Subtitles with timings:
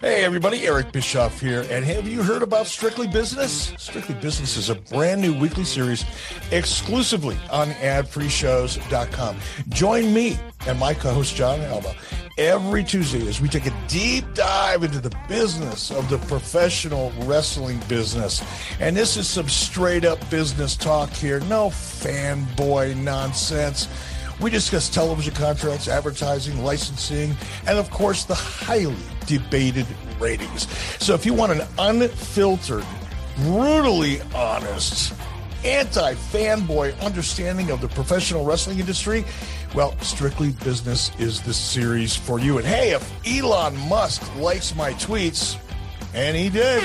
[0.00, 3.72] Hey everybody, Eric Bischoff here, and have you heard about Strictly Business?
[3.78, 6.04] Strictly Business is a brand new weekly series
[6.50, 9.38] exclusively on adfreeshows.com.
[9.70, 11.94] Join me and my co-host Jon Alba
[12.36, 17.80] every Tuesday as we take a deep dive into the business of the professional wrestling
[17.88, 18.42] business.
[18.80, 23.88] And this is some straight up business talk here, no fanboy nonsense.
[24.40, 27.36] We discuss television contracts, advertising, licensing,
[27.66, 28.94] and of course, the highly
[29.26, 29.86] debated
[30.20, 30.68] ratings.
[31.02, 32.84] So if you want an unfiltered,
[33.38, 35.12] brutally honest,
[35.64, 39.24] anti fanboy understanding of the professional wrestling industry,
[39.74, 42.58] well, Strictly Business is the series for you.
[42.58, 45.58] And hey, if Elon Musk likes my tweets,
[46.14, 46.82] and he did,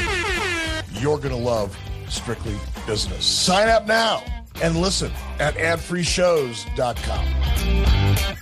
[0.94, 1.78] you're going to love
[2.10, 2.56] Strictly
[2.88, 3.26] Business.
[3.26, 4.24] Sign up now
[4.62, 8.34] and listen at adfreeshows.com.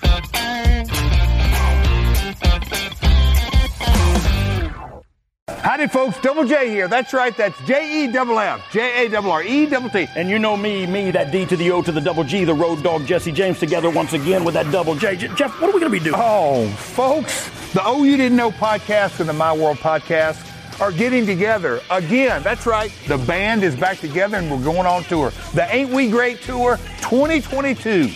[5.48, 6.20] Howdy, folks.
[6.22, 6.88] Double J here.
[6.88, 7.36] That's right.
[7.38, 10.08] That's J E double F J A double R E double T.
[10.16, 12.54] And you know me, me, that D to the O to the double G, the
[12.54, 15.16] road dog Jesse James together once again with that double J.
[15.18, 16.16] J- Jeff, what are we going to be doing?
[16.18, 20.48] Oh, folks, the Oh You Didn't Know podcast and the My World podcast
[20.82, 22.42] are getting together again.
[22.42, 22.92] That's right.
[23.08, 25.32] The band is back together and we're going on tour.
[25.54, 28.10] The Ain't We Great Tour 2022.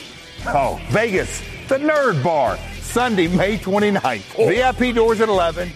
[0.48, 4.48] Oh, Vegas, the Nerd Bar, Sunday, May 29th.
[4.48, 5.72] VIP doors at 11.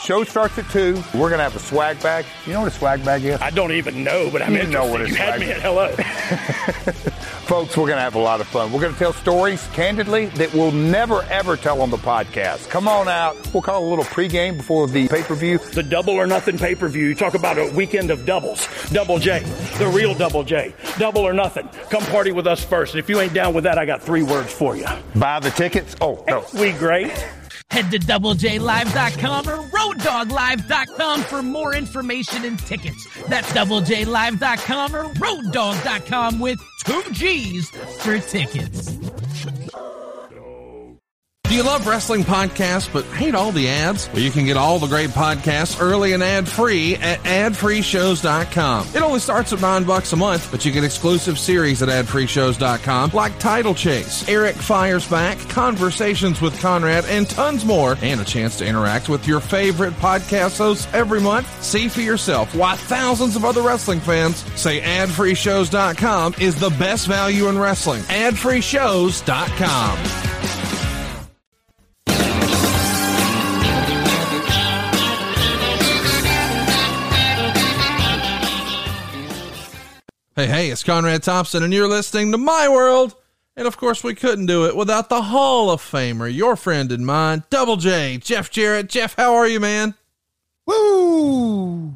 [0.00, 0.94] Show starts at 2.
[1.14, 2.26] We're going to have a swag bag.
[2.46, 3.40] You know what a swag bag is?
[3.40, 4.72] I don't even know, but I'm You interested.
[4.86, 5.88] know what a you had me at hello.
[7.44, 8.72] Folks, we're going to have a lot of fun.
[8.72, 12.68] We're going to tell stories candidly that we'll never ever tell on the podcast.
[12.70, 13.36] Come on out.
[13.52, 15.58] We'll call a little pregame before the pay per view.
[15.58, 17.06] the double or nothing pay per view.
[17.06, 18.66] You talk about a weekend of doubles.
[18.90, 19.40] Double J,
[19.78, 20.74] the real Double J.
[20.98, 21.68] Double or nothing.
[21.90, 22.94] Come party with us first.
[22.94, 24.86] And if you ain't down with that, I got three words for you.
[25.14, 25.94] Buy the tickets.
[26.00, 26.44] Oh, no.
[26.58, 27.12] We great.
[27.70, 33.08] Head to doublejlive.com or roaddog.live.com for more information and tickets.
[33.28, 38.96] That's doublejlive.com or roaddog.com with two G's for tickets.
[41.54, 44.08] You love wrestling podcasts but hate all the ads?
[44.08, 48.88] Well, you can get all the great podcasts early and ad-free at adfreeshows.com.
[48.92, 53.12] It only starts at nine bucks a month, but you get exclusive series at adfreeshows.com
[53.14, 58.58] like Title Chase, Eric Fires Back, Conversations with Conrad, and tons more, and a chance
[58.58, 61.46] to interact with your favorite podcast hosts every month.
[61.62, 67.48] See for yourself why thousands of other wrestling fans say adfreeshows.com is the best value
[67.48, 68.02] in wrestling.
[68.02, 70.33] adfreeshows.com.
[80.36, 83.14] Hey, hey, it's Conrad Thompson, and you're listening to My World.
[83.56, 87.06] And of course, we couldn't do it without the Hall of Famer, your friend and
[87.06, 88.88] mine, Double J, Jeff Jarrett.
[88.88, 89.94] Jeff, how are you, man?
[90.66, 91.94] Woo!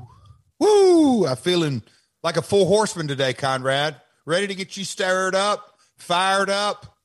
[0.60, 1.26] Woo!
[1.26, 1.82] I'm feeling
[2.22, 3.96] like a full horseman today, Conrad.
[4.24, 6.96] Ready to get you stirred up, fired up.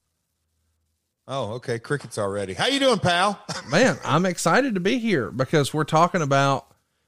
[1.27, 1.79] Oh, okay.
[1.79, 2.53] Crickets already.
[2.53, 3.43] How you doing, pal?
[3.71, 6.67] Man, I'm excited to be here because we're talking about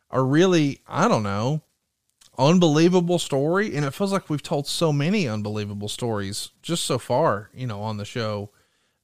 [0.09, 1.61] a really, I don't know,
[2.37, 3.75] unbelievable story.
[3.75, 7.81] And it feels like we've told so many unbelievable stories just so far, you know,
[7.81, 8.51] on the show,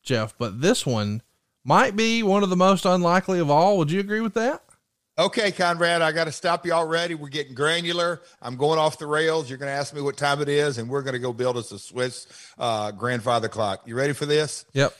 [0.03, 0.37] Jeff.
[0.37, 1.21] But this one
[1.63, 3.77] might be one of the most unlikely of all.
[3.77, 4.63] Would you agree with that?
[5.17, 7.15] Okay, Conrad, I got to stop you already.
[7.15, 8.21] We're getting granular.
[8.41, 9.49] I'm going off the rails.
[9.49, 11.57] You're going to ask me what time it is, and we're going to go build
[11.57, 12.27] us a Swiss
[12.57, 13.83] uh, grandfather clock.
[13.85, 14.65] You ready for this?
[14.73, 14.95] Yep.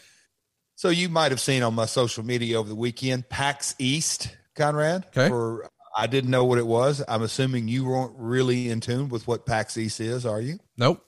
[0.75, 5.05] So you might have seen on my social media over the weekend, PAX East, Conrad.
[5.07, 5.29] Okay.
[5.29, 7.03] For I didn't know what it was.
[7.07, 10.59] I'm assuming you weren't really in tune with what PAX East is, are you?
[10.77, 11.05] Nope.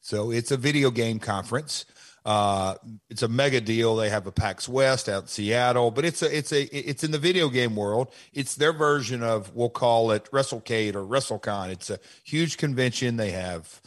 [0.00, 1.86] So it's a video game conference.
[2.24, 2.74] Uh,
[3.10, 3.96] it's a mega deal.
[3.96, 7.10] They have a PAX West out in Seattle, but it's a it's a it's in
[7.10, 8.12] the video game world.
[8.32, 11.70] It's their version of we'll call it WrestleCade or WrestleCon.
[11.70, 13.16] It's a huge convention.
[13.16, 13.80] They have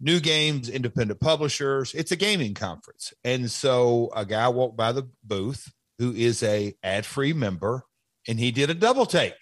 [0.00, 1.94] new games, independent publishers.
[1.94, 6.74] It's a gaming conference, and so a guy walked by the booth who is a
[6.82, 7.84] ad free member,
[8.26, 9.34] and he did a double take,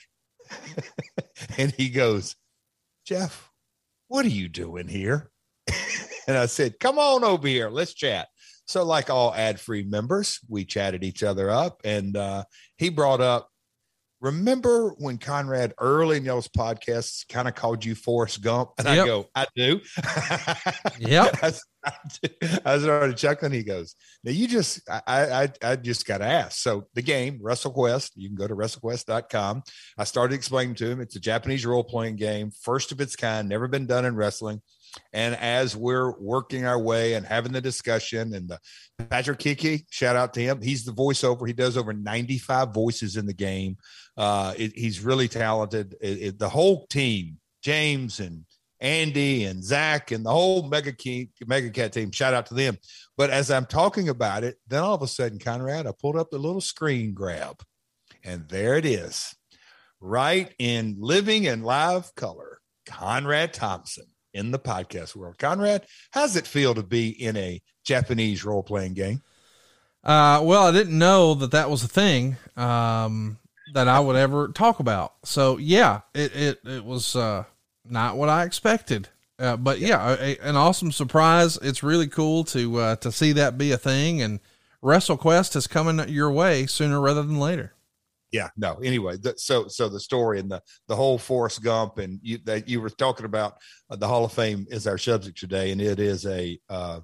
[1.58, 2.36] and he goes,
[3.04, 3.50] Jeff,
[4.08, 5.30] what are you doing here?
[6.26, 8.28] and I said, Come on over here, let's chat.
[8.66, 12.44] So, like all ad free members, we chatted each other up, and uh,
[12.76, 13.48] he brought up,
[14.20, 18.70] Remember when Conrad early in y'all's podcasts kind of called you Forrest Gump?
[18.76, 19.04] And yep.
[19.04, 19.80] I go, I do.
[20.98, 21.36] yep.
[21.40, 21.52] I,
[22.64, 23.52] I, started chuckling.
[23.52, 23.94] He goes,
[24.24, 26.58] Now you just, I, I, I just got to ask.
[26.58, 29.62] So, the game, WrestleQuest, you can go to WrestleQuest.com.
[29.96, 33.48] I started explaining to him it's a Japanese role playing game, first of its kind,
[33.48, 34.62] never been done in wrestling.
[35.12, 38.58] And as we're working our way and having the discussion, and the
[39.10, 40.60] Patrick Kiki, shout out to him.
[40.62, 41.46] He's the voiceover.
[41.46, 43.76] He does over 95 voices in the game.
[44.16, 45.94] Uh, it, he's really talented.
[46.00, 48.44] It, it, the whole team, James and
[48.80, 52.78] Andy and Zach and the whole Mega Key, Mega Cat team, shout out to them.
[53.16, 56.30] But as I'm talking about it, then all of a sudden, Conrad, I pulled up
[56.30, 57.60] the little screen grab,
[58.22, 59.34] and there it is,
[60.00, 62.60] right in living and live color.
[62.86, 65.38] Conrad Thompson in the podcast world.
[65.38, 69.22] Conrad, how's it feel to be in a Japanese role playing game?
[70.04, 73.38] Uh, well, I didn't know that that was a thing um,
[73.74, 75.14] that I would ever talk about.
[75.24, 77.44] So yeah, it it it was uh,
[77.90, 79.08] not what I expected.
[79.38, 81.58] Uh, but yeah, a, an awesome surprise.
[81.62, 84.40] It's really cool to uh, to see that be a thing, and
[84.82, 87.74] WrestleQuest is coming your way sooner rather than later
[88.32, 92.20] yeah no anyway the, so so the story and the the whole Forrest Gump and
[92.22, 93.56] you that you were talking about
[93.90, 97.00] uh, the Hall of Fame is our subject today and it is a uh,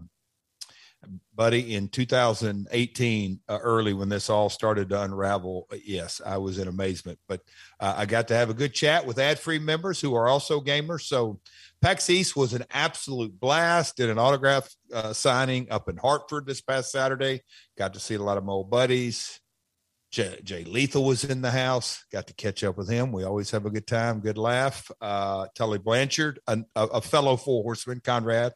[1.34, 6.58] buddy in 2018 uh, early when this all started to unravel uh, yes I was
[6.58, 7.40] in amazement but
[7.80, 10.60] uh, I got to have a good chat with ad free members who are also
[10.60, 11.40] gamers so
[11.82, 16.60] PAX East was an absolute blast did an autograph uh, signing up in Hartford this
[16.60, 17.40] past Saturday
[17.76, 19.40] got to see a lot of my old buddies
[20.14, 22.04] Jay, Jay, Lethal was in the house.
[22.12, 23.10] Got to catch up with him.
[23.10, 24.88] We always have a good time, good laugh.
[25.00, 28.52] Uh, Tully Blanchard, a, a, fellow four horseman, Conrad,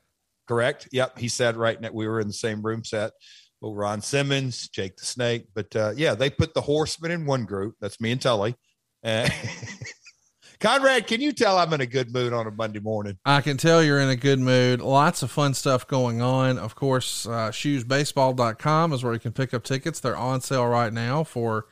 [0.49, 0.89] correct?
[0.91, 3.13] Yep, he said right now we were in the same room set.
[3.61, 7.45] Well, Ron Simmons, Jake the Snake, but uh, yeah, they put the horsemen in one
[7.45, 7.75] group.
[7.81, 8.55] That's me and Tully.
[9.05, 9.29] Uh,
[10.61, 13.17] Conrad, can you tell I'm in a good mood on a Monday morning?
[13.25, 14.81] I can tell you're in a good mood.
[14.81, 16.59] Lots of fun stuff going on.
[16.59, 20.01] Of course, uh, shoesbaseball.com is where you can pick up tickets.
[20.01, 21.67] They're on sale right now for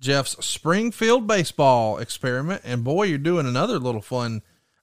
[0.00, 2.62] Jeff's Springfield baseball experiment.
[2.64, 4.40] And boy, you're doing another little fun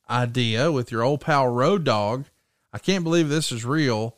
[0.08, 2.26] idea with your old pal Road Dog.
[2.78, 4.18] I can't believe this is real.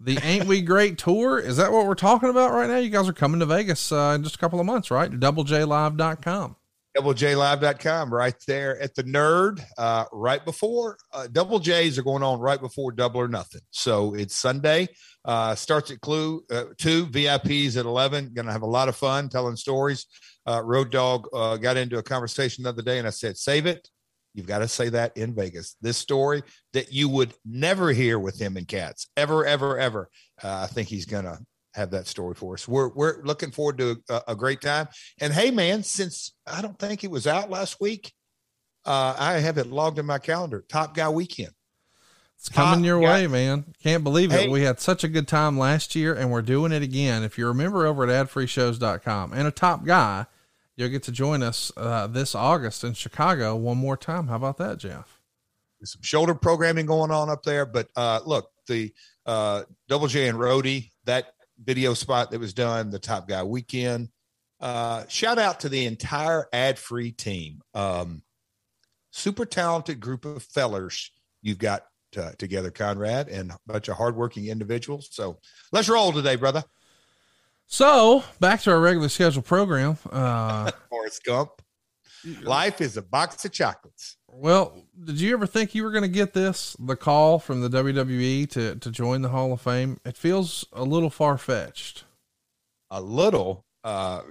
[0.00, 1.38] The Ain't We Great tour.
[1.38, 2.78] Is that what we're talking about right now?
[2.78, 5.08] You guys are coming to Vegas uh, in just a couple of months, right?
[5.08, 6.56] DoubleJLive.com
[6.98, 12.40] doublejlive.com right there at the nerd uh, right before uh, double j's are going on
[12.40, 14.88] right before double or nothing so it's sunday
[15.24, 19.28] uh, starts at clue uh, 2 vips at 11 gonna have a lot of fun
[19.28, 20.06] telling stories
[20.48, 23.66] uh, road dog uh, got into a conversation the other day and i said save
[23.66, 23.88] it
[24.34, 26.42] you've got to say that in vegas this story
[26.72, 30.08] that you would never hear with him and cats ever ever ever
[30.42, 31.38] i think he's gonna
[31.74, 32.66] have that story for us.
[32.66, 34.88] We're we're looking forward to a, a, great time.
[35.20, 38.12] And hey, man, since I don't think it was out last week,
[38.84, 40.64] uh, I have it logged in my calendar.
[40.68, 41.52] Top Guy Weekend.
[42.36, 43.12] It's coming Top your guy.
[43.12, 43.66] way, man.
[43.82, 44.50] Can't believe it.
[44.50, 47.22] We had such a good time last year, and we're doing it again.
[47.22, 50.24] If you remember over at adfreeshows.com and a top guy,
[50.80, 54.26] you'll get to join us uh, this August in Chicago one more time.
[54.28, 55.20] How about that, Jeff?
[55.78, 58.92] There's some shoulder programming going on up there, but uh, look, the
[59.26, 64.08] uh, Double J and Rody that video spot that was done, the Top Guy Weekend.
[64.58, 67.60] Uh, shout out to the entire ad free team.
[67.74, 68.22] Um,
[69.10, 71.10] super talented group of fellers
[71.42, 71.84] you've got
[72.16, 75.08] uh, together, Conrad, and a bunch of hardworking individuals.
[75.12, 75.38] So
[75.72, 76.64] let's roll today, brother.
[77.72, 79.96] So back to our regular scheduled program.
[80.10, 81.50] Uh, Forrest Gump.
[82.42, 84.16] Life is a box of chocolates.
[84.26, 87.70] Well, did you ever think you were going to get this, the call from the
[87.70, 89.98] WWE to, to join the Hall of Fame?
[90.04, 92.04] It feels a little far fetched.
[92.90, 94.22] A little, uh,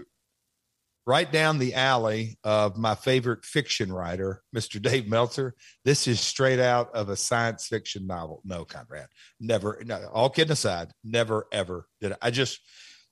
[1.08, 4.82] right down the alley of my favorite fiction writer, Mr.
[4.82, 5.56] Dave Meltzer.
[5.86, 8.42] This is straight out of a science fiction novel.
[8.44, 9.08] No, Conrad,
[9.40, 9.82] never.
[9.86, 12.60] No, all kidding aside, never ever did I, I just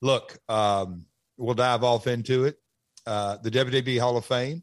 [0.00, 0.38] look.
[0.48, 2.56] Um, we'll dive off into it.
[3.06, 4.62] Uh, the WWE Hall of Fame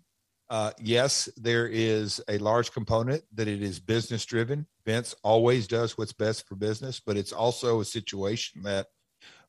[0.49, 4.67] Uh, yes, there is a large component that it is business driven.
[4.85, 8.85] Vince always does what's best for business, but it's also a situation that,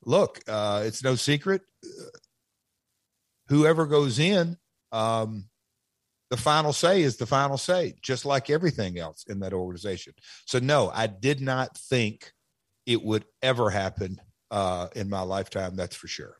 [0.06, 1.60] look, uh, it's no secret.
[3.48, 4.56] Whoever goes in,
[4.92, 5.50] um,
[6.30, 10.14] the final say is the final say, just like everything else in that organization.
[10.46, 12.32] So, no, I did not think
[12.86, 14.20] it would ever happen
[14.56, 15.76] uh, in my lifetime.
[15.76, 16.38] That's for sure.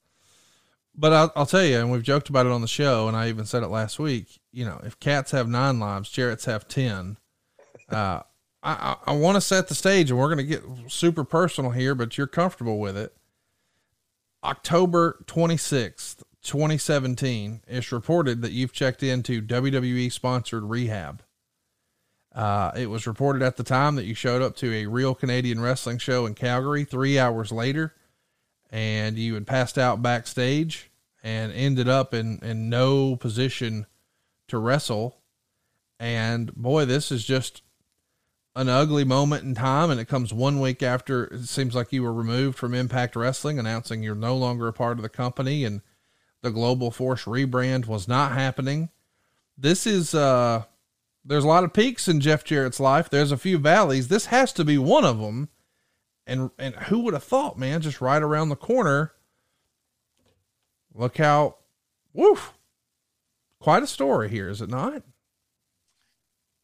[0.95, 3.29] But I'll, I'll, tell you, and we've joked about it on the show, and I
[3.29, 4.41] even said it last week.
[4.53, 7.19] You know, if cats have nine lives, Jarrett's have ten.
[7.89, 8.21] Uh,
[8.65, 11.71] I, I, I want to set the stage, and we're going to get super personal
[11.71, 13.15] here, but you're comfortable with it.
[14.43, 21.23] October 26th, 2017, it's reported that you've checked into WWE sponsored rehab.
[22.35, 25.61] Uh, it was reported at the time that you showed up to a real Canadian
[25.61, 27.95] wrestling show in Calgary three hours later
[28.71, 30.91] and you had passed out backstage
[31.23, 33.87] and ended up in, in no position
[34.49, 35.19] to wrestle.
[35.99, 37.63] And boy, this is just
[38.55, 39.91] an ugly moment in time.
[39.91, 43.59] And it comes one week after it seems like you were removed from Impact Wrestling,
[43.59, 45.83] announcing you're no longer a part of the company and
[46.43, 48.91] the Global Force rebrand was not happening.
[49.59, 50.65] This is, uh,
[51.25, 53.11] there's a lot of peaks in Jeff Jarrett's life.
[53.11, 54.09] There's a few valleys.
[54.09, 55.49] This has to be one of them.
[56.27, 59.13] And and who would have thought, man, just right around the corner.
[60.95, 61.57] Look how
[62.13, 62.53] woof.
[63.61, 65.03] Quite a story here, is it not?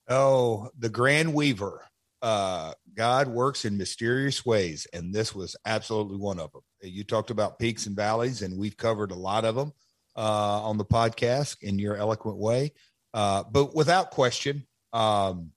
[0.09, 1.85] Oh, the Grand Weaver.
[2.21, 6.62] Uh, God works in mysterious ways, and this was absolutely one of them.
[6.83, 9.73] You talked about peaks and valleys, and we've covered a lot of them
[10.16, 12.73] uh, on the podcast in your eloquent way.
[13.14, 15.50] Uh, but without question, um,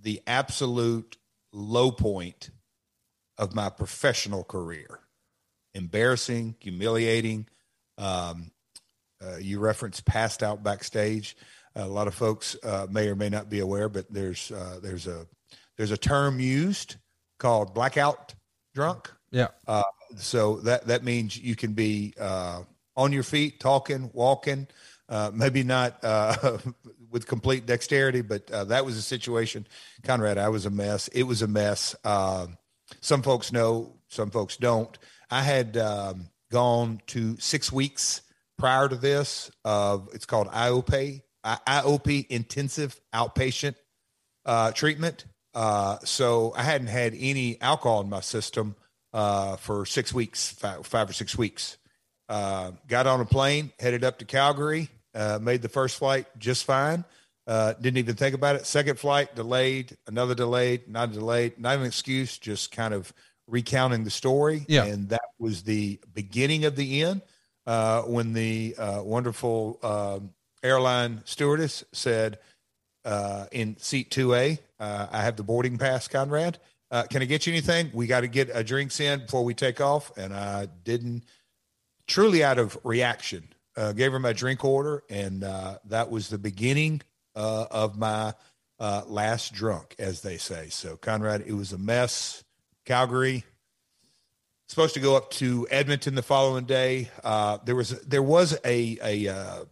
[0.00, 1.16] the absolute
[1.58, 2.50] low point
[3.36, 5.00] of my professional career.
[5.74, 7.46] Embarrassing, humiliating.
[7.98, 8.50] Um,
[9.22, 11.36] uh, you referenced passed out backstage.
[11.74, 15.06] a lot of folks uh, may or may not be aware, but there's uh, there's
[15.06, 15.26] a
[15.76, 16.96] there's a term used
[17.38, 18.34] called blackout
[18.74, 19.10] drunk.
[19.30, 19.48] Yeah.
[19.66, 19.82] Uh,
[20.16, 22.62] so that that means you can be uh,
[22.96, 24.66] on your feet, talking, walking,
[25.08, 26.02] uh, maybe not
[27.10, 29.66] with complete dexterity, but uh, that was a situation.
[30.02, 31.08] Conrad, I was a mess.
[31.08, 31.96] It was a mess.
[32.04, 32.48] Uh,
[33.00, 34.96] some folks know, some folks don't.
[35.30, 38.22] I had um, gone to six weeks
[38.58, 43.74] prior to this of it's called IOP, IOP intensive outpatient
[44.44, 45.24] uh, treatment.
[45.54, 48.76] Uh, so I hadn't had any alcohol in my system
[49.12, 51.78] uh, for six weeks, five, five or six weeks.
[52.28, 54.90] Uh, got on a plane, headed up to Calgary.
[55.18, 57.04] Uh, made the first flight just fine.
[57.44, 58.64] Uh, didn't even think about it.
[58.66, 63.12] Second flight delayed, another delayed, not delayed, not an excuse, just kind of
[63.48, 64.64] recounting the story.
[64.68, 64.84] Yeah.
[64.84, 67.22] And that was the beginning of the end
[67.66, 70.30] uh, when the uh, wonderful um,
[70.62, 72.38] airline stewardess said
[73.04, 76.58] uh, in seat 2A, uh, I have the boarding pass, Conrad.
[77.10, 77.90] can I get you anything?
[77.92, 80.16] We got to get a drinks in before we take off.
[80.16, 81.24] And I didn't,
[82.06, 83.48] truly out of reaction,
[83.78, 87.00] uh, gave her my drink order, and uh, that was the beginning
[87.36, 88.34] uh, of my
[88.80, 90.68] uh, last drunk, as they say.
[90.68, 92.42] So, Conrad, it was a mess.
[92.84, 93.44] Calgary,
[94.66, 97.10] supposed to go up to Edmonton the following day.
[97.22, 99.64] Uh, there was there was a a uh,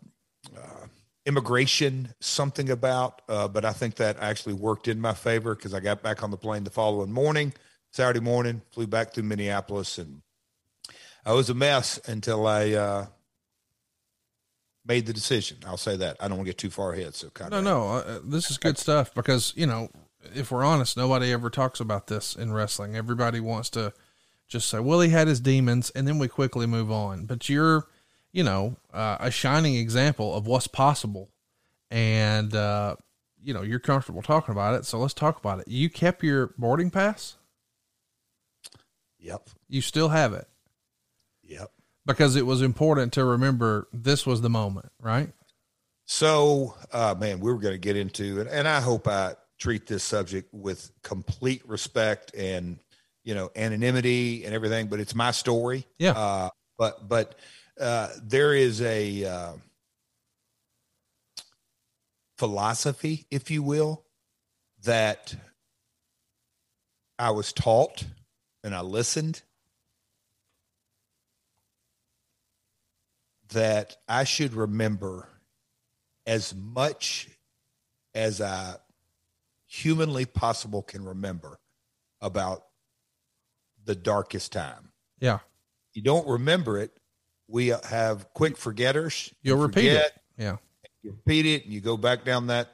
[1.25, 6.03] immigration something about, but I think that actually worked in my favor because I got
[6.03, 7.55] back on the plane the following morning,
[7.91, 10.21] Saturday morning, flew back through Minneapolis, and
[11.25, 13.09] I was a mess until I
[14.87, 15.59] made the decision.
[15.67, 16.17] I'll say that.
[16.21, 17.15] I don't want to get too far ahead.
[17.15, 19.89] So kind no, no, uh, this is good stuff because you know,
[20.35, 22.97] if we're honest, nobody ever talks about this in wrestling.
[22.97, 23.93] Everybody wants to
[24.49, 27.27] just say, "Well, he had his demons," and then we quickly move on.
[27.27, 27.87] But you're,
[28.33, 31.31] you know, uh, a shining example of what's possible,
[31.91, 32.97] and uh,
[33.43, 34.85] you know, you're comfortable talking about it.
[34.85, 35.69] So let's talk about it.
[35.69, 37.37] You kept your boarding pass.
[39.19, 39.51] Yep.
[39.69, 40.49] You still have it.
[42.07, 45.31] Because it was important to remember this was the moment, right?
[46.07, 49.87] So, uh, man, we were going to get into it, and I hope I treat
[49.87, 52.79] this subject with complete respect and
[53.25, 54.87] you know anonymity and everything.
[54.87, 55.85] But it's my story.
[55.99, 56.13] Yeah.
[56.13, 57.35] Uh, but but
[57.81, 59.53] uh, there is a uh,
[62.39, 64.05] philosophy, if you will,
[64.85, 65.35] that
[67.19, 68.05] I was taught,
[68.63, 69.43] and I listened,
[73.51, 75.29] that I should remember
[76.27, 77.29] as much
[78.15, 78.77] as I
[79.67, 81.59] humanly possible can remember
[82.21, 82.65] about
[83.85, 84.91] the darkest time.
[85.21, 85.39] Yeah.
[85.93, 86.91] You don't remember it.
[87.49, 89.33] We have quick forgetters.
[89.43, 90.13] You'll repeat forget, it.
[90.39, 90.57] Yeah.
[91.03, 92.69] You repeat it and you go back down that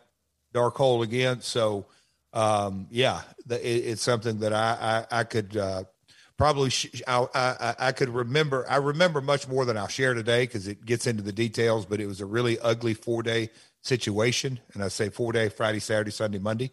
[0.53, 1.41] dark hole again.
[1.43, 1.87] So,
[2.33, 5.85] um, yeah, the, it, it's something that I, I, I could, uh,
[6.43, 10.45] probably, sh- I, I, I could remember, I remember much more than I'll share today
[10.45, 14.59] because it gets into the details, but it was a really ugly four day situation.
[14.75, 16.73] And I say four day, Friday, Saturday, Sunday, Monday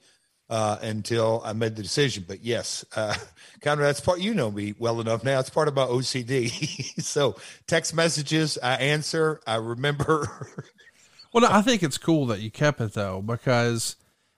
[0.49, 2.25] uh, until I made the decision.
[2.27, 3.13] But yes, uh,
[3.63, 4.19] of that's part.
[4.19, 5.39] You know me well enough now.
[5.39, 6.49] It's part of my OCD.
[7.03, 7.35] so
[7.67, 9.39] text messages, I answer.
[9.45, 10.65] I remember.
[11.31, 13.97] well, I think it's cool that you kept it though, because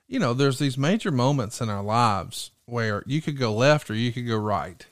[0.10, 3.96] you know there's these major moments in our lives where you could go left or
[3.96, 4.86] you could go right.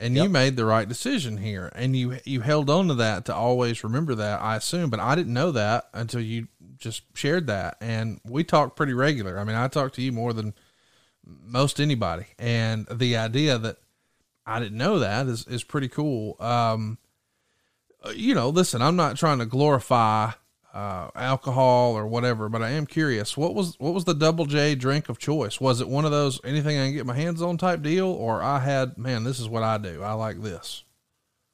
[0.00, 0.24] And yep.
[0.24, 3.84] you made the right decision here, and you you held on to that to always
[3.84, 4.40] remember that.
[4.40, 8.76] I assume, but I didn't know that until you just shared that, and we talk
[8.76, 9.38] pretty regular.
[9.38, 10.54] I mean, I talk to you more than
[11.24, 13.76] most anybody, and the idea that
[14.46, 16.36] I didn't know that is is pretty cool.
[16.40, 16.96] Um,
[18.02, 20.32] uh, you know, listen, I'm not trying to glorify
[20.72, 23.36] uh, alcohol or whatever, but I am curious.
[23.36, 25.60] What was what was the Double J drink of choice?
[25.60, 28.42] Was it one of those anything I can get my hands on type deal, or
[28.42, 30.02] I had man, this is what I do.
[30.02, 30.84] I like this.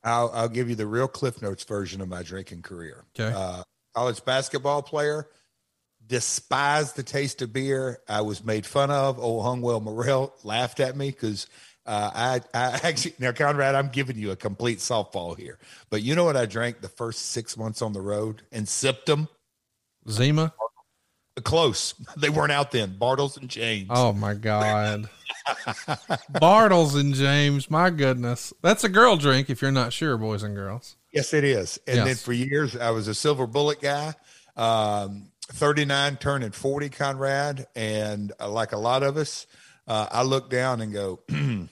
[0.05, 3.05] I'll I'll give you the real Cliff Notes version of my drinking career.
[3.19, 3.35] Okay.
[3.35, 3.63] Uh,
[3.95, 5.29] college basketball player,
[6.07, 8.01] despised the taste of beer.
[8.09, 9.19] I was made fun of.
[9.19, 11.47] Old Hungwell Morrell laughed at me because
[11.87, 15.59] uh, I, I actually now Conrad, I'm giving you a complete softball here.
[15.91, 19.07] But you know what I drank the first six months on the road and sipped
[19.07, 19.29] them?
[20.09, 20.53] Zima.
[21.43, 21.95] Close.
[22.17, 22.97] They weren't out then.
[22.99, 23.89] Bartles and James.
[23.91, 25.09] Oh my God.
[26.33, 27.71] Bartles and James.
[27.71, 28.53] My goodness.
[28.63, 30.97] That's a girl drink if you're not sure, boys and girls.
[31.13, 31.79] Yes, it is.
[31.87, 32.07] And yes.
[32.07, 34.15] then for years, I was a silver bullet guy.
[34.57, 37.67] Um, 39 turning 40, Conrad.
[37.77, 39.47] And uh, like a lot of us,
[39.87, 41.21] uh, I look down and go,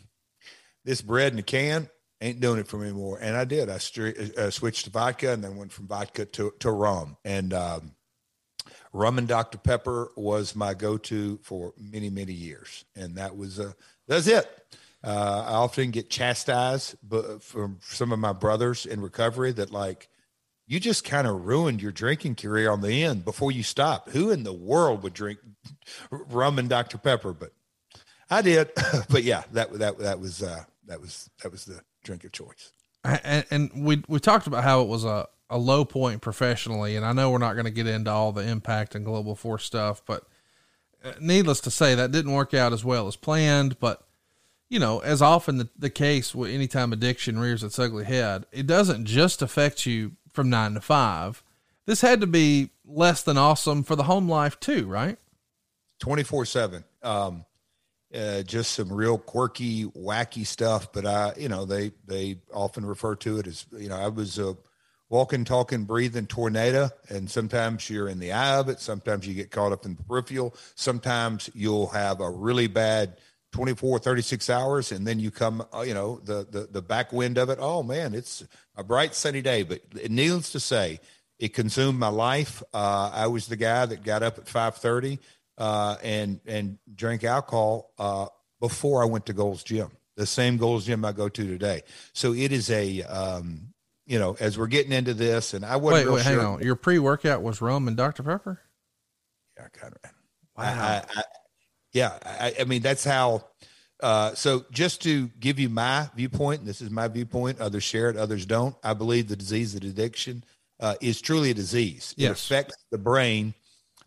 [0.85, 1.89] this bread in a can
[2.21, 3.19] ain't doing it for me anymore.
[3.21, 3.69] And I did.
[3.69, 7.17] I uh, switched to vodka and then went from vodka to, to rum.
[7.25, 7.93] And um,
[8.93, 9.59] rum and Dr.
[9.59, 12.85] Pepper was my go to for many, many years.
[12.97, 13.73] And that was, uh,
[14.09, 14.49] that's it.
[15.03, 20.09] Uh, I often get chastised but from some of my brothers in recovery that like
[20.67, 24.09] you just kind of ruined your drinking career on the end before you stop.
[24.11, 25.41] Who in the world would drink
[26.11, 27.35] rum and Dr Pepper?
[27.35, 27.53] But
[28.31, 28.71] I did.
[29.11, 32.73] but yeah, that that that was uh, that was that was the drink of choice.
[33.05, 37.05] And, and we we talked about how it was a a low point professionally, and
[37.05, 40.03] I know we're not going to get into all the impact and global force stuff,
[40.07, 40.25] but
[41.05, 43.79] uh, needless to say, that didn't work out as well as planned.
[43.79, 44.03] But
[44.71, 48.67] you know, as often the, the case with anytime addiction rears its ugly head, it
[48.67, 51.43] doesn't just affect you from nine to five.
[51.87, 55.19] This had to be less than awesome for the home life too, right?
[56.01, 56.85] 24 seven.
[57.03, 57.45] Um,
[58.15, 60.93] uh, just some real quirky, wacky stuff.
[60.93, 64.39] But I, you know, they, they often refer to it as, you know, I was
[64.39, 64.57] a
[65.09, 66.91] walking, talking, breathing tornado.
[67.09, 68.81] And sometimes you're in the eye of it.
[68.81, 70.55] Sometimes you get caught up in the peripheral.
[70.75, 73.19] Sometimes you'll have a really bad
[73.53, 77.39] 24 36 hours and then you come uh, you know the, the the back wind
[77.39, 80.99] of it oh man it's a bright sunny day but needless to say
[81.39, 85.21] it consumed my life uh, i was the guy that got up at 5.30
[85.59, 88.27] uh, and and drank alcohol uh,
[88.61, 92.33] before i went to gold's gym the same gold's gym i go to today so
[92.33, 93.69] it is a um,
[94.07, 96.33] you know as we're getting into this and i wasn't wait, wait sure.
[96.33, 98.61] hang on your pre-workout was rum and dr pepper
[99.57, 100.11] yeah kind of
[100.57, 101.23] wow I, I,
[101.95, 103.47] yeah, I, I mean that's how.
[104.03, 107.61] Uh, so just to give you my viewpoint, and this is my viewpoint.
[107.61, 108.77] Others share it, others don't.
[108.83, 110.45] I believe the disease of addiction
[110.81, 112.13] uh, is truly a disease.
[112.19, 112.29] Yes.
[112.29, 113.55] It affects the brain,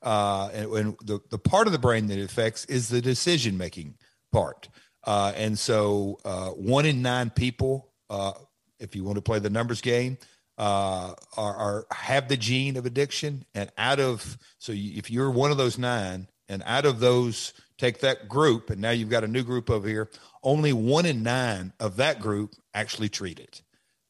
[0.01, 3.57] uh, and, and, the the part of the brain that it affects is the decision
[3.57, 3.95] making
[4.31, 4.69] part.
[5.05, 8.33] Uh, and so, uh, one in nine people, uh,
[8.79, 10.17] if you want to play the numbers game,
[10.57, 13.45] are, are have the gene of addiction.
[13.55, 17.53] And out of so, you, if you're one of those nine, and out of those
[17.77, 20.09] take that group, and now you've got a new group over here.
[20.43, 23.61] Only one in nine of that group actually treat it.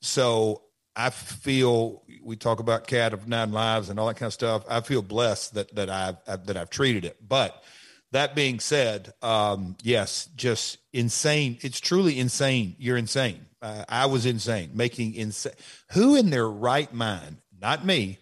[0.01, 0.63] So
[0.97, 4.63] I feel we talk about cat of nine lives and all that kind of stuff.
[4.67, 7.17] I feel blessed that that I've, that I've treated it.
[7.25, 7.63] But
[8.11, 11.59] that being said, um, yes, just insane.
[11.61, 12.75] It's truly insane.
[12.79, 13.45] You're insane.
[13.61, 15.53] Uh, I was insane, making insane.
[15.91, 18.17] Who in their right mind, not me,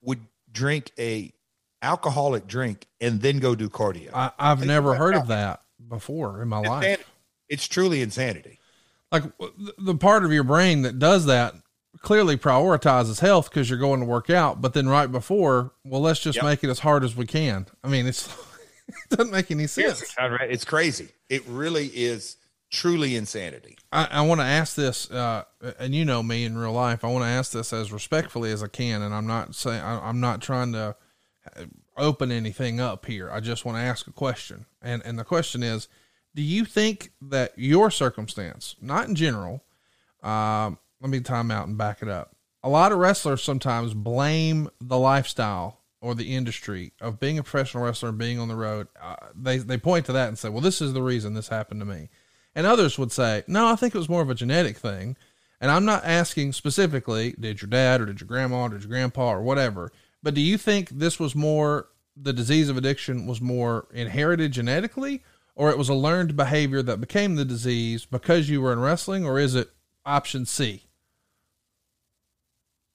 [0.00, 1.32] would drink a
[1.82, 4.10] alcoholic drink and then go do cardio.
[4.14, 6.88] I, have never heard of that before in my insanity.
[6.88, 7.06] life.
[7.48, 8.59] It's truly insanity.
[9.12, 9.24] Like
[9.78, 11.54] the part of your brain that does that
[12.00, 16.20] clearly prioritizes health because you're going to work out, but then right before, well, let's
[16.20, 16.44] just yep.
[16.44, 17.66] make it as hard as we can.
[17.82, 18.28] I mean, it's
[18.88, 20.02] it doesn't make any sense.
[20.18, 21.08] It's crazy.
[21.28, 22.36] It really is
[22.70, 23.76] truly insanity.
[23.92, 25.44] I, I want to ask this, uh,
[25.78, 27.04] and you know me in real life.
[27.04, 30.08] I want to ask this as respectfully as I can, and I'm not saying I,
[30.08, 30.96] I'm not trying to
[31.96, 33.30] open anything up here.
[33.30, 35.88] I just want to ask a question, and and the question is,
[36.34, 39.64] do you think that your circumstance, not in general,
[40.22, 42.36] um, let me time out and back it up.
[42.62, 47.84] A lot of wrestlers sometimes blame the lifestyle or the industry of being a professional
[47.84, 48.88] wrestler and being on the road.
[49.00, 51.80] Uh, they they point to that and say, "Well, this is the reason this happened
[51.80, 52.08] to me."
[52.54, 55.16] And others would say, "No, I think it was more of a genetic thing."
[55.60, 58.88] And I'm not asking specifically, did your dad or did your grandma or did your
[58.88, 63.40] grandpa or whatever, but do you think this was more the disease of addiction was
[63.40, 65.22] more inherited genetically
[65.54, 69.24] or it was a learned behavior that became the disease because you were in wrestling
[69.24, 69.70] or is it
[70.04, 70.84] option C?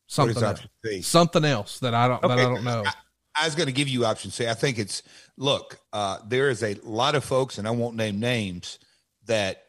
[0.07, 0.61] Something else.
[1.01, 2.35] Something else that I don't okay.
[2.35, 2.83] that I don't know.
[2.85, 2.93] I,
[3.41, 4.47] I was going to give you option C.
[4.47, 5.03] I think it's
[5.37, 8.79] look, uh, there is a lot of folks, and I won't name names,
[9.25, 9.63] that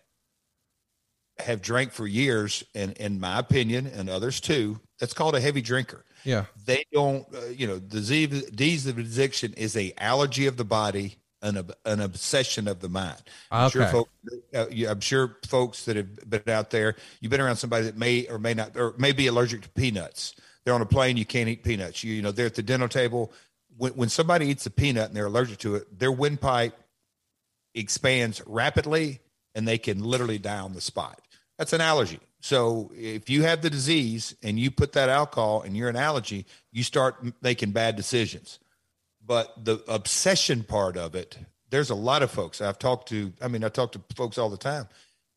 [1.38, 5.62] have drank for years, and in my opinion, and others too, that's called a heavy
[5.62, 6.05] drinker.
[6.25, 7.27] Yeah, they don't.
[7.35, 11.16] Uh, you know, disease disease of addiction is a allergy of the body
[11.47, 13.23] an, an obsession of the mind.
[13.51, 13.73] I'm, okay.
[13.73, 14.11] sure folks,
[14.55, 18.27] uh, I'm sure folks that have been out there, you've been around somebody that may
[18.27, 20.35] or may not, or may be allergic to peanuts.
[20.65, 22.03] They're on a plane, you can't eat peanuts.
[22.03, 23.33] You, you know, they're at the dinner table.
[23.77, 26.75] When, when somebody eats a peanut and they're allergic to it, their windpipe
[27.75, 29.21] expands rapidly
[29.55, 31.21] and they can literally die on the spot.
[31.59, 32.21] That's an allergy.
[32.41, 36.47] So if you have the disease and you put that alcohol and you're an allergy,
[36.71, 38.59] you start making bad decisions.
[39.27, 41.39] But the obsession part of it,
[41.71, 43.33] there's a lot of folks I've talked to.
[43.43, 44.89] I mean, I talk to folks all the time.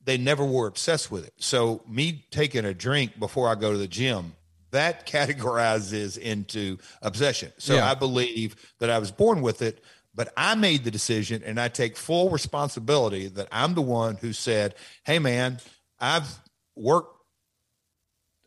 [0.03, 1.33] They never were obsessed with it.
[1.37, 4.33] So me taking a drink before I go to the gym,
[4.71, 7.51] that categorizes into obsession.
[7.57, 7.89] So yeah.
[7.89, 11.67] I believe that I was born with it, but I made the decision and I
[11.67, 15.59] take full responsibility that I'm the one who said, Hey man,
[15.99, 16.27] I've
[16.75, 17.18] worked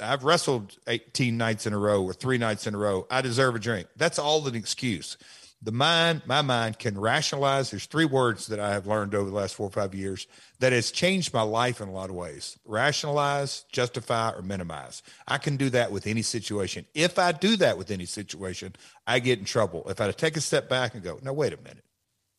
[0.02, 3.06] I've wrestled 18 nights in a row or three nights in a row.
[3.10, 3.88] I deserve a drink.
[3.96, 5.16] That's all an excuse.
[5.64, 7.70] The mind, my mind can rationalize.
[7.70, 10.26] There's three words that I have learned over the last four or five years
[10.58, 15.04] that has changed my life in a lot of ways rationalize, justify, or minimize.
[15.28, 16.84] I can do that with any situation.
[16.94, 18.74] If I do that with any situation,
[19.06, 19.88] I get in trouble.
[19.88, 21.84] If I take a step back and go, now, wait a minute,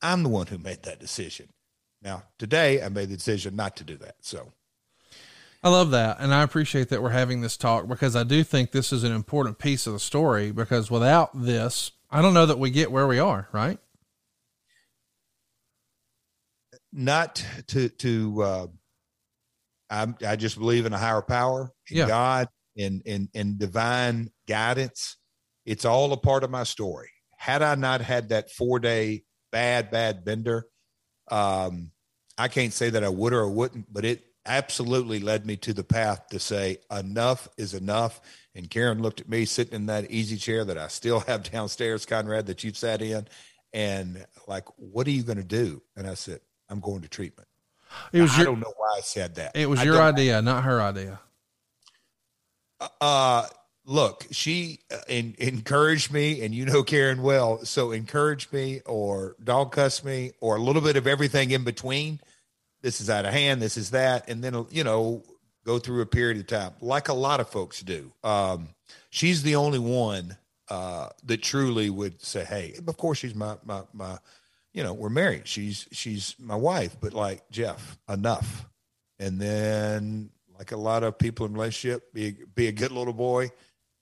[0.02, 1.48] I'm the one who made that decision.
[2.02, 4.16] Now, today I made the decision not to do that.
[4.20, 4.52] So,
[5.64, 6.18] I love that.
[6.20, 9.14] And I appreciate that we're having this talk because I do think this is an
[9.14, 13.08] important piece of the story because without this, I don't know that we get where
[13.08, 13.80] we are, right?
[16.92, 18.68] Not to, to, uh,
[19.90, 22.08] I, I just believe in a higher power, in yeah.
[22.08, 25.18] God, in, in, in divine guidance.
[25.66, 27.10] It's all a part of my story.
[27.38, 30.66] Had I not had that four day bad, bad bender,
[31.32, 31.92] um,
[32.38, 35.74] I can't say that I would or I wouldn't, but it absolutely led me to
[35.74, 38.22] the path to say enough is enough.
[38.56, 42.06] And Karen looked at me sitting in that easy chair that I still have downstairs,
[42.06, 43.28] Conrad, that you've sat in,
[43.74, 45.82] and like, what are you going to do?
[45.96, 47.48] And I said, I'm going to treatment.
[48.12, 48.36] It was.
[48.36, 49.56] Your, I don't know why I said that.
[49.56, 51.20] It was your idea, not her idea.
[53.00, 53.46] Uh,
[53.86, 57.64] look, she uh, in, encouraged me, and you know Karen well.
[57.66, 62.20] So encourage me, or dog cuss me, or a little bit of everything in between
[62.84, 65.24] this is out of hand, this is that, and then you know
[65.66, 68.12] go through a period of time like a lot of folks do.
[68.24, 68.70] Um,
[69.10, 70.38] she's the only one
[70.70, 74.20] uh, that truly would say, "Hey, of course she's my my my."
[74.74, 75.48] You know, we're married.
[75.48, 78.68] She's she's my wife, but like Jeff, enough.
[79.20, 83.52] And then, like a lot of people in relationship, be be a good little boy,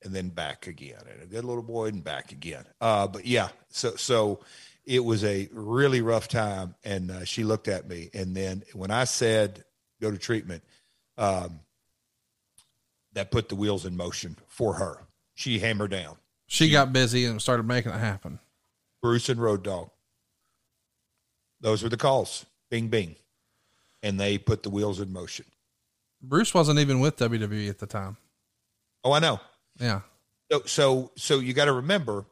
[0.02, 2.64] and then back again, and a good little boy, and back again.
[2.80, 4.40] Uh, but yeah, so so
[4.86, 6.76] it was a really rough time.
[6.84, 8.10] And uh, she looked at me.
[8.14, 9.64] And then when I said,
[10.02, 10.64] go to treatment,
[11.18, 11.60] um,
[13.14, 15.04] that put the wheels in motion for her.
[15.36, 16.18] She hammered down.
[16.48, 18.40] She, she got busy and started making it happen.
[19.02, 19.90] Bruce and Road Dog.
[21.60, 22.46] Those were the calls.
[22.70, 23.16] Bing, bing.
[24.04, 25.46] And they put the wheels in motion.
[26.22, 28.18] Bruce wasn't even with WWE at the time.
[29.04, 29.40] Oh, I know.
[29.80, 30.02] Yeah.
[30.52, 32.26] So, so, so you got to remember,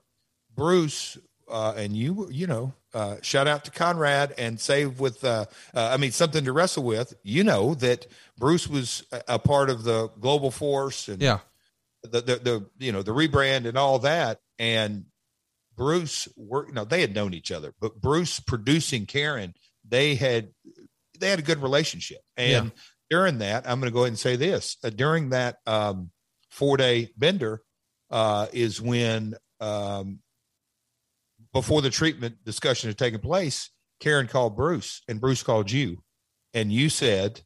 [0.56, 1.18] Bruce
[1.50, 5.90] uh, and you you know uh, shout out to Conrad and save with uh, uh,
[5.92, 7.14] I mean something to wrestle with.
[7.24, 8.08] You know that
[8.38, 11.40] Bruce was a, a part of the global force and yeah,
[12.04, 14.40] the, the, the you know the rebrand and all that.
[14.58, 15.06] And
[15.76, 19.54] Bruce were you know they had known each other, but Bruce producing Karen,
[19.88, 20.50] they had
[21.20, 22.22] they had a good relationship.
[22.38, 22.72] And yeah.
[23.10, 26.12] during that, I'm going to go ahead and say this: uh, during that um,
[26.50, 27.62] four day bender
[28.10, 30.20] uh, is when um,
[31.54, 36.02] before the treatment discussion had taken place, Karen called Bruce and Bruce called you
[36.54, 37.42] and you said,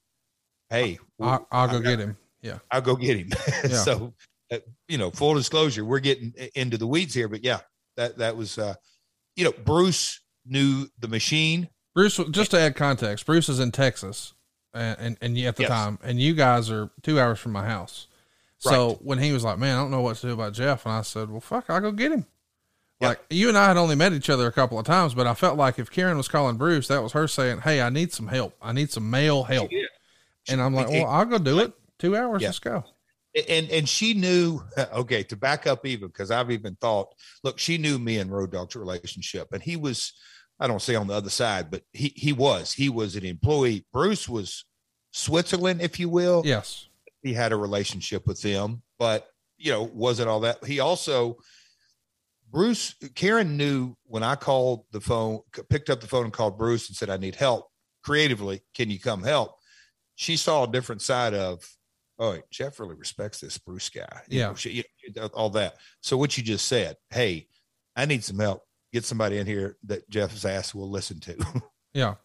[0.69, 3.29] "Hey, I'll, I'll go get him." Yeah, I'll go get him.
[3.63, 3.69] Yeah.
[3.83, 4.13] so,
[4.51, 7.59] uh, you know, full disclosure, we're getting into the weeds here, but yeah,
[7.97, 8.75] that that was, uh,
[9.35, 11.69] you know, Bruce knew the machine.
[11.95, 14.33] Bruce, just to add context, Bruce is in Texas,
[14.73, 15.69] and and, and at the Yes.
[15.69, 18.07] time, and you guys are two hours from my house.
[18.57, 19.01] So Right.
[19.03, 21.01] when he was like, "Man, I don't know what to do about Jeff," and I
[21.01, 22.25] said, "Well, fuck, I'll go get him."
[23.03, 23.09] Yep.
[23.09, 25.33] Like you and I had only met each other a couple of times, but I
[25.33, 28.27] felt like if Karen was calling Bruce, that was her saying, "Hey, I need some
[28.27, 28.55] help.
[28.61, 29.87] I need some male help." did.
[30.49, 31.73] And I'm like, "Well, I'll go do it.
[31.99, 32.41] Two hours.
[32.41, 32.49] Yeah.
[32.49, 32.83] Let's go."
[33.49, 34.61] and and she knew
[34.93, 37.07] okay to back up even because i've even thought
[37.43, 40.13] look she knew me and road dog's relationship and he was
[40.59, 43.87] i don't say on the other side but he he was he was an employee
[43.91, 44.65] bruce was
[45.13, 46.89] switzerland if you will Yes.
[47.23, 51.37] he had a relationship with them but you know wasn't all that he also
[52.53, 55.39] bruce karen knew when i called the phone
[55.69, 57.67] picked up the phone and called bruce and said i need help
[58.03, 59.57] creatively can you come help
[60.15, 61.67] she saw a different side of
[62.19, 64.47] oh jeff really respects this bruce guy You Yeah.
[64.49, 64.83] know, she, you
[65.15, 67.47] know, all that so what you just said hey
[67.95, 68.61] i need some help
[68.93, 71.35] get somebody in here that jeff's ass will listen to
[71.95, 72.15] Yeah.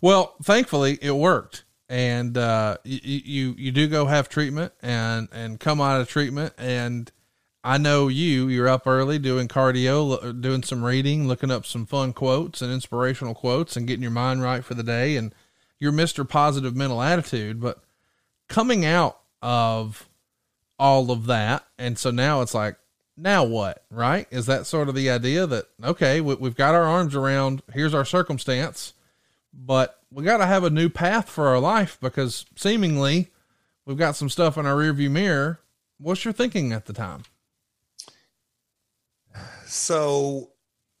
[0.00, 1.64] Well, thankfully it worked.
[1.88, 6.54] And, uh, you, you, you do go have treatment and, and come out of treatment.
[6.58, 7.10] And
[7.64, 12.12] I know you, you're up early doing cardio, doing some reading, looking up some fun
[12.12, 15.16] quotes and inspirational quotes and getting your mind right for the day.
[15.16, 15.32] And
[15.78, 16.28] you're Mr.
[16.28, 17.82] Positive Mental Attitude, but
[18.48, 20.08] coming out of
[20.78, 21.64] all of that.
[21.78, 22.76] And so now it's like,
[23.16, 24.26] now what, right?
[24.30, 27.94] Is that sort of the idea that, okay, we, we've got our arms around, here's
[27.94, 28.94] our circumstance,
[29.52, 33.30] but we got to have a new path for our life because seemingly
[33.86, 35.60] we've got some stuff in our rearview mirror.
[35.98, 37.22] What's your thinking at the time?
[39.72, 40.50] So,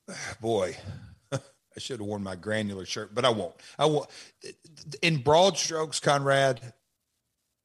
[0.40, 0.74] boy,
[1.32, 1.38] I
[1.76, 3.54] should have worn my granular shirt, but I won't.
[3.78, 4.08] I won't.
[5.02, 6.72] In broad strokes, Conrad.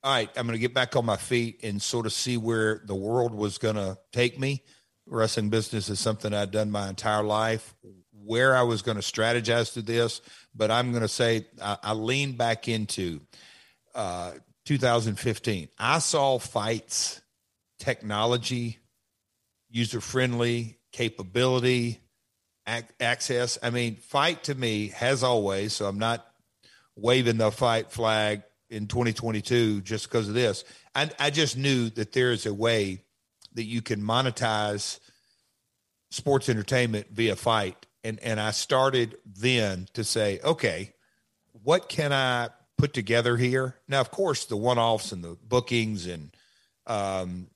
[0.04, 2.82] All right, I'm going to get back on my feet and sort of see where
[2.86, 4.63] the world was going to take me.
[5.06, 7.74] Wrestling business is something I've done my entire life.
[8.12, 10.22] Where I was going to strategize to this,
[10.54, 13.22] but I'm going to say I, I leaned back into
[13.96, 14.34] uh,
[14.65, 15.70] 2015.
[15.80, 17.22] I saw fights,
[17.80, 18.80] technology,
[19.70, 22.00] user friendly capability
[22.67, 23.58] ac- access.
[23.62, 26.26] I mean FITE to me has always so i'm not
[26.95, 30.63] waving the FITE flag in 2022 just because of this.
[30.95, 33.04] I, I just knew that there is a way
[33.54, 35.00] that you can monetize
[36.10, 37.86] sports entertainment via FITE.
[38.04, 40.93] And and i started then to say okay
[41.63, 43.76] what can i put together here?
[43.88, 46.32] Now of course the one-offs and the bookings and
[46.86, 47.47] um,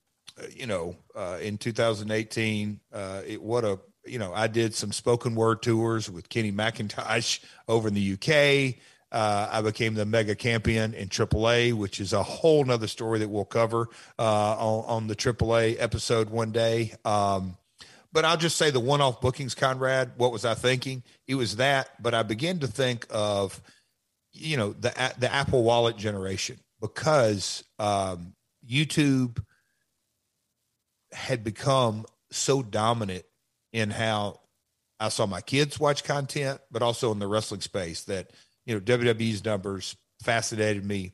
[0.55, 5.35] you know, uh, in 2018, uh, it, what a, you know, I did some spoken
[5.35, 8.75] word tours with Kenny McIntosh over in the UK.
[9.11, 13.29] Uh, I became the mega champion in AAA, which is a whole nother story that
[13.29, 16.93] we'll cover uh, on, on the AAA episode one day.
[17.03, 17.57] Um,
[18.13, 20.11] but I'll just say the one-off bookings, Conrad.
[20.17, 21.03] What was I thinking?
[21.27, 23.61] It was that, but I began to think of,
[24.33, 28.33] you know, the the Apple Wallet generation because um,
[28.69, 29.43] YouTube
[31.13, 33.23] had become so dominant
[33.73, 34.39] in how
[34.99, 38.31] I saw my kids watch content, but also in the wrestling space that,
[38.65, 41.13] you know, WWE's numbers fascinated me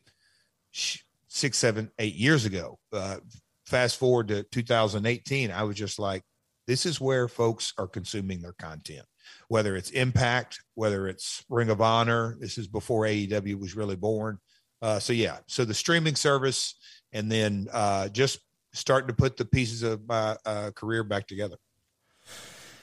[1.30, 2.78] six, seven, eight years ago.
[2.92, 3.18] Uh,
[3.66, 6.24] fast forward to 2018, I was just like,
[6.68, 9.06] this is where folks are consuming their content,
[9.48, 12.36] whether it's Impact, whether it's Ring of Honor.
[12.40, 14.38] This is before AEW was really born.
[14.82, 16.76] Uh, so, yeah, so the streaming service
[17.14, 18.40] and then uh, just
[18.78, 21.58] starting to put the pieces of my uh, career back together.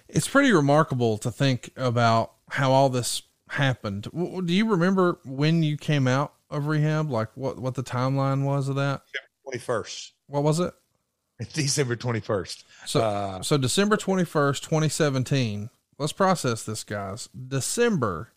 [0.09, 4.09] It's pretty remarkable to think about how all this happened.
[4.13, 7.11] Do you remember when you came out of rehab?
[7.11, 9.03] Like what, what the timeline was of that?
[9.47, 10.73] 21st, What was it?
[11.53, 12.65] December 21st.
[12.87, 15.71] So, Uh, so December 21st, 2017.
[15.99, 17.29] Let's process this, guys.
[17.49, 18.31] December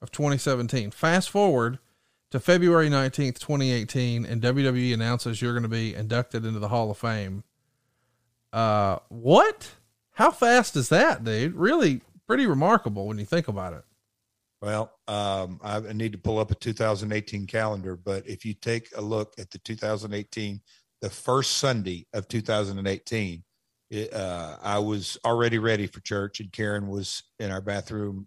[0.00, 0.90] of 2017.
[0.90, 1.78] Fast forward
[2.34, 6.90] to February 19th, 2018, and WWE announces you're going to be inducted into the Hall
[6.90, 7.44] of Fame.
[8.52, 9.70] Uh, what?
[10.14, 11.54] How fast is that, dude?
[11.54, 13.84] Really pretty remarkable when you think about it.
[14.60, 19.00] Well, um, I need to pull up a 2018 calendar, but if you take a
[19.00, 20.60] look at the 2018,
[21.02, 23.44] the first Sunday of 2018,
[23.90, 28.26] it, uh, I was already ready for church, and Karen was in our bathroom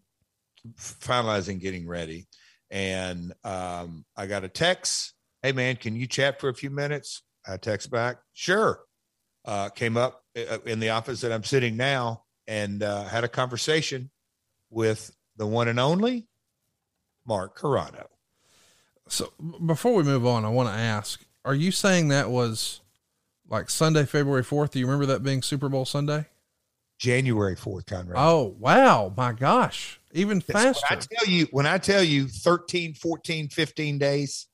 [0.80, 2.26] finalizing getting ready.
[2.69, 7.23] And um, I got a text, Hey, man, can you chat for a few minutes?
[7.47, 8.80] I text back, Sure.
[9.45, 13.30] Uh, came up uh, in the office that I'm sitting now and uh, had a
[13.30, 14.10] conversation
[14.69, 16.27] with the one and only
[17.25, 18.08] Mark Carrano.
[19.08, 19.32] So
[19.65, 22.82] before we move on, I want to ask: Are you saying that was
[23.49, 24.71] like Sunday, February fourth?
[24.71, 26.25] Do you remember that being Super Bowl Sunday?
[26.97, 28.15] January 4th, Conrad.
[28.17, 29.13] Oh, wow.
[29.15, 29.97] My gosh.
[30.13, 30.86] Even faster.
[30.89, 34.48] When I tell you, when I tell you 13, 14, 15 days.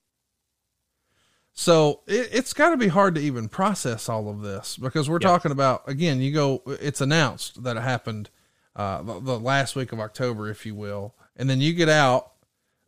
[1.54, 5.20] So it, it's got to be hard to even process all of this because we're
[5.20, 8.30] talking about, again, you go, it's announced that it happened
[8.76, 11.13] uh, the, the, last week of October, if you will.
[11.38, 12.32] And then you get out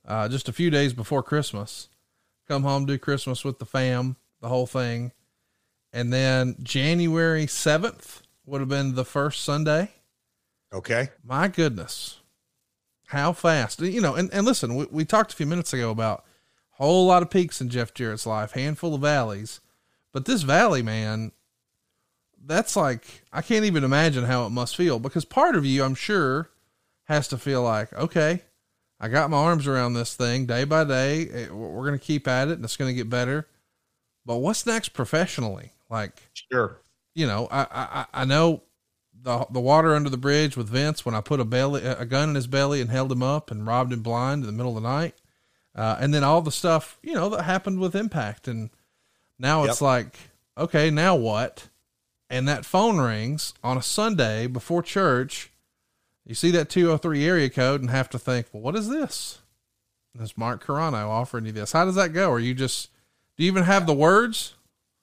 [0.08, 1.90] uh, just a few days before Christmas,
[2.48, 5.12] come home, do Christmas with the fam, the whole thing.
[5.94, 9.92] And then January 7th, would have been the first Sunday.
[10.74, 11.10] Okay.
[11.24, 12.20] My goodness.
[13.08, 16.26] How fast, you know, and, and listen, we, we talked a few minutes ago about
[16.80, 19.62] a whole lot of peaks in Jeff Jarrett's life, handful of valleys,
[20.12, 21.32] but this valley, man,
[22.44, 25.96] that's like, I can't even imagine how it must feel because part of you, I'm
[25.96, 26.50] sure,
[27.04, 28.42] has to feel like, okay,
[29.00, 31.30] I got my arms around this thing day by day.
[31.30, 33.48] Eh, we're going to keep at it and it's going to get better.
[34.26, 35.74] But what's next professionally?
[35.90, 36.80] Like, sure
[37.16, 38.62] you know, I, I, I know
[39.26, 42.30] the, the water under the bridge with Vince when I put a belly, a gun
[42.30, 44.84] in his belly and held him up and robbed him blind in the middle of
[44.84, 45.16] the night.
[45.74, 48.48] Uh, and then all the stuff, you know, that happened with impact.
[48.48, 48.70] And
[49.40, 49.88] now it's yep.
[49.88, 50.18] like,
[50.58, 51.70] okay, now what?
[52.30, 55.52] And that phone rings on a Sunday before church.
[56.24, 59.40] You see that 203 area code and have to think, well, what is this?
[60.14, 61.72] And it's Mark Carrano offering you this.
[61.72, 62.32] How does that go?
[62.32, 62.90] Are you just,
[63.38, 64.54] do you even have the words?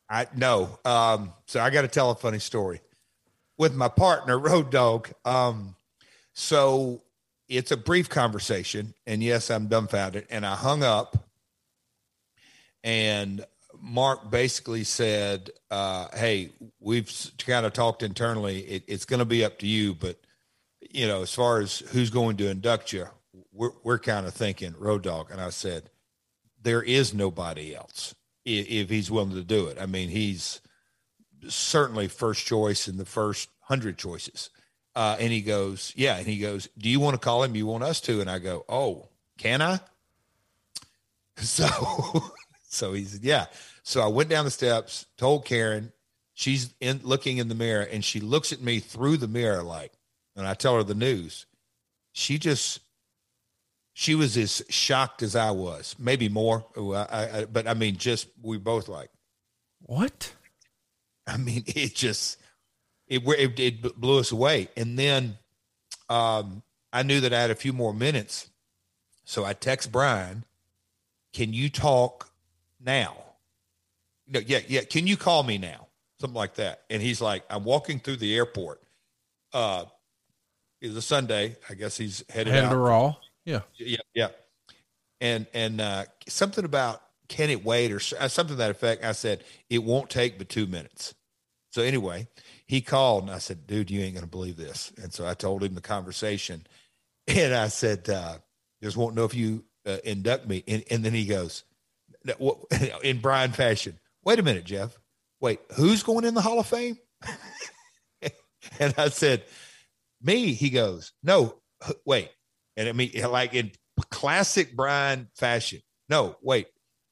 [0.08, 0.78] I no.
[0.85, 2.80] Um, so I got to tell a funny story
[3.62, 5.09] with my partner, Road Dog.
[5.25, 5.77] Um,
[6.35, 7.01] so
[7.48, 10.27] it's a brief conversation, and yes, I'm dumbfounded.
[10.31, 11.16] And I hung up,
[12.83, 13.44] and
[13.81, 17.11] Mark basically said, uh, "Hey, we've
[17.46, 18.61] kind of talked internally.
[18.62, 20.18] It, it's going to be up to you, but
[20.90, 23.07] you know, as far as who's going to induct you,
[23.53, 25.88] we're we're kind of thinking Road Dog." And I said,
[26.61, 29.79] "There is nobody else." if, if he's willing to do it.
[29.81, 30.61] I mean, he's
[31.48, 34.51] certainly first choice in the first hundred choices.
[34.94, 36.16] Uh, and he goes, yeah.
[36.18, 37.57] And he goes, do you want to call him?
[37.57, 38.20] You want us to?
[38.20, 39.81] And I go, oh, can I?
[41.38, 41.66] So,
[42.68, 43.46] so he said, yeah.
[43.83, 45.92] So I went down the steps, told Karen,
[46.35, 49.92] she's in looking in the mirror and she looks at me through the mirror, like,
[50.37, 51.46] and I tell her the news.
[52.12, 52.81] She just
[53.94, 56.64] she was as shocked as I was, maybe more.
[56.77, 59.11] I, I, but I mean, just we both like,
[59.81, 60.33] what?
[61.27, 62.38] I mean, it just
[63.12, 64.68] it, it it blew us away.
[64.77, 65.38] And then
[66.09, 68.48] um, I knew that I had a few more minutes,
[69.25, 70.44] so I text Brian,
[71.33, 72.31] "Can you talk
[72.81, 73.16] now?"
[74.27, 74.83] No, yeah, yeah.
[74.83, 75.88] Can you call me now?
[76.20, 76.83] Something like that.
[76.90, 78.81] And he's like, "I'm walking through the airport."
[79.53, 79.85] Uh,
[80.81, 81.57] it's a Sunday.
[81.68, 82.70] I guess he's headed, headed out.
[82.70, 83.61] to Raw yeah.
[83.77, 83.98] Yeah.
[84.14, 84.29] Yeah.
[85.20, 89.05] And, and, uh, something about can it wait or uh, something that effect.
[89.05, 91.14] I said, it won't take but two minutes.
[91.70, 92.29] So anyway,
[92.72, 94.94] he called and I said, dude, you ain't going to believe this.
[95.02, 96.66] And so I told him the conversation
[97.26, 98.38] and I said, uh,
[98.82, 100.64] just won't know if you uh, induct me.
[100.66, 101.64] And, and then he goes
[103.02, 104.98] in Brian fashion, wait a minute, Jeff,
[105.38, 106.96] wait, who's going in the hall of fame?
[108.80, 109.44] and I said,
[110.22, 111.56] me, he goes, no,
[112.06, 112.30] wait,
[112.78, 113.72] and I mean, like in
[114.11, 115.82] classic Brian fashion.
[116.08, 116.68] No, wait,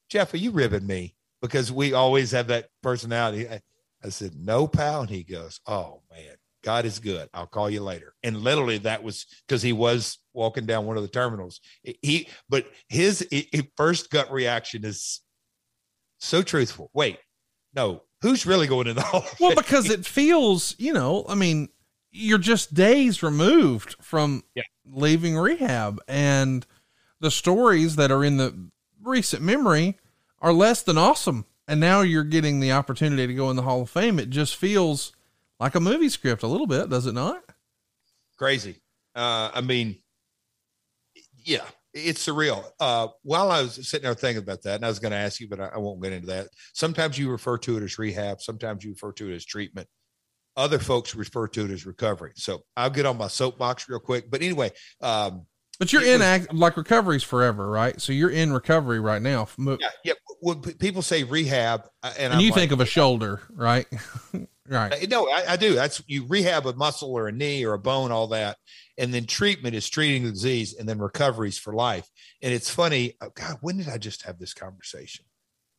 [0.09, 1.13] Jeff, are you ribbing me?
[1.39, 3.47] Because we always have that personality.
[4.03, 5.01] I, said, no, pal.
[5.01, 7.29] And he goes, oh, man, God is good.
[7.33, 8.13] I'll call you later.
[8.23, 11.59] And literally that was because he was walking down one of the terminals.
[12.01, 15.21] He, but his, his first gut reaction is
[16.19, 16.89] so truthful.
[16.93, 17.17] Wait,
[17.75, 19.25] no, who's really going in the hall?
[19.39, 21.69] Well, because it feels, you know, I mean,
[22.11, 24.63] you're just days removed from yeah.
[24.85, 26.65] leaving rehab and
[27.21, 28.69] the stories that are in the
[29.01, 29.97] recent memory
[30.41, 33.81] are less than awesome and now you're getting the opportunity to go in the hall
[33.81, 35.13] of fame it just feels
[35.59, 37.41] like a movie script a little bit does it not
[38.37, 38.75] crazy
[39.15, 39.95] uh i mean
[41.45, 44.99] yeah it's surreal uh while i was sitting there thinking about that and i was
[44.99, 47.77] going to ask you but I, I won't get into that sometimes you refer to
[47.77, 49.87] it as rehab sometimes you refer to it as treatment
[50.57, 52.33] other folks refer to it as recovery.
[52.35, 54.29] So I'll get on my soapbox real quick.
[54.29, 55.45] But anyway, um,
[55.79, 57.99] but you're in was, act like recovery's forever, right?
[57.99, 59.47] So you're in recovery right now.
[59.57, 60.13] Yeah, yeah.
[60.41, 63.85] When people say rehab, uh, and, and you like, think of a shoulder, right?
[64.67, 64.91] right.
[64.91, 65.75] Uh, no, I, I, do.
[65.75, 68.57] That's you rehab a muscle or a knee or a bone, all that,
[68.97, 72.09] and then treatment is treating the disease, and then recoveries for life.
[72.41, 73.13] And it's funny.
[73.21, 75.25] Oh God, when did I just have this conversation?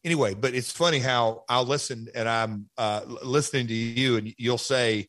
[0.05, 4.59] anyway, but it's funny how I'll listen and I'm uh, listening to you and you'll
[4.59, 5.09] say,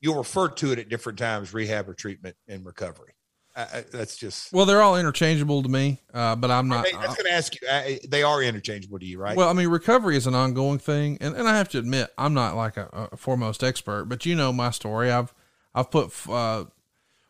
[0.00, 3.14] you'll refer to it at different times, rehab or treatment and recovery.
[3.58, 6.86] I, I, that's just well, they're all interchangeable to me, uh, but I'm not.
[6.94, 7.66] I was going to ask you.
[7.68, 9.36] I, they are interchangeable to you, right?
[9.36, 12.34] Well, I mean, recovery is an ongoing thing, and, and I have to admit, I'm
[12.34, 15.10] not like a, a foremost expert, but you know my story.
[15.10, 15.34] I've
[15.74, 16.66] I've put uh,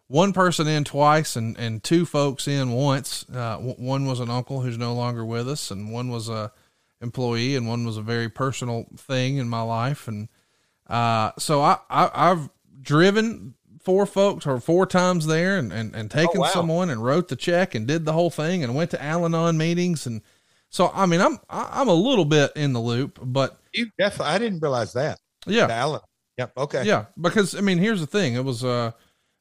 [0.09, 3.24] one person in twice and, and two folks in once.
[3.33, 6.53] Uh, w- one was an uncle who's no longer with us, and one was a
[7.01, 10.07] employee, and one was a very personal thing in my life.
[10.07, 10.29] And
[10.89, 12.51] uh, so I, I I've
[12.83, 13.55] driven
[13.89, 16.47] four folks or four times there and, and, and taken Oh, wow.
[16.49, 20.07] someone and wrote the check and did the whole thing and went to Al-Anon meetings.
[20.07, 20.20] And
[20.68, 24.34] so, I mean, I'm, I'm a little bit in the loop, but you definitely.
[24.34, 25.18] I didn't realize that.
[25.47, 26.03] yeah, Alan.
[26.36, 26.53] Yep.
[26.59, 26.84] Okay.
[26.84, 28.34] yeah, because I mean, here's the thing.
[28.34, 28.91] It was, uh,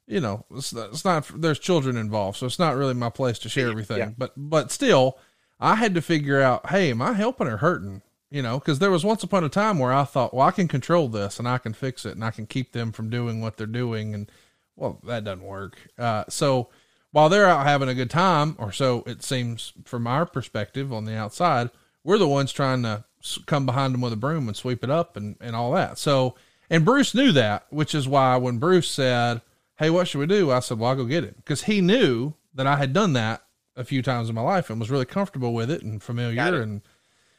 [0.08, 3.40] you know, it's not, it's not, there's children involved, so it's not really my place
[3.40, 4.12] to share everything, Yeah.
[4.18, 5.18] but, but still
[5.60, 8.02] I had to figure out, Hey, am I helping or hurting?
[8.30, 10.68] You know, cause there was once upon a time where I thought, well, I can
[10.68, 13.56] control this and I can fix it and I can keep them from doing what
[13.56, 14.14] they're doing.
[14.14, 14.30] And
[14.76, 15.78] well, that doesn't work.
[15.98, 16.70] Uh, so
[17.12, 21.06] while they're out having a good time or so it seems from our perspective on
[21.06, 21.70] the outside,
[22.04, 23.06] we're the ones trying to
[23.46, 25.98] come behind them with a broom and sweep it up and, and all that.
[25.98, 26.36] So,
[26.70, 29.42] and Bruce knew that, which is why when Bruce said,
[29.78, 30.52] Hey, what should we do?
[30.52, 31.36] I said, well, I'll go get it.
[31.46, 33.44] Cause he knew that I had done that
[33.76, 36.42] a few times in my life and was really comfortable with it and familiar.
[36.42, 36.62] It.
[36.62, 36.82] And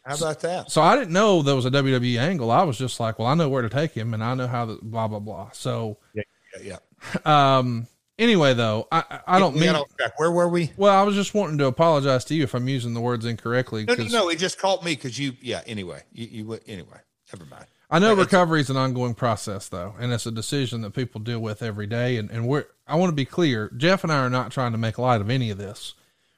[0.08, 0.70] How about that?
[0.70, 2.50] so I didn't know there was a WWE angle.
[2.50, 4.66] I was just like, well, I know where to take him and I know how
[4.66, 5.50] to blah, blah, blah.
[5.52, 6.22] So, Yeah.
[6.62, 6.78] Yeah.
[7.24, 7.58] yeah.
[7.58, 7.86] um,
[8.18, 9.76] anyway, though, I, I don't We mean.
[10.16, 10.72] Where were we?
[10.76, 13.84] well, I was just wanting to apologize to you if I'm using the words incorrectly.
[13.84, 14.28] No, no, no.
[14.30, 15.34] It just caught me because you.
[15.40, 15.62] Yeah.
[15.66, 16.26] Anyway, you.
[16.26, 16.98] you anyway.
[17.32, 17.66] Never mind.
[17.90, 21.40] I know recovery is an ongoing process though, and it's a decision that people deal
[21.40, 22.16] with every day.
[22.18, 23.70] And, and we're, I want to be clear.
[23.76, 25.94] Jeff and I are not trying to make light of any of this.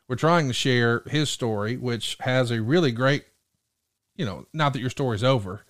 [0.07, 3.25] We're trying to share his story, which has a really great,
[4.21, 5.65] you know, not that your story's over,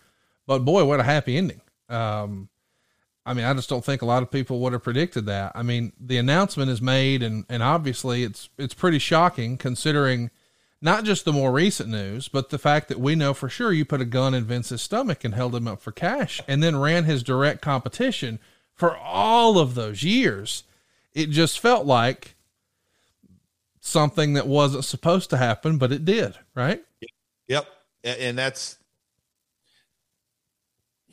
[0.44, 1.60] but boy, what a happy ending.
[1.88, 2.48] Um,
[3.24, 5.52] I mean, I just don't think a lot of people would have predicted that.
[5.54, 10.32] I mean, the announcement is made and, and obviously it's, it's pretty shocking considering
[10.82, 13.84] not just the more recent news, but the fact that we know for sure you
[13.84, 17.04] put a gun in Vince's stomach and held him up for cash and then ran
[17.04, 18.40] his direct competition
[18.74, 20.64] for all of those years.
[21.14, 22.34] It just felt like
[23.78, 26.82] something that wasn't supposed to happen, but it did, right?
[27.46, 27.68] Yep.
[28.02, 28.78] And that's.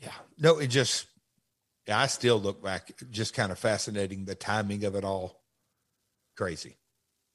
[0.00, 0.12] Yeah.
[0.38, 0.58] No.
[0.58, 1.06] It just.
[1.86, 2.00] Yeah.
[2.00, 2.92] I still look back.
[3.10, 4.24] Just kind of fascinating.
[4.24, 5.42] The timing of it all.
[6.36, 6.76] Crazy.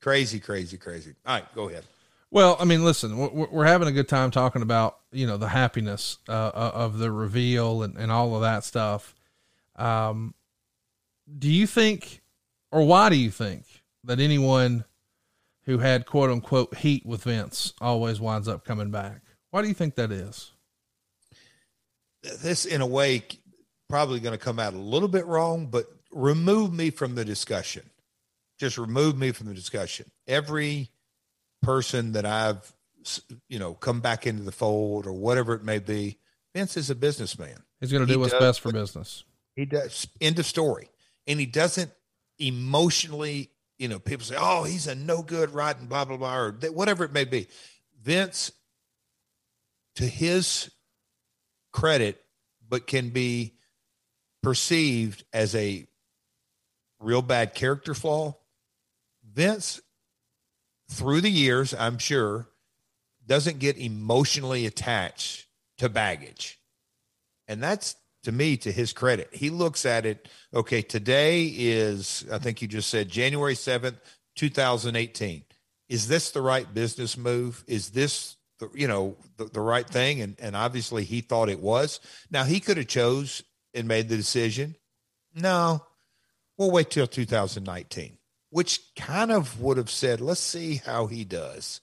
[0.01, 0.39] Crazy.
[0.39, 0.77] Crazy.
[0.77, 1.15] Crazy.
[1.25, 1.55] All right.
[1.55, 1.85] Go ahead.
[2.31, 5.47] Well, I mean, listen, we're, we're having a good time talking about, you know, the
[5.47, 9.13] happiness uh, of the reveal and, and all of that stuff.
[9.75, 10.33] Um,
[11.37, 12.23] do you think,
[12.71, 13.65] or why do you think
[14.03, 14.83] that anyone
[15.65, 19.21] who had quote unquote heat with Vince always winds up coming back?
[19.53, 20.49] Why do you think that is?
[22.41, 23.23] this in a way
[23.87, 27.83] probably going to come out a little bit wrong but remove me from the discussion.
[28.57, 30.09] Just remove me from the discussion.
[30.27, 30.89] Every
[31.61, 32.73] person that i've
[33.47, 36.17] you know come back into the fold or whatever it may be
[36.55, 37.57] vince is a businessman.
[37.79, 39.23] He's going to He do what's best for what- business.
[39.55, 40.07] he does.
[40.19, 40.89] End of story.
[41.27, 41.91] And he doesn't
[42.39, 46.51] emotionally you know people say oh he's a no good rotten blah blah blah or
[46.71, 47.47] whatever it may be.
[48.01, 48.51] Vince
[49.95, 50.71] to his
[51.71, 52.21] credit
[52.67, 53.55] but can be
[54.41, 55.87] perceived as a
[56.99, 58.35] real bad character flaw.
[59.31, 59.81] Vince
[60.89, 62.47] through the years i'm sure
[63.25, 66.59] doesn't get emotionally attached to baggage.
[67.47, 69.29] And that's to me to his credit.
[69.31, 73.95] He looks at it okay today is i think you just said january 7th
[74.35, 75.43] 2018
[75.89, 77.63] is this the right business move?
[77.67, 81.59] Is this the, you know the, the right thing and and obviously he thought it
[81.59, 81.99] was.
[82.31, 83.43] Now he could have chose
[83.73, 84.75] and made the decision
[85.35, 85.83] no
[86.57, 88.17] we'll wait till 2019
[88.49, 91.81] which kind of would have said let's see how he does.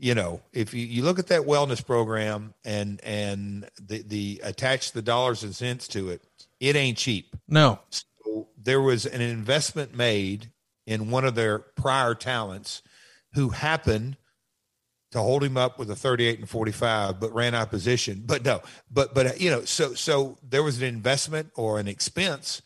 [0.00, 4.92] You know, if you, you look at that wellness program and and the the attach
[4.92, 6.22] the dollars and cents to it,
[6.60, 7.34] it ain't cheap.
[7.48, 10.52] No, So there was an investment made
[10.86, 12.82] in one of their prior talents
[13.34, 14.16] who happened
[15.10, 18.60] to hold him up with a 38 and 45 but ran out position but no
[18.90, 22.62] but but uh, you know so so there was an investment or an expense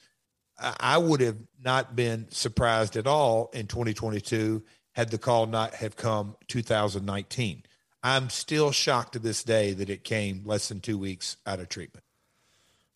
[0.59, 4.62] I I would have not been surprised at all in 2022
[4.93, 7.62] had the call not have come 2019.
[8.03, 11.68] I'm still shocked to this day that it came less than two weeks out of
[11.68, 12.05] treatment.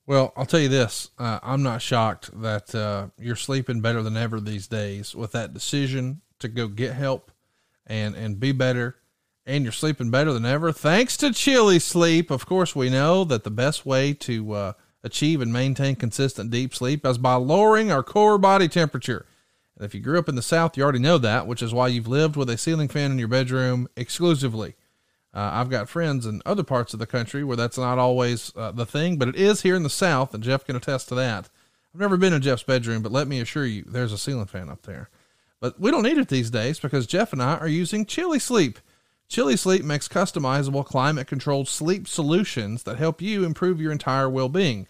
[0.06, 1.10] Well, I'll tell you this.
[1.18, 5.54] Uh, I'm not shocked that uh, you're sleeping better than ever these days with that
[5.54, 7.32] decision to go get help
[7.86, 8.96] and, and be better.
[9.48, 12.32] And you're sleeping better than ever thanks to Chili Sleep.
[12.32, 14.72] Of course, we know that the best way to uh,
[15.04, 19.24] achieve and maintain consistent deep sleep is by lowering our core body temperature.
[19.76, 21.86] And if you grew up in the South, you already know that, which is why
[21.86, 24.74] you've lived with a ceiling fan in your bedroom exclusively.
[25.32, 28.72] Uh, I've got friends in other parts of the country where that's not always uh,
[28.72, 31.50] the thing, but it is here in the South, and Jeff can attest to that.
[31.94, 34.68] I've never been in Jeff's bedroom, but let me assure you, there's a ceiling fan
[34.68, 35.08] up there.
[35.60, 38.80] But we don't need it these days because Jeff and I are using Chili Sleep.
[39.28, 44.48] Chili Sleep makes customizable climate controlled sleep solutions that help you improve your entire well
[44.48, 44.86] being.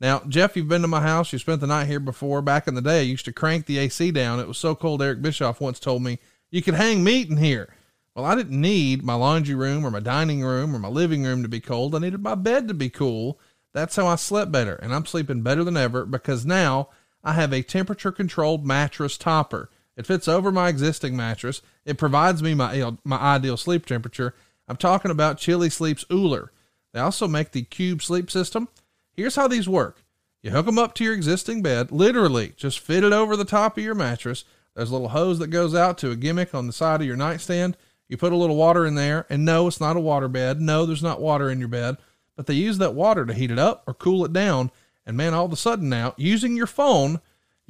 [0.00, 1.32] Now, Jeff, you've been to my house.
[1.32, 2.40] You spent the night here before.
[2.40, 4.40] Back in the day, I used to crank the AC down.
[4.40, 5.02] It was so cold.
[5.02, 6.18] Eric Bischoff once told me
[6.50, 7.74] you could hang meat in here.
[8.14, 11.42] Well, I didn't need my laundry room or my dining room or my living room
[11.42, 11.94] to be cold.
[11.94, 13.38] I needed my bed to be cool.
[13.72, 14.74] That's how I slept better.
[14.76, 16.88] And I'm sleeping better than ever because now
[17.22, 19.68] I have a temperature controlled mattress topper.
[20.00, 21.60] It fits over my existing mattress.
[21.84, 24.34] It provides me my, my ideal sleep temperature.
[24.66, 26.50] I'm talking about Chili Sleep's OOLER.
[26.94, 28.68] They also make the Cube sleep system.
[29.12, 30.02] Here's how these work.
[30.42, 33.76] You hook them up to your existing bed, literally just fit it over the top
[33.76, 34.46] of your mattress.
[34.74, 37.16] There's a little hose that goes out to a gimmick on the side of your
[37.16, 37.76] nightstand.
[38.08, 40.62] You put a little water in there, and no, it's not a water bed.
[40.62, 41.98] No, there's not water in your bed,
[42.36, 44.70] but they use that water to heat it up or cool it down.
[45.04, 47.20] And man, all of a sudden now, using your phone,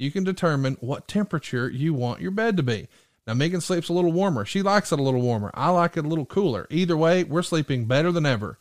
[0.01, 2.87] you can determine what temperature you want your bed to be.
[3.27, 4.45] Now, Megan sleeps a little warmer.
[4.45, 5.51] She likes it a little warmer.
[5.53, 6.65] I like it a little cooler.
[6.71, 8.57] Either way, we're sleeping better than ever.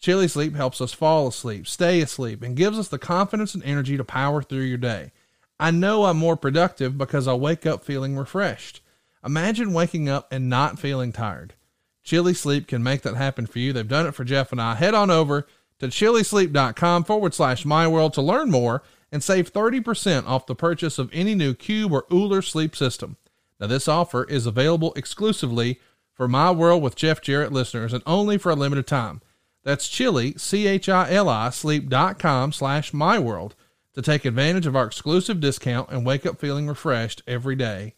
[0.00, 3.96] Chili Sleep helps us fall asleep, stay asleep, and gives us the confidence and energy
[3.96, 5.12] to power through your day.
[5.58, 8.82] I know I'm more productive because I wake up feeling refreshed.
[9.24, 11.54] Imagine waking up and not feeling tired.
[12.02, 13.72] Chili Sleep can make that happen for you.
[13.72, 14.74] They've done it for Jeff and I.
[14.74, 15.46] Head on over
[15.78, 18.82] to chilisleep.com forward slash my world to learn more
[19.12, 23.16] and save 30% off the purchase of any new Cube or OOLER sleep system.
[23.60, 25.78] Now, this offer is available exclusively
[26.14, 29.20] for My World with Jeff Jarrett listeners and only for a limited time.
[29.62, 33.54] That's chili, C-H-I-L-I, sleep.com slash my world
[33.94, 37.94] to take advantage of our exclusive discount and wake up feeling refreshed every day.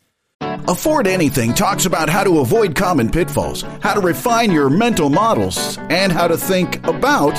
[0.68, 5.78] Afford Anything talks about how to avoid common pitfalls, how to refine your mental models,
[5.88, 7.34] and how to think about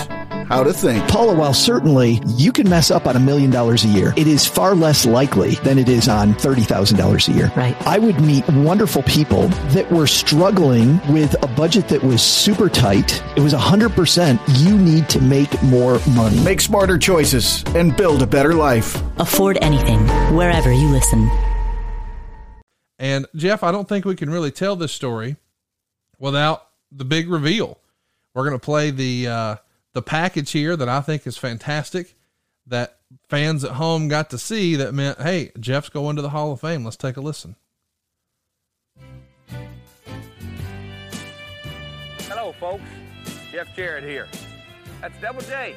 [0.48, 1.08] how to think.
[1.08, 4.46] Paula, while certainly you can mess up on a million dollars a year, it is
[4.46, 7.52] far less likely than it is on $30,000 a year.
[7.56, 7.76] Right.
[7.88, 13.24] I would meet wonderful people that were struggling with a budget that was super tight.
[13.36, 16.40] It was 100% you need to make more money.
[16.44, 19.02] Make smarter choices and build a better life.
[19.18, 20.00] Afford anything
[20.36, 21.30] wherever you listen.
[22.98, 25.36] And Jeff, I don't think we can really tell this story
[26.18, 27.80] without the big reveal.
[28.34, 29.56] We're going to play the uh,
[29.96, 32.16] the package here that I think is fantastic
[32.68, 32.98] that
[33.30, 36.60] fans at home got to see that meant, hey, Jeff's going to the Hall of
[36.60, 36.84] Fame.
[36.84, 37.56] Let's take a listen.
[42.28, 42.84] Hello, folks.
[43.54, 44.28] Jeff Jarrett here.
[45.00, 45.76] That's Double J.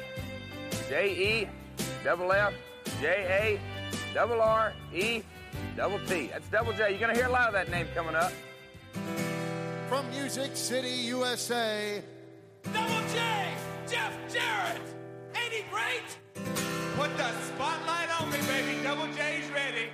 [0.89, 1.47] J E,
[2.03, 2.53] double F,
[2.99, 5.21] J A, double R, E,
[5.77, 6.27] double T.
[6.27, 6.89] That's Double J.
[6.89, 8.33] You're going to hear a lot of that name coming up.
[9.87, 12.03] From Music City, USA,
[12.63, 13.53] Double J,
[13.89, 14.81] Jeff Jarrett.
[15.35, 16.03] Ain't he great?
[16.95, 18.83] Put the spotlight on me, baby.
[18.83, 19.89] Double J's ready.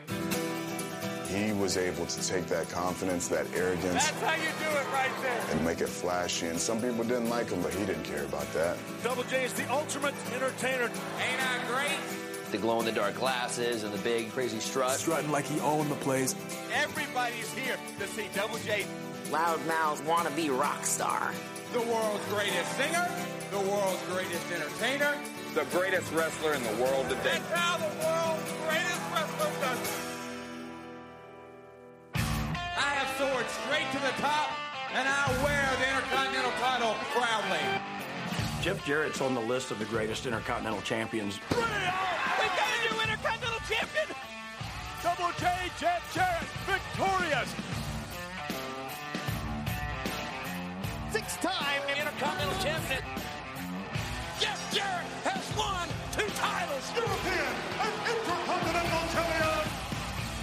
[1.27, 5.11] He was able to take that confidence, that arrogance, That's how you do it right
[5.21, 5.43] there.
[5.51, 6.47] and make it flashy.
[6.47, 8.77] And some people didn't like him, but he didn't care about that.
[9.03, 10.85] Double J is the ultimate entertainer.
[10.85, 12.51] Ain't I great?
[12.51, 14.91] The glow in the dark glasses and the big crazy strut.
[14.91, 16.35] Strutting like he owned the place.
[16.73, 18.85] Everybody's here to see Double J.
[19.29, 21.33] Loudmouth wannabe rock star.
[21.75, 23.05] The world's greatest singer,
[23.51, 25.13] the world's greatest entertainer.
[25.55, 27.35] The greatest wrestler in the world today.
[27.35, 29.91] That's how the world's greatest wrestler does it.
[32.15, 34.51] I have soared straight to the top,
[34.93, 37.59] and I wear the Intercontinental title proudly.
[38.61, 41.41] Jeff Jarrett's on the list of the greatest Intercontinental champions.
[41.49, 44.15] We got a new Intercontinental champion!
[45.03, 47.53] Double J, Jeff Jarrett, victorious!
[51.15, 52.99] Six-time Intercontinental champion.
[54.35, 56.83] Jeff Jarrett has won two titles.
[56.91, 59.63] European and Intercontinental champion.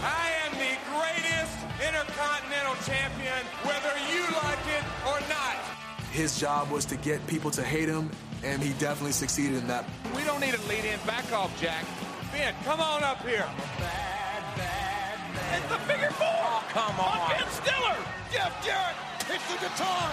[0.01, 4.81] I am the greatest Intercontinental champion, whether you like it
[5.13, 5.61] or not.
[6.09, 8.09] His job was to get people to hate him,
[8.43, 9.85] and he definitely succeeded in that.
[10.17, 10.97] We don't need a lead in.
[11.05, 11.85] Back off, Jack.
[12.33, 13.45] Ben, come on up here.
[15.53, 16.33] It's the figure four.
[16.33, 17.29] Oh, come on.
[17.29, 18.01] Ben Stiller.
[18.33, 18.97] Jeff Jarrett
[19.29, 20.09] hits the guitar.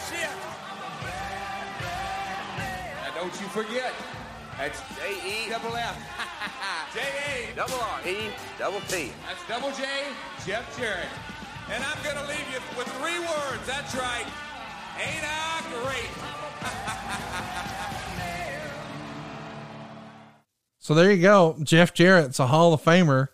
[0.00, 0.30] A smash hit.
[3.04, 3.92] Now don't you forget.
[4.58, 5.96] That's J E, double F.
[6.94, 9.12] J A, double R, E, double T.
[9.26, 9.84] That's double J,
[10.46, 11.08] Jeff Jarrett.
[11.72, 13.66] And I'm going to leave you with three words.
[13.66, 14.26] That's right.
[14.98, 16.10] Ain't I great?
[20.82, 21.56] So there you go.
[21.62, 23.28] Jeff Jarrett's a Hall of Famer.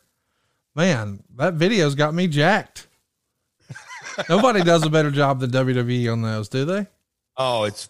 [0.75, 2.87] Man, that video's got me jacked.
[4.29, 6.87] Nobody does a better job than WWE on those, do they?
[7.37, 7.89] Oh, it's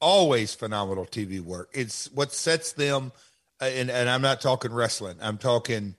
[0.00, 1.70] always phenomenal TV work.
[1.72, 3.12] It's what sets them,
[3.60, 5.16] uh, and, and I'm not talking wrestling.
[5.20, 5.94] I'm talking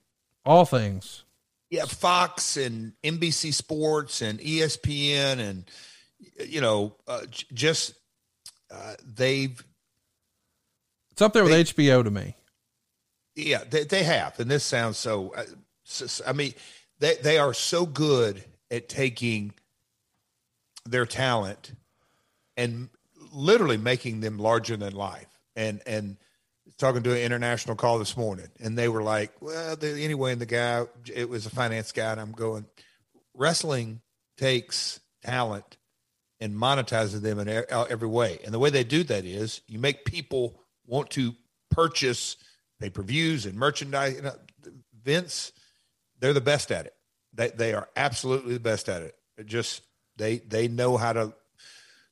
[0.45, 1.23] all things.
[1.69, 5.65] Yeah, Fox and NBC Sports and ESPN and
[6.47, 7.21] you know uh,
[7.53, 7.95] just
[8.71, 9.61] uh, they've.
[11.11, 12.35] It's up there with HBO to me.
[13.35, 15.43] Yeah, they, they have, and this sounds so, uh,
[15.83, 16.23] so.
[16.25, 16.53] I mean,
[16.99, 19.53] they they are so good at taking
[20.85, 21.73] their talent
[22.57, 22.89] and
[23.31, 25.27] literally making them larger than life.
[25.55, 26.17] And and
[26.77, 30.41] talking to an international call this morning, and they were like, "Well, the, anyway." And
[30.41, 32.65] the guy, it was a finance guy, and I'm going,
[33.33, 34.01] wrestling
[34.37, 35.77] takes talent
[36.39, 38.39] and monetizes them in uh, every way.
[38.43, 41.33] And the way they do that is you make people want to
[41.71, 42.37] purchase
[42.79, 44.15] pay per views and merchandise.
[44.15, 44.35] You know,
[45.03, 45.51] Vince,
[46.19, 46.94] they're the best at it.
[47.35, 49.15] They they are absolutely the best at it.
[49.37, 49.81] it just
[50.17, 51.33] they they know how to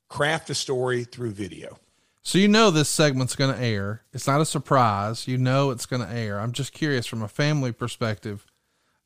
[0.10, 1.78] craft a story through video.
[2.22, 4.04] So you know this segment's going to air.
[4.14, 5.28] It's not a surprise.
[5.28, 6.40] You know it's going to air.
[6.40, 8.46] I'm just curious from a family perspective.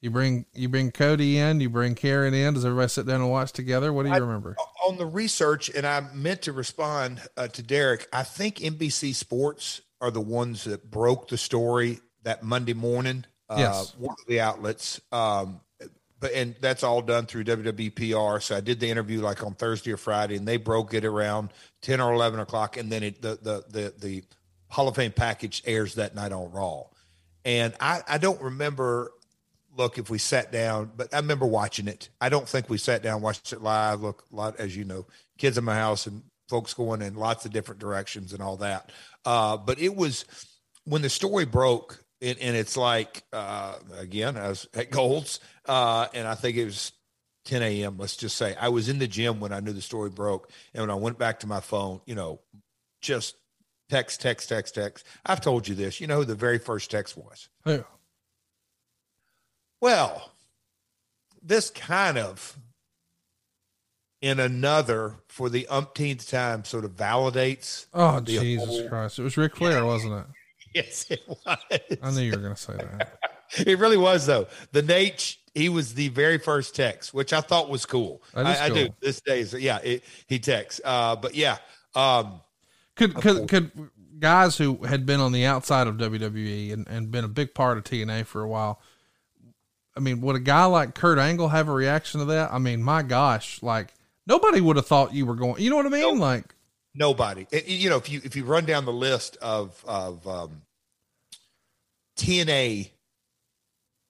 [0.01, 2.53] You bring you bring Cody in, you bring Karen in.
[2.53, 3.91] Does everybody sit down and watch together?
[3.91, 4.55] What do you I, remember?
[4.87, 8.07] On the research, and I meant to respond uh, to Derek.
[8.13, 13.25] I think NBC Sports are the ones that broke the story that Monday morning.
[13.49, 13.95] Uh, yes.
[13.97, 15.01] One of the outlets.
[15.11, 15.61] Um,
[16.19, 18.41] but and that's all done through WWPR.
[18.41, 21.51] So I did the interview like on Thursday or Friday, and they broke it around
[21.81, 24.23] ten or eleven o'clock, and then it, the the the the
[24.69, 26.83] Hall of Fame package airs that night on Raw.
[27.45, 29.11] And I I don't remember.
[29.75, 32.09] Look, if we sat down, but I remember watching it.
[32.19, 34.01] I don't think we sat down watched it live.
[34.01, 35.05] Look, a lot as you know,
[35.37, 38.91] kids in my house and folks going in lots of different directions and all that.
[39.23, 40.25] Uh, but it was
[40.85, 46.07] when the story broke and, and it's like uh, again, I was at Gold's, uh,
[46.13, 46.91] and I think it was
[47.45, 47.97] 10 a.m.
[47.97, 50.81] Let's just say I was in the gym when I knew the story broke, and
[50.81, 52.39] when I went back to my phone, you know,
[53.01, 53.35] just
[53.89, 55.05] text, text, text, text.
[55.25, 56.01] I've told you this.
[56.01, 57.49] You know who the very first text was?
[57.63, 57.83] Who?
[59.79, 60.31] Well,
[61.41, 62.57] this kind of
[64.21, 67.85] in another for the umpteenth time sort of validates.
[67.93, 69.19] Oh Jesus whole, Christ!
[69.19, 70.25] It was Ric Flair, wasn't it?
[70.75, 71.57] yes, it was.
[72.01, 73.19] I knew you were going to say that.
[73.67, 74.47] it really was, though.
[74.71, 78.21] The Nate, he was the very first text, which I thought was cool.
[78.35, 78.47] I, cool.
[78.47, 80.79] I, do this day is Yeah, it, he texts.
[80.83, 81.57] Uh, but yeah,
[81.95, 82.41] um,
[82.95, 83.71] could could could
[84.19, 87.77] guys who had been on the outside of WWE and, and been a big part
[87.77, 88.81] of TNA for a while.
[89.95, 92.53] I mean, would a guy like Kurt Angle have a reaction to that?
[92.53, 93.93] I mean, my gosh, like
[94.27, 95.61] nobody would have thought you were going.
[95.61, 96.19] You know what I mean?
[96.19, 96.53] Like
[96.93, 97.47] nobody.
[97.51, 100.61] It, you know, if you if you run down the list of of um,
[102.15, 102.91] TNA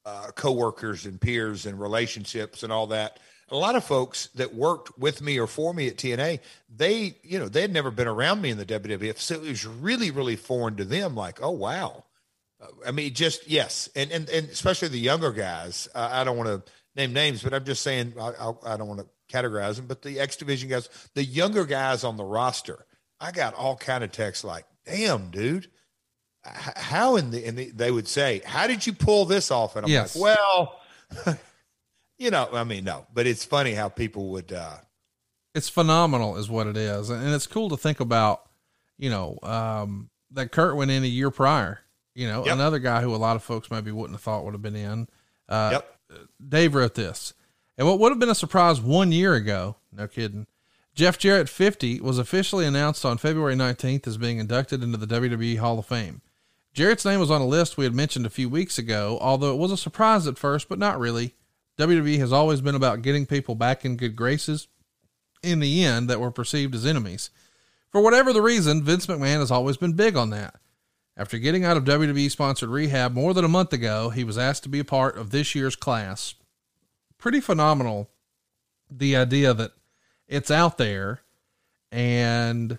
[0.07, 3.19] uh, coworkers and peers and relationships and all that.
[3.49, 6.39] A lot of folks that worked with me or for me at TNA,
[6.73, 9.65] they, you know, they had never been around me in the WWF, so it was
[9.65, 11.15] really, really foreign to them.
[11.15, 12.05] Like, oh wow,
[12.85, 15.87] I mean, just yes, and and and especially the younger guys.
[15.93, 18.87] Uh, I don't want to name names, but I'm just saying I, I, I don't
[18.87, 19.87] want to categorize them.
[19.87, 22.85] But the X Division guys, the younger guys on the roster,
[23.19, 25.69] I got all kind of texts like, "Damn, dude,
[26.55, 29.75] how in the, in the, they would say, how did you pull this off?
[29.75, 30.15] And I'm yes.
[30.15, 30.79] like, well,
[32.17, 34.77] you know, I mean, no, but it's funny how people would, uh,
[35.55, 37.09] it's phenomenal is what it is.
[37.09, 38.43] And it's cool to think about,
[38.97, 41.81] you know, um, that Kurt went in a year prior,
[42.13, 42.53] you know, yep.
[42.53, 45.07] another guy who a lot of folks maybe wouldn't have thought would have been in,
[45.49, 45.95] uh, yep.
[46.47, 47.33] Dave wrote this
[47.77, 49.75] and what would have been a surprise one year ago.
[49.91, 50.47] No kidding.
[50.95, 55.59] Jeff Jarrett 50 was officially announced on February 19th as being inducted into the WWE
[55.59, 56.21] Hall of Fame.
[56.77, 59.57] Jarrett's name was on a list we had mentioned a few weeks ago, although it
[59.57, 61.33] was a surprise at first, but not really.
[61.79, 64.67] WWE has always been about getting people back in good graces
[65.41, 67.31] in the end that were perceived as enemies.
[67.89, 70.53] For whatever the reason, Vince McMahon has always been big on that.
[71.17, 74.61] After getting out of WWE sponsored rehab more than a month ago, he was asked
[74.61, 76.35] to be a part of this year's class.
[77.17, 78.11] Pretty phenomenal,
[78.87, 79.71] the idea that
[80.27, 81.21] it's out there
[81.91, 82.77] and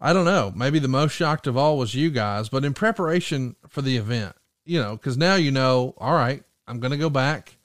[0.00, 0.52] I don't know.
[0.54, 4.34] Maybe the most shocked of all was you guys, but in preparation for the event,
[4.64, 7.56] you know, because now you know, all right, I'm going to go back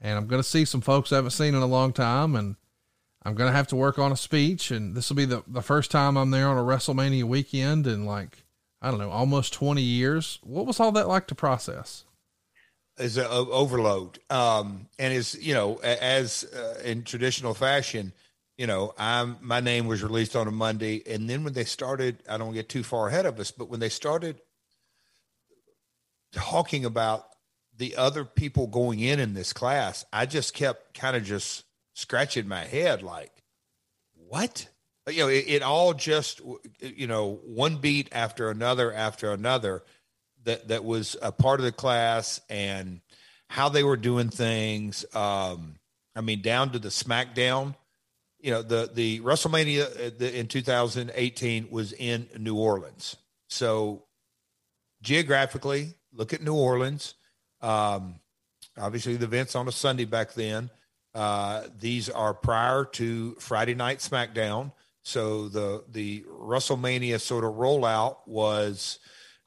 [0.00, 2.36] and I'm going to see some folks I haven't seen in a long time.
[2.36, 2.56] And
[3.22, 4.70] I'm going to have to work on a speech.
[4.70, 8.04] And this will be the, the first time I'm there on a WrestleMania weekend in
[8.06, 8.44] like,
[8.80, 10.38] I don't know, almost 20 years.
[10.42, 12.04] What was all that like to process?
[12.98, 14.20] Is overload.
[14.30, 18.12] Um, and is, you know, as uh, in traditional fashion,
[18.56, 22.22] you know, I'm my name was released on a Monday, and then when they started,
[22.28, 24.40] I don't get too far ahead of us, but when they started
[26.32, 27.26] talking about
[27.76, 32.48] the other people going in in this class, I just kept kind of just scratching
[32.48, 33.32] my head like,
[34.14, 34.68] what?
[35.08, 36.40] You know, it, it all just,
[36.80, 39.84] you know, one beat after another after another
[40.44, 43.00] that, that was a part of the class and
[43.48, 45.04] how they were doing things.
[45.14, 45.76] Um,
[46.16, 47.74] I mean, down to the SmackDown,
[48.46, 53.16] you know, the, the WrestleMania uh, in 2018 was in New Orleans.
[53.48, 54.04] So
[55.02, 57.14] geographically, look at New Orleans.
[57.60, 58.20] Um,
[58.78, 60.70] obviously, the event's on a Sunday back then.
[61.12, 64.70] Uh, these are prior to Friday Night SmackDown.
[65.02, 69.00] So the the WrestleMania sort of rollout was,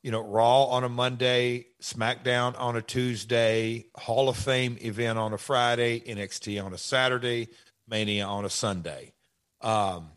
[0.04, 5.32] you know, Raw on a Monday, SmackDown on a Tuesday, Hall of Fame event on
[5.32, 7.48] a Friday, NXT on a Saturday,
[7.90, 9.14] Mania on a Sunday.
[9.62, 10.12] Um,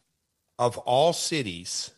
[0.59, 1.91] of all cities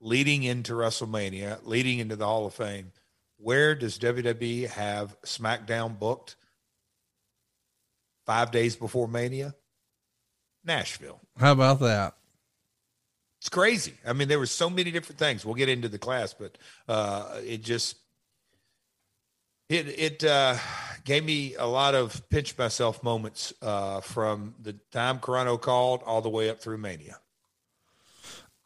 [0.00, 2.92] leading into WrestleMania, leading into the Hall of Fame,
[3.38, 6.36] where does WWE have SmackDown booked
[8.26, 9.54] five days before Mania?
[10.64, 11.20] Nashville.
[11.38, 12.14] How about that?
[13.40, 13.94] It's crazy.
[14.06, 15.44] I mean, there were so many different things.
[15.44, 16.56] We'll get into the class, but
[16.86, 17.96] uh, it just
[19.72, 20.56] it it uh,
[21.04, 26.20] gave me a lot of pinch myself moments uh, from the time Carrano called all
[26.20, 27.18] the way up through Mania.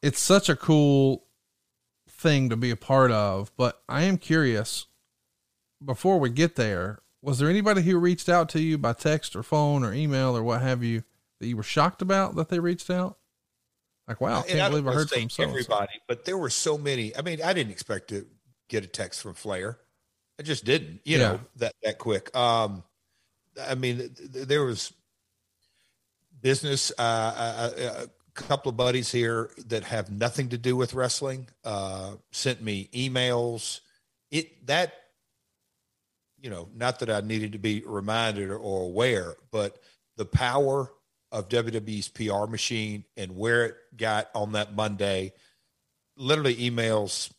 [0.03, 1.25] It's such a cool
[2.09, 4.87] thing to be a part of, but I am curious
[5.85, 9.43] before we get there, was there anybody who reached out to you by text or
[9.43, 11.03] phone or email or what have you
[11.41, 13.19] that you were shocked about that they reached out?
[14.09, 17.17] Like, wow, I can't I believe I heard from everybody, but there were so many.
[17.17, 18.27] I mean, I didn't expect to
[18.69, 19.79] get a text from Flair.
[20.39, 21.29] I just didn't, you yeah.
[21.29, 22.35] know, that, that quick.
[22.37, 22.83] Um,
[23.61, 24.93] I mean, th- there was
[26.41, 26.93] business.
[26.99, 32.13] Uh, uh, uh, couple of buddies here that have nothing to do with wrestling uh,
[32.31, 33.81] sent me emails.
[34.31, 34.93] It that
[36.39, 39.79] you know, not that I needed to be reminded or aware, but
[40.17, 40.93] the power
[41.33, 45.33] of WWE's PR machine and where it got on that Monday.
[46.17, 47.33] Literally emails.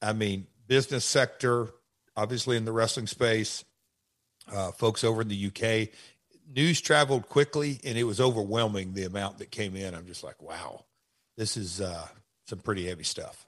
[0.00, 1.68] I mean, business sector,
[2.16, 3.64] obviously in the wrestling space,
[4.52, 5.88] uh, folks over in the UK
[6.54, 9.94] news traveled quickly and it was overwhelming the amount that came in.
[9.94, 10.84] I'm just like, wow,
[11.36, 12.06] this is uh,
[12.46, 13.46] some pretty heavy stuff.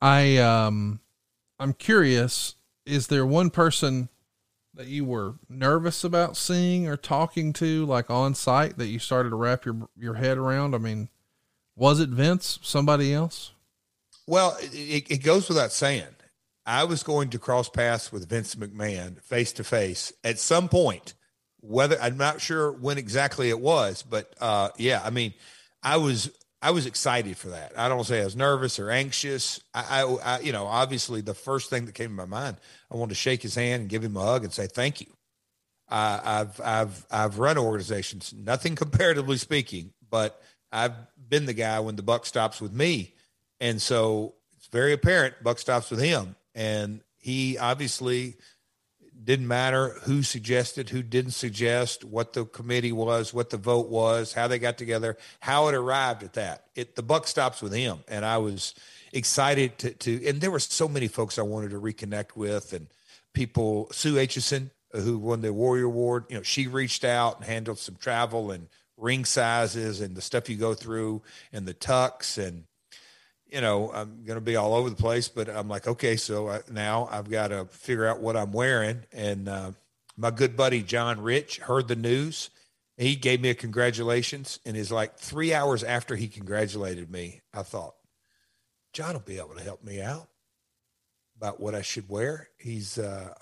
[0.00, 1.00] I um
[1.58, 4.08] I'm curious, is there one person
[4.74, 9.30] that you were nervous about seeing or talking to like on site that you started
[9.30, 10.74] to wrap your your head around?
[10.74, 11.08] I mean,
[11.76, 13.52] was it Vince, somebody else?
[14.26, 16.04] Well, it, it goes without saying.
[16.66, 21.14] I was going to cross paths with Vince McMahon face to face at some point
[21.66, 25.32] whether I'm not sure when exactly it was, but uh, yeah, I mean,
[25.82, 27.72] I was I was excited for that.
[27.76, 29.60] I don't say I was nervous or anxious.
[29.74, 32.56] I, I, I, you know, obviously the first thing that came to my mind,
[32.90, 35.06] I wanted to shake his hand and give him a hug and say thank you.
[35.88, 40.42] I've I've I've run organizations, nothing comparatively speaking, but
[40.72, 40.94] I've
[41.28, 43.14] been the guy when the buck stops with me,
[43.60, 48.36] and so it's very apparent buck stops with him, and he obviously
[49.22, 54.32] didn't matter who suggested, who didn't suggest, what the committee was, what the vote was,
[54.32, 56.64] how they got together, how it arrived at that.
[56.74, 58.74] It the buck stops with him, and I was
[59.12, 60.26] excited to to.
[60.26, 62.88] And there were so many folks I wanted to reconnect with, and
[63.32, 63.88] people.
[63.92, 67.96] Sue Aitchison, who won the Warrior Award, you know, she reached out and handled some
[67.96, 72.64] travel and ring sizes and the stuff you go through and the tucks and
[73.46, 76.48] you know, I'm going to be all over the place, but I'm like, okay, so
[76.48, 79.04] I, now I've got to figure out what I'm wearing.
[79.12, 79.72] And uh,
[80.16, 82.50] my good buddy John Rich heard the news.
[82.96, 87.64] He gave me a congratulations, and is like three hours after he congratulated me, I
[87.64, 87.94] thought,
[88.92, 90.28] John will be able to help me out
[91.36, 92.48] about what I should wear.
[92.56, 93.34] He's uh,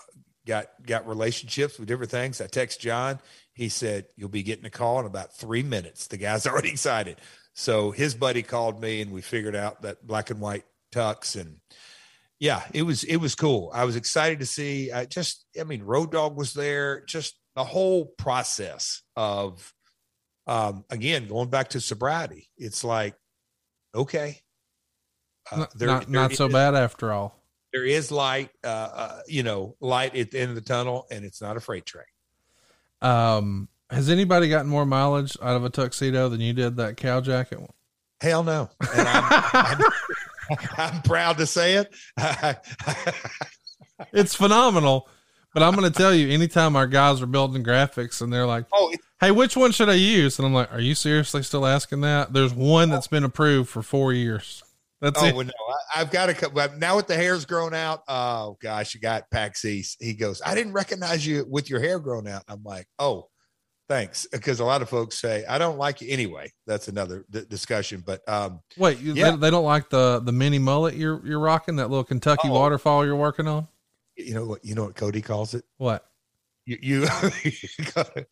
[0.47, 2.41] got got relationships with different things.
[2.41, 3.19] I text John.
[3.53, 6.07] He said, You'll be getting a call in about three minutes.
[6.07, 7.17] The guy's already excited.
[7.53, 11.57] So his buddy called me and we figured out that black and white tux and
[12.39, 13.71] yeah, it was it was cool.
[13.73, 14.91] I was excited to see.
[14.91, 17.05] I just I mean, Road Dog was there.
[17.05, 19.73] Just the whole process of
[20.45, 22.49] um again going back to sobriety.
[22.57, 23.15] It's like
[23.95, 24.41] okay,
[25.51, 27.39] uh, there, not there not is, so bad after all.
[27.71, 31.25] There is light, uh, uh, you know, light at the end of the tunnel, and
[31.25, 32.05] it's not a freight train.
[33.01, 37.21] Um, has anybody gotten more mileage out of a tuxedo than you did that cow
[37.21, 37.69] jacket one?
[38.21, 38.69] Hell no.
[38.93, 39.81] And I'm, I'm,
[40.77, 41.93] I'm proud to say it.
[44.13, 45.09] it's phenomenal.
[45.53, 48.65] But I'm going to tell you, anytime our guys are building graphics and they're like,
[48.73, 48.91] "Oh,
[49.21, 52.33] hey, which one should I use?" and I'm like, "Are you seriously still asking that?"
[52.33, 54.63] There's one that's been approved for four years.
[55.03, 55.35] That's oh it.
[55.35, 59.01] well, no, I, I've got but Now with the hair's grown out, oh gosh, you
[59.01, 59.97] got Pax East.
[60.01, 62.43] He goes, I didn't recognize you with your hair grown out.
[62.47, 63.27] I'm like, oh,
[63.93, 66.51] thanks, because a lot of folks say I don't like you anyway.
[66.65, 68.03] That's another d- discussion.
[68.05, 69.31] But um, Wait, you, Yeah.
[69.31, 72.53] they, they don't like the the mini mullet you're you're rocking that little Kentucky Oh.
[72.53, 73.67] waterfall you're working on.
[74.17, 74.65] you know what?
[74.65, 75.63] You know what Cody calls it?
[75.77, 76.05] What?
[76.65, 77.01] You, you,
[77.43, 78.25] you got a-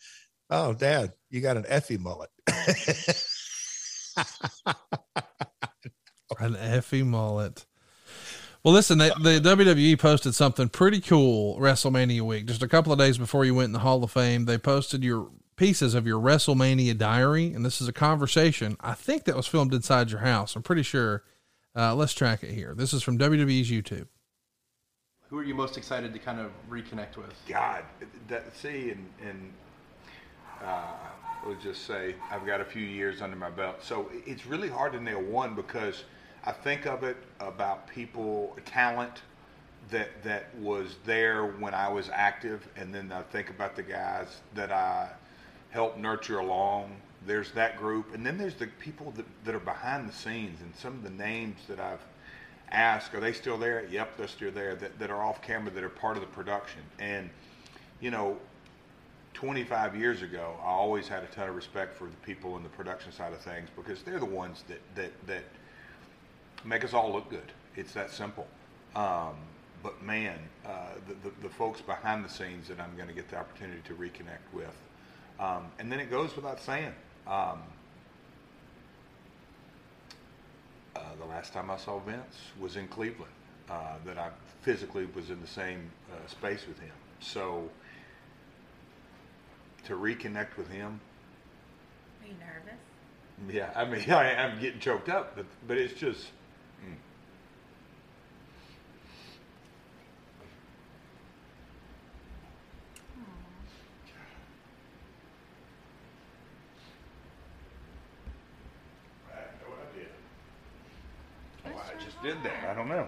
[0.49, 2.29] oh, Dad, you got an Effie mullet.
[6.39, 7.65] An Effie mullet.
[8.63, 12.45] Well, listen, they, the WWE posted something pretty cool WrestleMania week.
[12.45, 15.03] Just a couple of days before you went in the Hall of Fame, they posted
[15.03, 15.29] your
[15.61, 17.53] pieces of your WrestleMania diary.
[17.53, 20.55] And this is a conversation I think that was filmed inside your house.
[20.55, 21.23] I'm pretty sure.
[21.75, 22.73] Uh, let's track it here.
[22.75, 24.07] This is from WWE's YouTube.
[25.29, 27.31] Who are you most excited to kind of reconnect with?
[27.47, 27.83] God,
[28.27, 29.53] that, see, and, and
[30.65, 30.93] uh,
[31.47, 33.83] let's just say I've got a few years under my belt.
[33.83, 36.05] So it's really hard to nail one because
[36.43, 39.21] I think of it about people, talent
[39.91, 44.41] that that was there when I was active, and then I think about the guys
[44.55, 45.11] that I
[45.71, 46.95] helped nurture along.
[47.25, 50.75] There's that group, and then there's the people that, that are behind the scenes, and
[50.75, 51.99] some of the names that I've
[52.71, 53.85] asked, are they still there?
[53.89, 54.75] Yep, they're still there.
[54.75, 57.29] That, that are off camera, that are part of the production, and
[57.99, 58.37] you know,
[59.33, 62.69] 25 years ago, I always had a ton of respect for the people in the
[62.69, 65.43] production side of things because they're the ones that that that
[66.65, 67.51] make us all look good.
[67.75, 68.47] It's that simple.
[68.95, 69.35] Um,
[69.81, 73.29] but man, uh, the, the the folks behind the scenes that I'm going to get
[73.29, 74.75] the opportunity to reconnect with,
[75.41, 76.93] um, and then it goes without saying.
[77.27, 77.59] Um,
[80.95, 83.31] uh, the last time I saw Vince was in Cleveland.
[83.69, 84.29] Uh, that I
[84.63, 86.91] physically was in the same uh, space with him.
[87.21, 87.69] So
[89.85, 90.99] to reconnect with him,
[92.21, 92.79] Are you nervous?
[93.55, 96.25] yeah, I mean, I, I'm getting choked up, but but it's just.
[96.85, 96.95] mm.
[109.31, 110.09] I have no idea.
[111.63, 112.69] Why I just did that.
[112.69, 113.07] I don't know.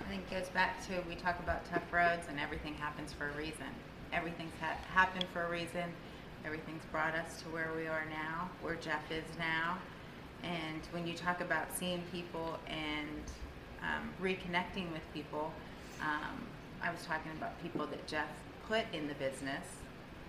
[0.00, 3.28] I think it goes back to we talk about tough roads and everything happens for
[3.28, 3.68] a reason.
[4.12, 5.84] Everything's ha- happened for a reason.
[6.44, 9.78] Everything's brought us to where we are now, where Jeff is now.
[10.42, 13.22] And when you talk about seeing people and
[13.82, 15.52] um, reconnecting with people,
[16.00, 16.46] um,
[16.82, 18.28] I was talking about people that Jeff
[18.68, 19.64] put in the business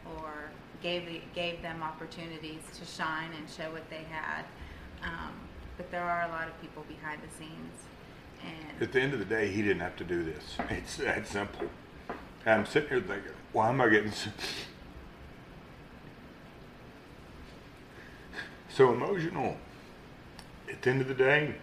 [0.06, 0.52] or
[0.82, 4.44] gave gave them opportunities to shine and show what they had.
[5.04, 5.34] Um,
[5.78, 7.74] but there are a lot of people behind the scenes,
[8.44, 10.58] and At the end of the day, he didn't have to do this.
[10.70, 11.70] It's that simple.
[12.46, 14.32] I'm sitting here thinking, why am I getting so,
[18.70, 19.58] so emotional?
[20.70, 21.56] At the end of the day,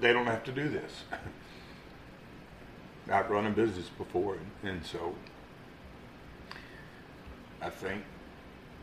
[0.00, 1.04] they don't have to do this.
[3.10, 5.14] I've run a business before, and, and so
[7.60, 8.04] I think,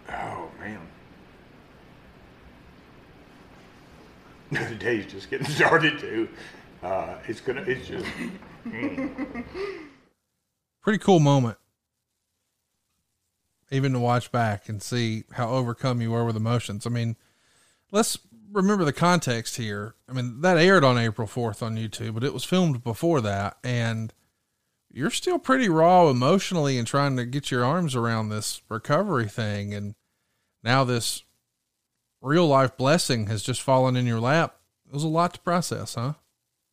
[0.10, 0.82] oh man,
[4.52, 6.30] the day's just getting started too.
[6.84, 8.06] Uh, it's gonna, it's just.
[8.66, 9.44] mm.
[10.82, 11.58] Pretty cool moment.
[13.70, 16.88] Even to watch back and see how overcome you were with emotions.
[16.88, 17.18] I mean,
[17.92, 18.18] let's
[18.52, 19.96] remember the context here.
[20.10, 23.58] I mean, that aired on April 4th on YouTube, but it was filmed before that.
[23.64, 24.14] And
[24.92, 29.74] you're still pretty raw emotionally and trying to get your arms around this recovery thing.
[29.74, 29.96] And
[30.64, 31.24] now this
[32.28, 34.56] real life blessing has just fallen in your lap.
[34.86, 36.14] It was a lot to process, huh?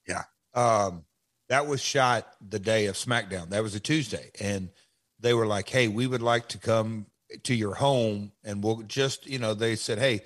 [0.06, 0.24] Yeah.
[0.52, 1.04] Um,
[1.48, 3.50] that was shot the day of SmackDown.
[3.50, 4.30] That was a Tuesday.
[4.40, 4.70] And
[5.20, 7.06] they were like, Hey, we would like to come
[7.44, 10.22] to your home and we'll just, you know, they said, Hey,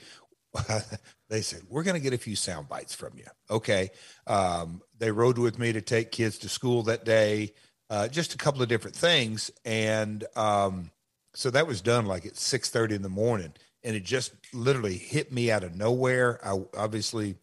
[1.29, 3.27] they said, we're going to get a few sound bites from you.
[3.51, 3.91] Okay.
[4.27, 7.53] Um, they rode with me to take kids to school that day.
[7.91, 9.51] Uh, just a couple of different things.
[9.65, 10.91] And, um,
[11.35, 13.53] so that was done like at six thirty in the morning
[13.85, 16.41] and it just literally hit me out of nowhere.
[16.45, 17.37] I obviously,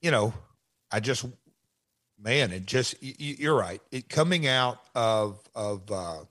[0.00, 0.32] you know,
[0.90, 1.26] I just
[2.18, 3.80] man, it just y- y- you're right.
[3.90, 6.24] It coming out of of uh,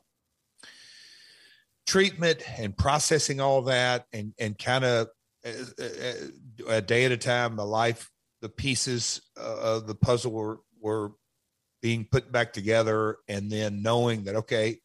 [1.85, 5.09] treatment and processing all that, and and kind of
[6.67, 8.09] a day at a time, my life,
[8.41, 11.11] the pieces uh, of the puzzle were were
[11.81, 14.79] being put back together, and then knowing that okay,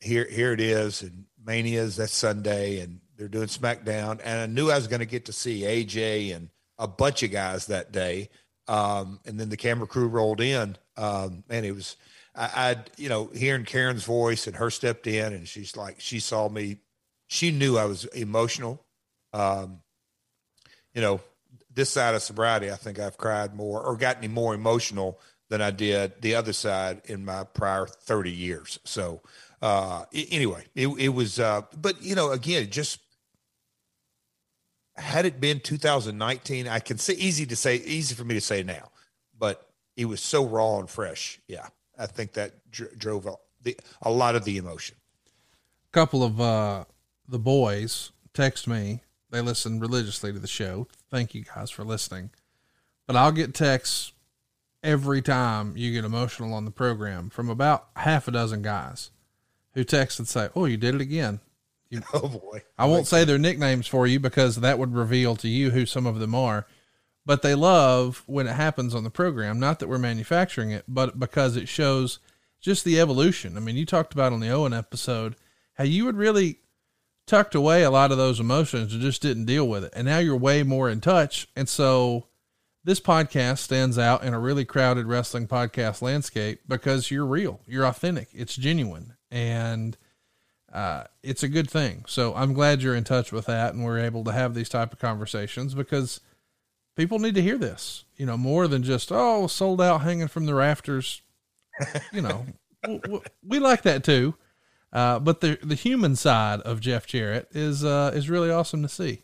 [0.00, 4.70] here here it is, and Mania's that Sunday, and they're doing SmackDown, and I knew
[4.70, 8.28] I was going to get to see AJ and a bunch of guys that day.
[8.68, 10.76] Um, and then the camera crew rolled in.
[10.96, 11.96] Um, and it was,
[12.34, 16.20] I, I'd, you know, hearing Karen's voice and her stepped in and she's like, she
[16.20, 16.78] saw me.
[17.28, 18.84] She knew I was emotional.
[19.32, 19.80] Um,
[20.94, 21.20] you know,
[21.72, 25.60] this side of sobriety, I think I've cried more or gotten any more emotional than
[25.60, 28.78] I did the other side in my prior 30 years.
[28.84, 29.22] So,
[29.62, 33.00] uh, anyway, it, it was, uh, but you know, again, just
[34.96, 38.62] had it been 2019, I can say easy to say, easy for me to say
[38.62, 38.90] now,
[39.38, 41.40] but it was so raw and fresh.
[41.48, 41.66] Yeah.
[41.98, 44.96] I think that dr- drove a, the, a lot of the emotion.
[45.26, 46.84] A couple of, uh,
[47.28, 49.00] the boys text me.
[49.30, 50.86] They listen religiously to the show.
[51.10, 52.30] Thank you guys for listening.
[53.06, 54.12] But I'll get texts
[54.82, 59.10] every time you get emotional on the program from about half a dozen guys
[59.74, 61.40] who text and say, "Oh, you did it again."
[61.90, 62.62] You, oh boy!
[62.78, 66.06] I won't say their nicknames for you because that would reveal to you who some
[66.06, 66.66] of them are.
[67.24, 69.58] But they love when it happens on the program.
[69.58, 72.20] Not that we're manufacturing it, but because it shows
[72.60, 73.56] just the evolution.
[73.56, 75.34] I mean, you talked about on the Owen episode
[75.74, 76.60] how you would really
[77.26, 79.92] tucked away a lot of those emotions and just didn't deal with it.
[79.96, 81.48] And now you're way more in touch.
[81.56, 82.28] And so
[82.84, 87.84] this podcast stands out in a really crowded wrestling podcast landscape because you're real, you're
[87.84, 89.96] authentic, it's genuine, and
[90.76, 92.04] uh, it's a good thing.
[92.06, 94.92] So I'm glad you're in touch with that, and we're able to have these type
[94.92, 96.20] of conversations because
[96.96, 98.04] people need to hear this.
[98.16, 101.22] You know, more than just oh, sold out, hanging from the rafters.
[102.12, 102.46] You know,
[102.88, 104.34] we, we like that too,
[104.94, 108.88] uh, but the the human side of Jeff Jarrett is uh, is really awesome to
[108.88, 109.22] see.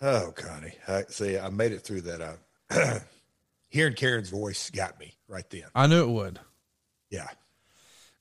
[0.00, 0.74] Oh, Connie.
[0.88, 1.38] I see.
[1.38, 2.38] I made it through that.
[2.70, 2.98] Uh,
[3.68, 5.64] hearing Karen's voice got me right then.
[5.74, 6.40] I knew it would.
[7.10, 7.28] Yeah.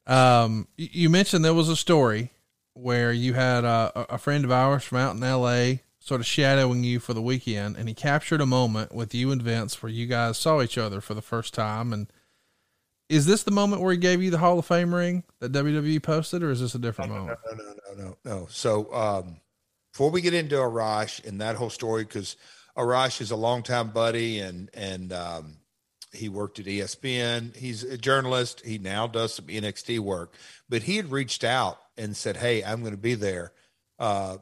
[0.05, 2.31] Um, you mentioned there was a story
[2.73, 6.83] where you had a, a friend of ours from out in LA sort of shadowing
[6.83, 10.05] you for the weekend, and he captured a moment with you and Vince where you
[10.05, 11.93] guys saw each other for the first time.
[11.93, 12.11] And
[13.07, 16.03] is this the moment where he gave you the Hall of Fame ring that WWE
[16.03, 17.39] posted, or is this a different no, moment?
[17.45, 18.47] No, no, no, no, no.
[18.49, 19.37] So, um,
[19.93, 22.35] before we get into Arash and that whole story, because
[22.77, 25.57] Arash is a longtime buddy and and um,
[26.13, 27.55] he worked at ESPN.
[27.55, 28.61] He's a journalist.
[28.65, 30.35] He now does some NXT work,
[30.69, 33.53] but he had reached out and said, "Hey, I'm going to be there.
[33.99, 34.37] Uh,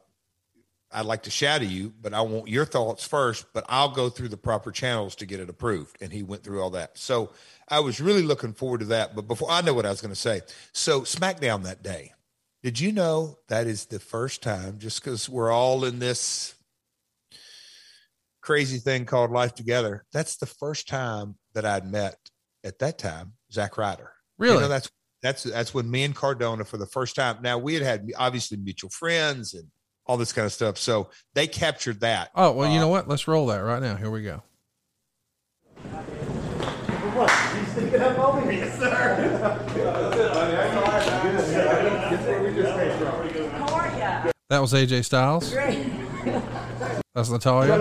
[0.92, 3.46] I'd like to shadow you, but I want your thoughts first.
[3.54, 6.62] But I'll go through the proper channels to get it approved." And he went through
[6.62, 6.98] all that.
[6.98, 7.32] So
[7.68, 9.16] I was really looking forward to that.
[9.16, 10.42] But before I know what I was going to say,
[10.74, 12.14] so SmackDown that day
[12.64, 16.54] did you know that is the first time, just because we're all in this
[18.42, 22.18] crazy thing called life together, that's the first time that I'd met
[22.64, 24.12] at that time Zack Ryder.
[24.38, 24.56] Really?
[24.56, 24.90] You know, that's
[25.22, 27.38] that's that's when me and Cardona for the first time.
[27.42, 29.68] Now we had had obviously mutual friends and
[30.06, 30.78] all this kind of stuff.
[30.78, 32.30] So they captured that.
[32.36, 33.08] Oh well, uh, you know what?
[33.08, 33.96] Let's roll that right now.
[33.96, 34.42] Here we go.
[37.14, 37.30] What?
[37.56, 39.48] You sticking up over me, sir?
[44.50, 45.54] That was AJ Styles.
[47.16, 47.78] That's Natalya.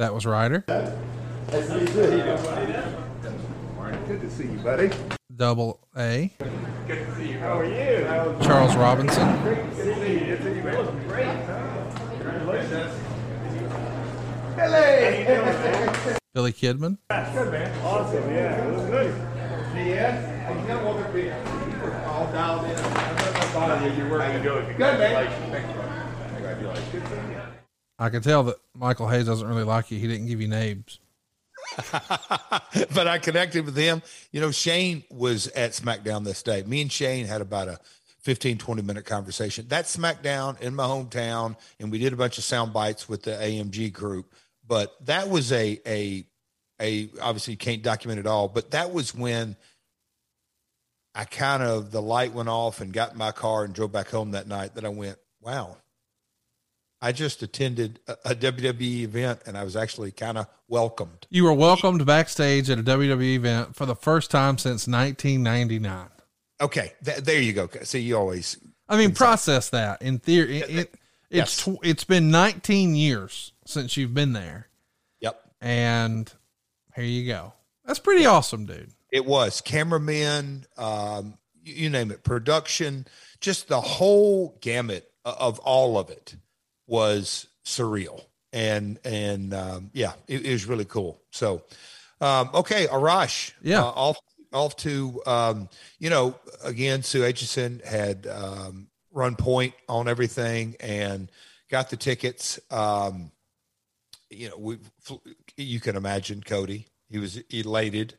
[0.00, 0.64] That was Ryder.
[0.66, 0.96] Good
[4.22, 4.90] to see you, buddy.
[5.36, 6.32] Double A.
[6.86, 7.38] Good to see you.
[7.38, 8.06] How are you?
[8.42, 9.28] Charles Robinson.
[9.44, 9.44] To
[9.76, 10.20] see you.
[10.20, 10.62] Good to see you.
[11.06, 11.28] Great.
[12.16, 12.94] Congratulations.
[14.56, 16.16] Hello.
[16.32, 16.96] Billy Kidman.
[17.10, 17.84] Good, man.
[17.84, 18.30] Awesome.
[18.30, 19.14] Yeah, it was good.
[19.76, 20.62] Yeah.
[20.62, 21.36] You got one beer.
[21.36, 22.70] You were all dialed in.
[22.74, 23.92] I you.
[23.92, 24.30] You're working.
[24.30, 24.64] How you doing?
[24.78, 25.12] Good, man.
[25.26, 25.30] You.
[26.36, 26.88] Congratulations.
[26.90, 27.39] Good seeing you.
[28.00, 29.98] I can tell that Michael Hayes doesn't really like you.
[29.98, 30.98] He didn't give you names.
[32.94, 34.00] but I connected with him.
[34.32, 36.62] You know, Shane was at SmackDown this day.
[36.62, 37.78] Me and Shane had about a
[38.20, 39.66] 15, 20 minute conversation.
[39.68, 43.32] That SmackDown in my hometown, and we did a bunch of sound bites with the
[43.32, 44.34] AMG group.
[44.66, 46.24] But that was a a
[46.80, 49.56] a obviously you can't document it all, but that was when
[51.14, 54.08] I kind of the light went off and got in my car and drove back
[54.08, 55.76] home that night that I went, wow,
[57.02, 61.26] I just attended a, a WWE event and I was actually kind of welcomed.
[61.30, 66.08] You were welcomed backstage at a WWE event for the first time since 1999.
[66.60, 67.68] Okay, th- there you go.
[67.82, 68.58] See, you always.
[68.88, 70.58] I mean, process that in theory.
[70.58, 70.94] It, it,
[71.30, 71.76] it's Yes.
[71.76, 74.66] tw- it's been 19 years since you've been there,
[75.20, 75.40] Yep.
[75.60, 76.30] and
[76.96, 77.52] here you go.
[77.84, 78.90] That's pretty awesome, dude.
[79.12, 83.06] It was cameramen, um, you, you name it, production,
[83.40, 86.34] just the whole gamut of all of it
[86.90, 88.20] was surreal.
[88.52, 91.22] And, and, um, yeah, it, it was really cool.
[91.30, 91.62] So,
[92.20, 92.86] um, okay.
[92.88, 93.52] Arash.
[93.62, 93.82] Yeah.
[93.82, 94.18] Uh, off,
[94.52, 95.68] off to, um,
[95.98, 96.34] you know,
[96.64, 101.32] again, Sue Aitchison had, um, run point on everything and
[101.68, 102.60] got the tickets.
[102.70, 103.32] Um,
[104.28, 104.78] you know, we,
[105.56, 108.14] you can imagine Cody, he was elated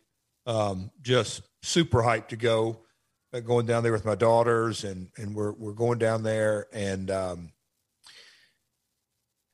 [0.45, 2.79] um, just super hyped to go.
[3.33, 7.09] uh, going down there with my daughters, and and we're we're going down there, and
[7.11, 7.51] um,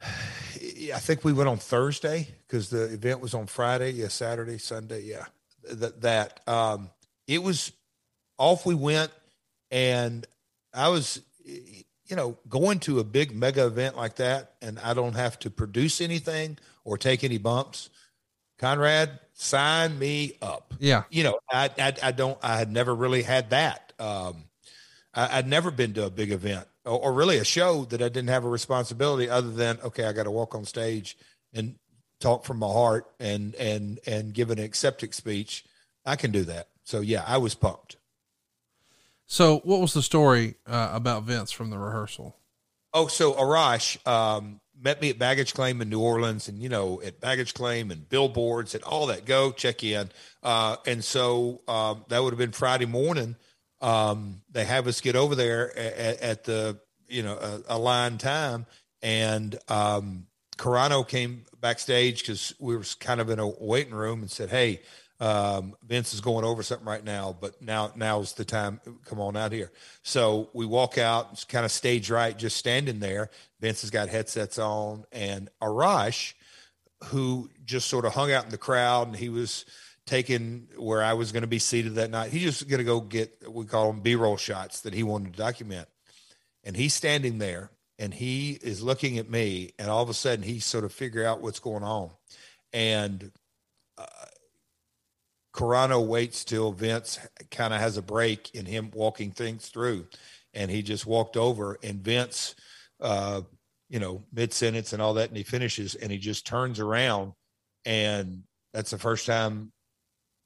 [0.03, 3.91] I think we went on Thursday because the event was on Friday.
[3.91, 5.03] Yeah, Saturday, Sunday.
[5.03, 5.25] Yeah,
[5.71, 6.89] that that um,
[7.27, 7.71] it was
[8.37, 8.65] off.
[8.65, 9.11] We went,
[9.71, 10.25] and
[10.73, 15.15] I was, you know, going to a big mega event like that, and I don't
[15.15, 17.89] have to produce anything or take any bumps.
[18.59, 20.73] Conrad, sign me up.
[20.79, 21.03] Yeah.
[21.09, 22.37] You know, I I, I don't.
[22.41, 23.93] I had never really had that.
[23.99, 24.45] Um,
[25.17, 28.07] I, I'd never been to a big event or, or really a show that I
[28.07, 31.17] didn't have a responsibility other than okay, I got to walk on stage
[31.53, 31.75] and
[32.19, 35.65] talk from my heart and and and give an acceptance speech.
[36.05, 36.69] I can do that.
[36.83, 37.97] So yeah, I was pumped.
[39.29, 42.37] So, what was the story uh, about Vince from the rehearsal?
[42.93, 47.01] Oh, so Arash um, met me at baggage claim in New Orleans, and you know,
[47.01, 49.25] at baggage claim and billboards and all that.
[49.25, 50.09] Go check in,
[50.43, 53.35] uh, and so um, that would have been Friday morning.
[53.81, 58.17] Um, they have us get over there at, at the you know a, a line
[58.17, 58.65] time,
[59.01, 64.31] and um, Carrano came backstage because we were kind of in a waiting room and
[64.31, 64.81] said, "Hey."
[65.19, 68.79] um, Vince is going over something right now, but now now's the time.
[69.05, 69.71] Come on out here.
[70.03, 73.31] So we walk out, it's kind of stage right, just standing there.
[73.59, 76.33] Vince has got headsets on, and Arash,
[77.05, 79.65] who just sort of hung out in the crowd, and he was
[80.07, 82.31] taking where I was going to be seated that night.
[82.31, 85.37] He's just going to go get we call them B-roll shots that he wanted to
[85.37, 85.87] document,
[86.63, 90.43] and he's standing there, and he is looking at me, and all of a sudden
[90.43, 92.09] he sort of figure out what's going on,
[92.73, 93.31] and.
[93.97, 94.05] Uh,
[95.53, 97.17] Carrano waits till Vince
[97.49, 100.05] kind of has a break in him walking things through,
[100.53, 102.53] and he just walked over and Vince,
[103.01, 103.41] uh,
[103.89, 107.33] you know, mid sentence and all that, and he finishes and he just turns around,
[107.85, 109.71] and that's the first time,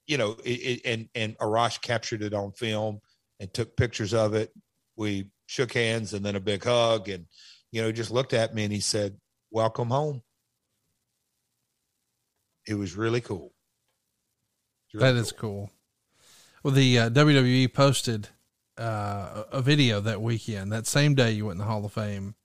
[0.08, 3.00] you know, it, it, and and Arash captured it on film
[3.40, 4.52] and took pictures of it.
[4.96, 7.26] We shook hands and then a big hug, and
[7.72, 9.18] you know, just looked at me and he said,
[9.52, 10.22] "Welcome home."
[12.68, 13.54] It was really cool.
[14.94, 15.72] That is cool.
[16.64, 18.30] Well, the uh, WWE posted
[18.78, 22.36] uh, a video that weekend, that same day you went in the Hall of Fame.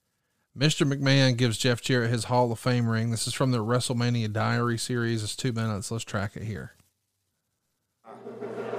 [0.56, 0.90] Mr.
[0.90, 3.10] McMahon gives Jeff Jarrett his Hall of Fame ring.
[3.10, 5.22] This is from the WrestleMania Diary series.
[5.22, 5.90] It's two minutes.
[5.90, 6.72] Let's track it here.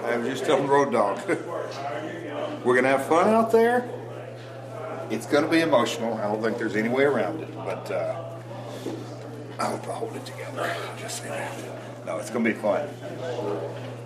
[0.04, 1.20] I was just telling Road Dog,
[2.64, 3.90] we're going to have fun out there.
[5.10, 6.14] It's going to be emotional.
[6.16, 8.24] I don't think there's any way around it, but uh,
[9.60, 10.76] I hope I hold it together.
[11.00, 12.06] Just say that.
[12.06, 12.88] No, it's going to be fun.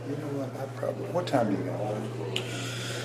[0.10, 0.50] You know what?
[0.62, 1.06] I probably.
[1.08, 2.42] What time do you go?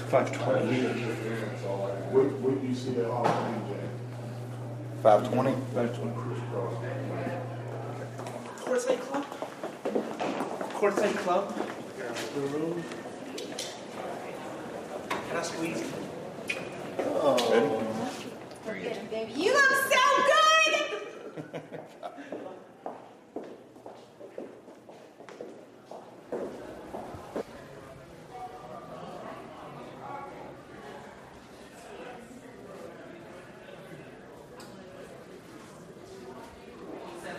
[0.08, 0.82] Five twenty.
[0.82, 3.66] Where, where do you see that Hall of
[5.02, 5.54] Five twenty.
[5.74, 6.14] Five twenty.
[8.64, 9.26] Courtside Club?
[10.74, 11.68] Courtside Club?
[15.28, 15.84] Can I squeeze?
[16.98, 17.36] Oh.
[18.64, 19.32] Forget it, baby.
[19.32, 21.60] You look so good!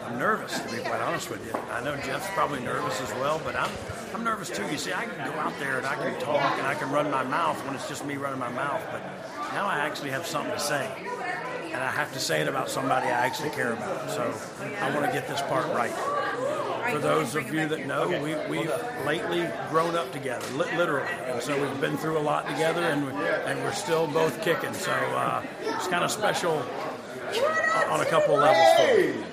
[0.05, 1.53] I'm nervous, to be quite honest with you.
[1.71, 3.69] I know Jeff's probably nervous as well, but I'm
[4.13, 4.65] I'm nervous too.
[4.71, 7.09] You see, I can go out there and I can talk and I can run
[7.11, 9.01] my mouth when it's just me running my mouth, but
[9.53, 10.89] now I actually have something to say.
[11.65, 14.09] And I have to say it about somebody I actually care about.
[14.09, 14.33] So
[14.81, 15.93] I want to get this part right.
[16.91, 18.71] For those of you that know, we, we've
[19.05, 21.09] lately grown up together, li- literally.
[21.25, 24.73] And so we've been through a lot together and, we, and we're still both kicking.
[24.73, 26.63] So uh, it's kind of special
[27.89, 29.23] on a couple of levels for me.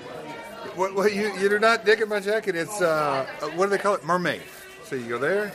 [0.75, 2.55] What, what you you're not digging my jacket?
[2.57, 3.25] It's uh,
[3.55, 4.03] what do they call it?
[4.03, 4.41] Mermaid.
[4.85, 5.51] So you go there.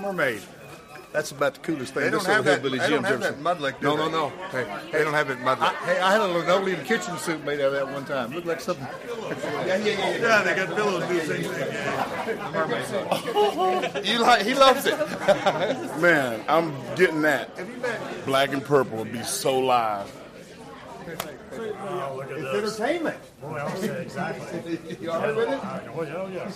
[0.00, 0.42] Mermaid.
[1.12, 2.02] That's about the coolest thing.
[2.04, 3.42] They don't this have that- they don't have that seen.
[3.44, 4.28] Mudlick, do No, no, no.
[4.50, 5.62] Hey, They don't have it Mudlick.
[5.62, 8.32] I- hey, I had a linoleum kitchen suit made out of that one time.
[8.34, 8.86] Looked like something.
[9.66, 10.16] Yeah, yeah, yeah.
[10.18, 11.44] Yeah, they got pillows do the same
[13.94, 14.04] thing.
[14.04, 14.42] you like?
[14.42, 14.98] He loves it.
[16.00, 17.48] Man, I'm getting that.
[18.26, 20.12] Black and purple would be so live.
[21.08, 23.16] Oh, look at it's entertainment.
[23.40, 24.78] Boy, I'll say exactly.
[25.00, 25.60] you all right with it?
[25.62, 26.50] Oh, yeah, yeah.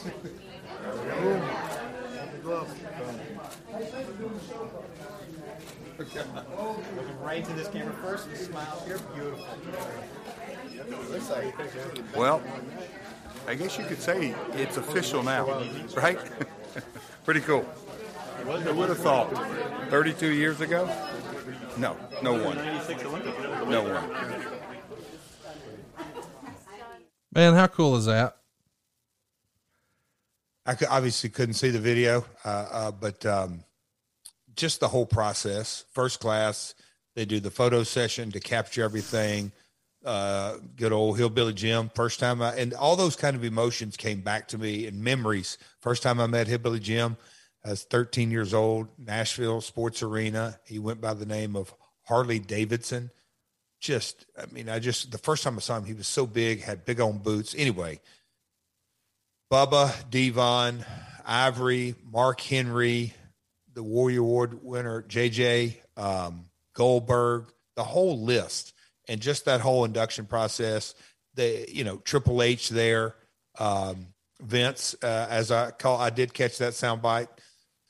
[6.96, 8.98] Looking right into this camera first and smile here.
[9.14, 9.46] Beautiful.
[12.16, 12.42] Well,
[13.46, 15.62] I guess you could say it's official now,
[15.96, 16.18] right?
[17.24, 17.62] Pretty cool.
[18.44, 19.30] Who would have thought?
[19.90, 20.88] 32 years ago?
[21.76, 22.56] No, no one.
[23.70, 24.50] No one.
[27.32, 28.36] Man, how cool is that?
[30.66, 33.64] I obviously couldn't see the video, uh, uh, but um,
[34.56, 35.84] just the whole process.
[35.92, 36.74] First class,
[37.14, 39.52] they do the photo session to capture everything.
[40.04, 41.90] Uh, good old hillbilly Jim.
[41.94, 45.58] First time I and all those kind of emotions came back to me and memories.
[45.80, 47.16] First time I met hillbilly Jim,
[47.64, 50.58] I was 13 years old, Nashville Sports Arena.
[50.64, 51.74] He went by the name of
[52.04, 53.10] Harley Davidson.
[53.80, 56.62] Just, I mean, I just the first time I saw him, he was so big,
[56.62, 57.54] had big on boots.
[57.56, 58.00] Anyway,
[59.50, 60.84] Bubba, Devon,
[61.26, 63.14] Ivory, Mark Henry,
[63.74, 67.46] the Warrior Award winner, JJ, um, Goldberg,
[67.76, 68.74] the whole list,
[69.08, 70.94] and just that whole induction process.
[71.34, 73.14] The you know Triple H there,
[73.58, 74.08] um,
[74.40, 77.28] Vince, uh, as I call, I did catch that sound bite.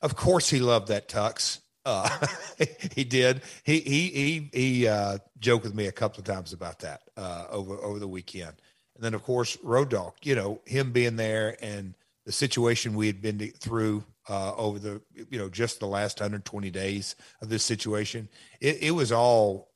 [0.02, 1.60] Of course, he loved that tux.
[1.84, 2.26] Uh,
[2.94, 3.42] he did.
[3.64, 7.46] He he he he uh, joked with me a couple of times about that uh,
[7.50, 8.54] over over the weekend.
[9.00, 11.94] And then, of course, Road Dog, you know, him being there and
[12.26, 15.00] the situation we had been through uh, over the,
[15.30, 18.28] you know, just the last 120 days of this situation,
[18.60, 19.70] it, it was all,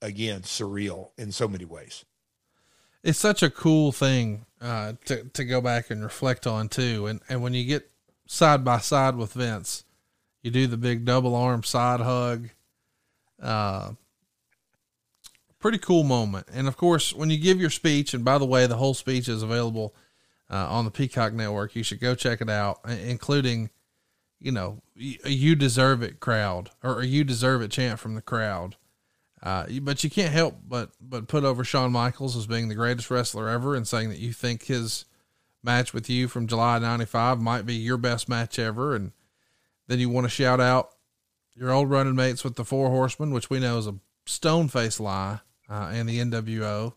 [0.00, 2.04] again, surreal in so many ways.
[3.02, 7.06] It's such a cool thing uh, to, to go back and reflect on, too.
[7.06, 7.90] And, and when you get
[8.26, 9.84] side by side with Vince,
[10.42, 12.50] you do the big double arm side hug.
[13.42, 13.92] Uh,
[15.58, 16.46] pretty cool moment.
[16.52, 19.28] And of course, when you give your speech, and by the way, the whole speech
[19.28, 19.94] is available
[20.50, 21.74] uh, on the Peacock Network.
[21.74, 23.70] You should go check it out, including,
[24.38, 28.76] you know, you deserve it crowd or you deserve it chant from the crowd.
[29.42, 33.10] Uh, but you can't help but but put over Shawn Michaels as being the greatest
[33.10, 35.04] wrestler ever, and saying that you think his
[35.64, 39.12] match with you from July '95 might be your best match ever, and
[39.86, 40.90] then you want to shout out
[41.54, 43.94] your old running mates with the Four Horsemen, which we know is a
[44.26, 46.92] stone face lie uh, and the NWO.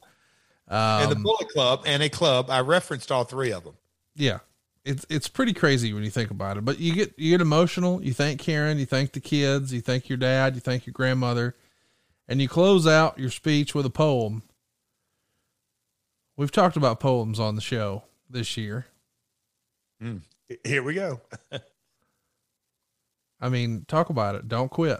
[0.67, 2.49] Um, and the Bullet Club and a club.
[2.49, 3.75] I referenced all three of them.
[4.15, 4.39] Yeah.
[4.83, 8.01] It's, it's pretty crazy when you think about it, but you get, you get emotional.
[8.01, 11.55] You thank Karen, you thank the kids, you thank your dad, you thank your grandmother,
[12.25, 14.43] and you close out your speech with a poem.
[16.37, 18.87] We've talked about poems on the show this year.
[20.01, 20.21] Mm.
[20.63, 21.21] Here we go.
[23.41, 24.47] I mean, talk about it.
[24.47, 24.99] Don't quit.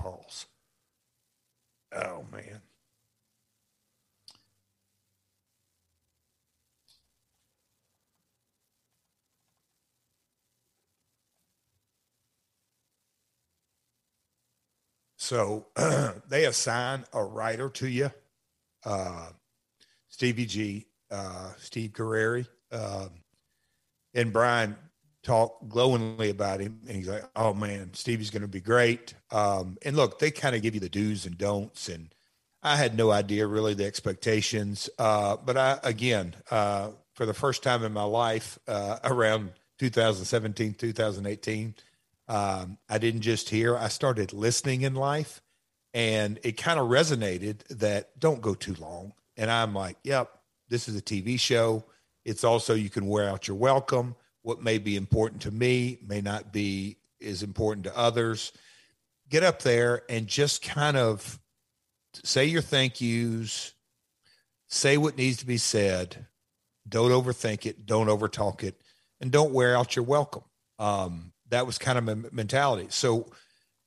[0.00, 0.46] pulse.
[1.92, 2.62] Oh man.
[15.16, 15.66] So
[16.28, 18.10] they assign a writer to you,
[18.84, 19.30] uh,
[20.08, 23.10] Stevie G, uh, Steve Guerreri, um,
[24.14, 24.76] and Brian
[25.22, 29.14] talk glowingly about him and he's like oh man stevie's going to be great.
[29.30, 32.14] Um, and look they kind of give you the do's and don'ts and
[32.62, 37.62] i had no idea really the expectations uh, but i again uh, for the first
[37.62, 41.74] time in my life uh, around 2017 2018
[42.28, 45.42] um, i didn't just hear i started listening in life
[45.92, 50.30] and it kind of resonated that don't go too long and i'm like yep
[50.68, 51.84] this is a tv show
[52.24, 56.20] it's also you can wear out your welcome what may be important to me may
[56.20, 58.52] not be as important to others.
[59.28, 61.38] Get up there and just kind of
[62.24, 63.74] say your thank yous,
[64.68, 66.26] say what needs to be said.
[66.88, 68.80] Don't overthink it, don't overtalk it,
[69.20, 70.42] and don't wear out your welcome.
[70.78, 72.86] Um, that was kind of my mentality.
[72.88, 73.26] So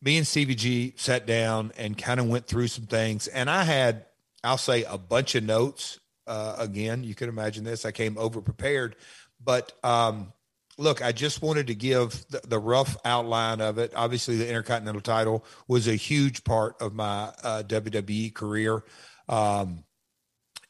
[0.04, 3.28] me and Stevie G sat down and kind of went through some things.
[3.28, 4.06] And I had,
[4.44, 6.00] I'll say, a bunch of notes.
[6.28, 7.86] Uh, again, you can imagine this.
[7.86, 8.96] I came over prepared,
[9.44, 10.34] but um,
[10.78, 13.94] look, I just wanted to give the, the, rough outline of it.
[13.96, 18.84] Obviously, the Intercontinental title was a huge part of my uh, WWE career.
[19.28, 19.84] Um,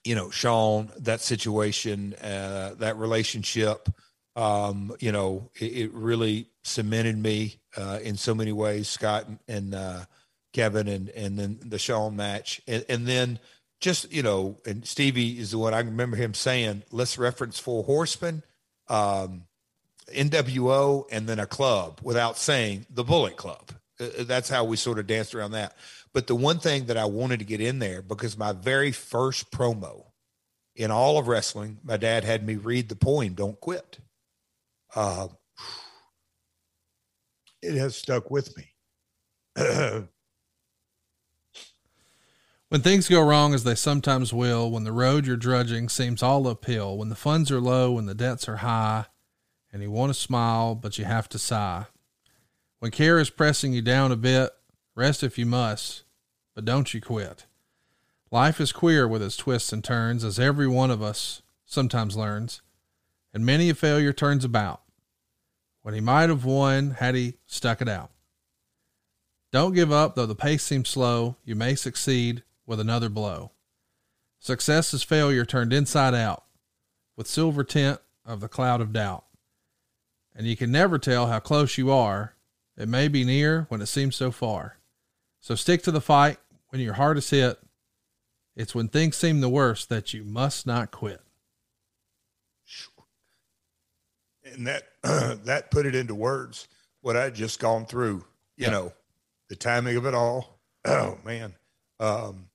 [0.04, 3.90] you know, Shawn, that situation, uh, that relationship,
[4.36, 8.88] um, you know, it, it, really cemented me uh, in so many ways.
[8.88, 10.06] Scott and, uh,
[10.54, 13.40] Kevin, and and then the Shawn match, and, and then
[13.82, 17.84] just you know, and Stevie is the one I remember him saying, "Let's reference Four
[17.84, 18.44] Horsemen."
[18.88, 19.46] Um,
[20.12, 23.72] NWO and then a club without saying the Bullet Club.
[24.00, 25.78] Uh, uh, that's how we sort of danced around that.
[26.12, 29.50] But the one thing that I wanted to get in there because my very first
[29.50, 30.06] promo
[30.76, 34.00] in all of wrestling, my dad had me read the poem "Don't Quit."
[37.64, 38.74] It has stuck with me.
[42.70, 46.48] When things go wrong, as they sometimes will, when the road you're drudging seems all
[46.48, 49.06] uphill, when the funds are low, when the debts are high,
[49.72, 51.86] and you want to smile, but you have to sigh.
[52.80, 54.50] When care is pressing you down a bit,
[54.96, 56.04] rest if you must,
[56.56, 57.46] but don't you quit.
[58.32, 62.64] Life is queer with its twists and turns, as every one of us sometimes learns,
[63.36, 64.83] and many a failure turns about
[65.84, 68.10] when he might have won had he stuck it out.
[69.52, 71.36] Don't give up, though the pace seems slow.
[71.46, 73.52] You may succeed with another blow.
[74.40, 76.44] Success is failure turned inside out
[77.16, 79.26] with silver tint of the cloud of doubt.
[80.36, 82.34] And you can never tell how close you are.
[82.76, 84.80] It may be near when it seems so far.
[85.40, 86.38] So stick to the fight
[86.70, 87.60] when your heart is hit.
[88.56, 91.22] It's when things seem the worst that you must not quit.
[94.46, 94.84] and that
[95.44, 96.68] that put it into words
[97.02, 98.26] what I'd just gone through.
[98.58, 98.72] You Yep.
[98.72, 98.94] know,
[99.50, 100.60] the timing of it all.
[100.86, 101.54] Oh man,
[102.02, 102.50] um,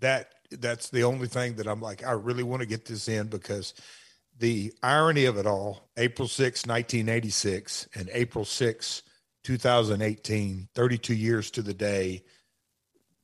[0.00, 3.28] that that's the only thing that I'm like I really want to get this in
[3.28, 3.74] because
[4.38, 5.88] the irony of it all.
[5.96, 9.02] April 6, 1986, and April 6,
[9.44, 12.24] 2018, 32 years to the day.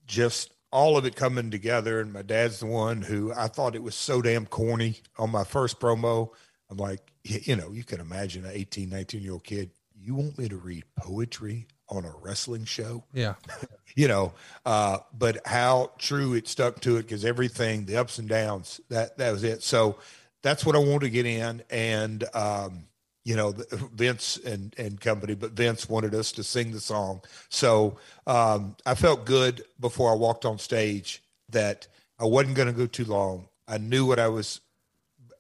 [0.07, 3.83] Just all of it coming together, and my dad's the one who I thought it
[3.83, 6.31] was so damn corny on my first promo.
[6.73, 9.71] I'm like, you know, you can imagine an 18, 19 year old kid.
[9.95, 13.05] You want me to read poetry on a wrestling show?
[13.13, 13.35] Yeah.
[13.95, 14.33] you know,
[14.65, 19.19] uh, but how true it stuck to it because everything, the ups and downs, that
[19.19, 19.63] that was it.
[19.63, 19.99] So
[20.43, 22.87] that's what I wanted to get in, and um,
[23.25, 27.21] you know, the- Vince and and company, but Vince wanted us to sing the song,
[27.51, 31.87] so um, I felt good before I walked on stage that
[32.19, 33.49] I wasn't going to go too long.
[33.69, 34.61] I knew what I was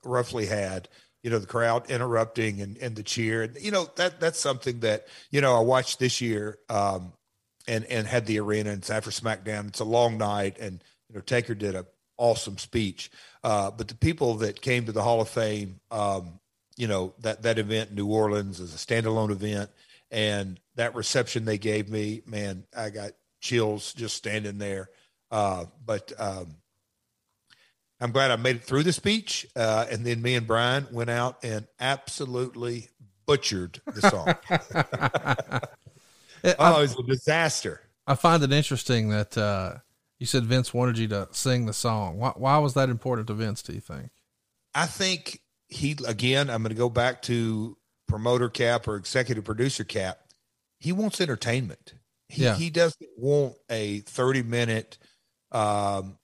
[0.04, 0.88] roughly had
[1.22, 3.42] you know the crowd interrupting and, and the cheer.
[3.42, 7.12] And you know that that's something that you know i watched this year um
[7.68, 9.68] and and had the arena and it's after smackdown.
[9.68, 11.86] It's a long night and you know taker did a
[12.18, 13.10] awesome speech.
[13.44, 16.40] Uh but the people that came to the hall of fame um
[16.76, 19.70] you know that that event in new orleans is a standalone event.
[20.10, 24.90] And that reception they gave me man i got chills just standing there.
[25.30, 26.56] Uh but um
[28.02, 29.46] I'm glad I made it through the speech.
[29.54, 32.88] Uh, and then me and Brian went out and absolutely
[33.26, 34.34] butchered the song.
[36.58, 37.80] oh, it was a disaster.
[38.06, 39.74] I find it interesting that uh,
[40.18, 42.18] you said Vince wanted you to sing the song.
[42.18, 44.10] Why, why was that important to Vince, do you think?
[44.74, 47.76] I think he, again, I'm going to go back to
[48.08, 50.18] promoter cap or executive producer cap.
[50.80, 51.94] He wants entertainment.
[52.28, 52.56] He, Yeah.
[52.56, 54.98] he doesn't want a 30 minute,
[55.52, 56.18] um,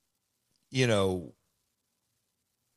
[0.70, 1.34] you know,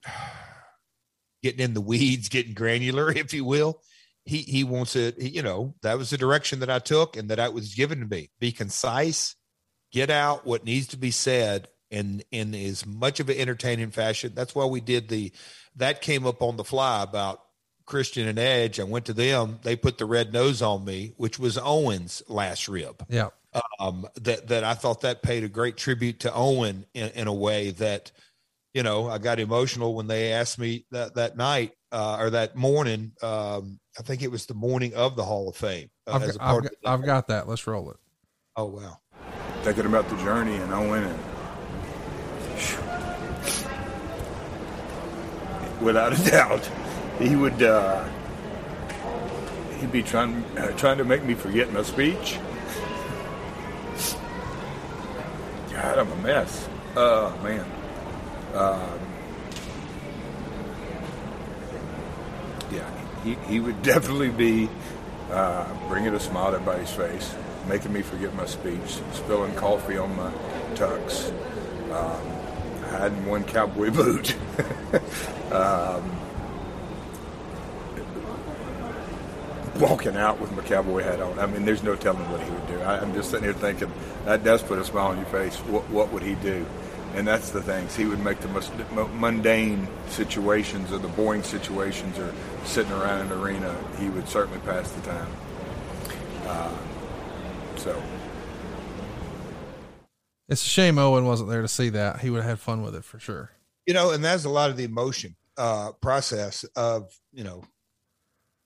[1.44, 3.82] getting in the weeds, getting granular, if you will.
[4.26, 5.19] He he wants it.
[5.19, 8.06] You know, that was the direction that I took and that I was given to
[8.06, 8.30] me.
[8.40, 9.36] Be concise,
[9.91, 14.34] get out what needs to be said, in in as much of an entertaining fashion.
[14.36, 15.32] That's why we did the.
[15.78, 17.41] That came up on the fly about
[17.86, 18.80] Christian and Edge.
[18.80, 19.57] I went to them.
[19.64, 23.30] They put the red nose on me, which was Owen's last rib Yeah.
[23.80, 27.34] um, that that I thought that paid a great tribute to Owen in, in a
[27.34, 28.11] way that,
[28.73, 32.56] you know, I got emotional when they asked me that that night uh, or that
[32.56, 33.11] morning.
[33.22, 35.89] Um, I think it was the morning of the Hall of Fame.
[36.07, 37.48] Uh, I've, as a got, part I've, of got, I've got that.
[37.48, 37.98] Let's roll it.
[38.56, 39.02] Oh wow!
[39.64, 41.19] thinking about the journey and Owen and
[45.81, 46.68] without a doubt
[47.19, 48.03] he would uh,
[49.80, 52.39] he'd be trying uh, trying to make me forget my speech
[55.72, 57.65] God I'm a mess Oh man
[58.56, 58.99] um,
[62.72, 62.90] yeah
[63.23, 64.69] he, he would definitely be
[65.32, 67.36] uh, bringing a smile to everybody's face
[67.68, 70.32] making me forget my speech spilling coffee on my
[70.76, 71.30] tux
[71.91, 74.36] um, hiding one cowboy boot
[75.52, 76.11] um,
[79.82, 81.38] walking out with my cowboy hat on.
[81.40, 82.80] I mean, there's no telling what he would do.
[82.82, 83.91] I, I'm just sitting here thinking
[84.26, 85.57] that does put a smile on your face.
[85.57, 86.65] What, what would he do?
[87.14, 88.72] And that's the things he would make the most
[89.14, 92.34] mundane situations or the boring situations or
[92.64, 93.76] sitting around an arena.
[94.00, 95.32] He would certainly pass the time.
[96.46, 96.78] Uh,
[97.76, 98.02] so
[100.48, 102.20] It's a shame Owen wasn't there to see that.
[102.20, 103.52] He would have had fun with it for sure.
[103.86, 107.64] You know, and that's a lot of the emotion uh, process of you know,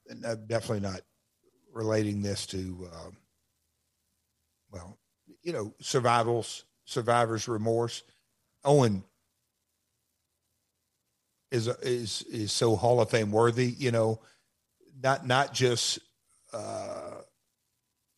[0.08, 1.02] and I'm definitely not
[1.74, 3.18] relating this to, um,
[4.72, 4.98] well,
[5.44, 8.04] you know, survivals, survivor's remorse.
[8.66, 9.04] Owen
[11.52, 13.68] is is is so Hall of Fame worthy.
[13.68, 14.20] You know,
[15.02, 16.00] not not just
[16.54, 17.22] uh,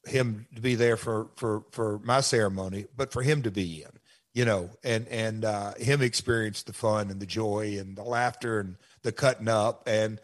[0.05, 3.91] him to be there for for for my ceremony, but for him to be in.
[4.33, 8.59] You know, and and uh, him experience the fun and the joy and the laughter
[8.59, 10.19] and the cutting up and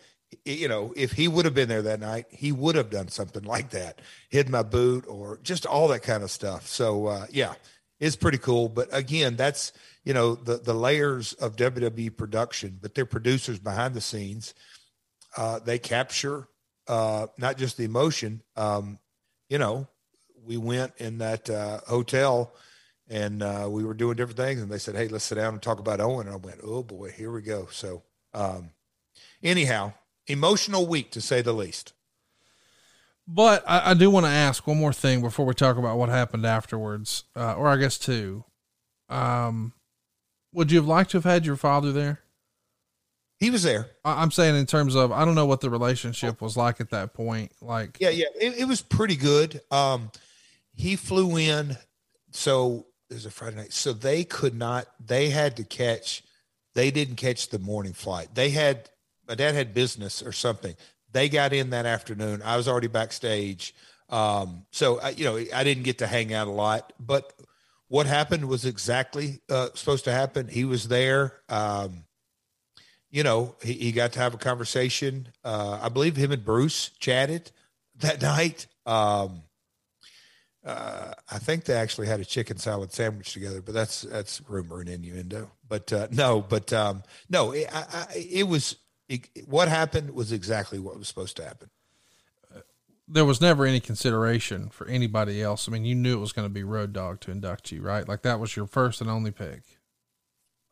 [0.45, 3.43] you know, if he would have been there that night, he would have done something
[3.43, 6.67] like that, hid my boot or just all that kind of stuff.
[6.67, 7.53] So, uh, yeah,
[7.99, 8.69] it's pretty cool.
[8.69, 9.73] But again, that's
[10.03, 14.53] you know the the layers of WWE production, but they're producers behind the scenes.
[15.35, 16.47] Uh, they capture
[16.87, 18.41] uh, not just the emotion.
[18.55, 18.99] Um,
[19.49, 19.87] you know,
[20.43, 22.53] we went in that uh, hotel
[23.09, 25.61] and uh, we were doing different things, and they said, "Hey, let's sit down and
[25.61, 28.03] talk about Owen." And I went, "Oh boy, here we go." So,
[28.33, 28.71] um,
[29.41, 29.93] anyhow,
[30.27, 31.93] emotional week to say the least.
[33.27, 36.09] But I, I do want to ask one more thing before we talk about what
[36.09, 38.43] happened afterwards, uh, or I guess two.
[39.09, 39.73] Um,
[40.53, 42.19] would you have liked to have had your father there?
[43.39, 43.87] He was there.
[44.05, 46.91] I, I'm saying in terms of I don't know what the relationship was like at
[46.91, 47.51] that point.
[47.61, 49.59] Like, Yeah, yeah, it, it was pretty good.
[49.69, 50.11] Um,
[50.75, 51.77] he flew in,
[52.31, 54.87] so there's a Friday night, so they could not.
[55.05, 56.23] They had to catch.
[56.73, 58.29] They didn't catch the morning flight.
[58.33, 58.89] They had
[59.27, 60.75] my dad had business or something.
[61.11, 62.41] They got in that afternoon.
[62.43, 63.75] I was already backstage,
[64.09, 66.93] um, so I, you know I didn't get to hang out a lot.
[66.99, 67.33] But
[67.93, 70.47] what happened was exactly uh, supposed to happen.
[70.47, 71.41] He was there.
[71.47, 72.05] Um,
[73.11, 75.27] you know, he, he got to have a conversation.
[75.43, 77.51] Uh, I believe him and Bruce chatted
[77.97, 78.65] that night.
[78.87, 79.43] Um,
[80.65, 84.79] uh, I think they actually had a chicken salad sandwich together, but that's that's rumor
[84.79, 85.51] and innuendo.
[85.69, 88.75] But uh, no, but um, no, it, I, I, it was
[89.07, 91.69] it, what happened was exactly what was supposed to happen.
[93.13, 95.67] There was never any consideration for anybody else.
[95.67, 98.07] I mean, you knew it was going to be Road Dog to induct you, right?
[98.07, 99.61] Like that was your first and only pick.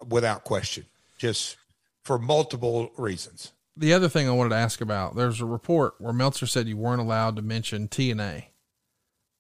[0.09, 0.85] without question,
[1.19, 1.57] just
[2.03, 3.51] for multiple reasons.
[3.77, 6.77] The other thing I wanted to ask about, there's a report where Meltzer said you
[6.77, 8.45] weren't allowed to mention TNA.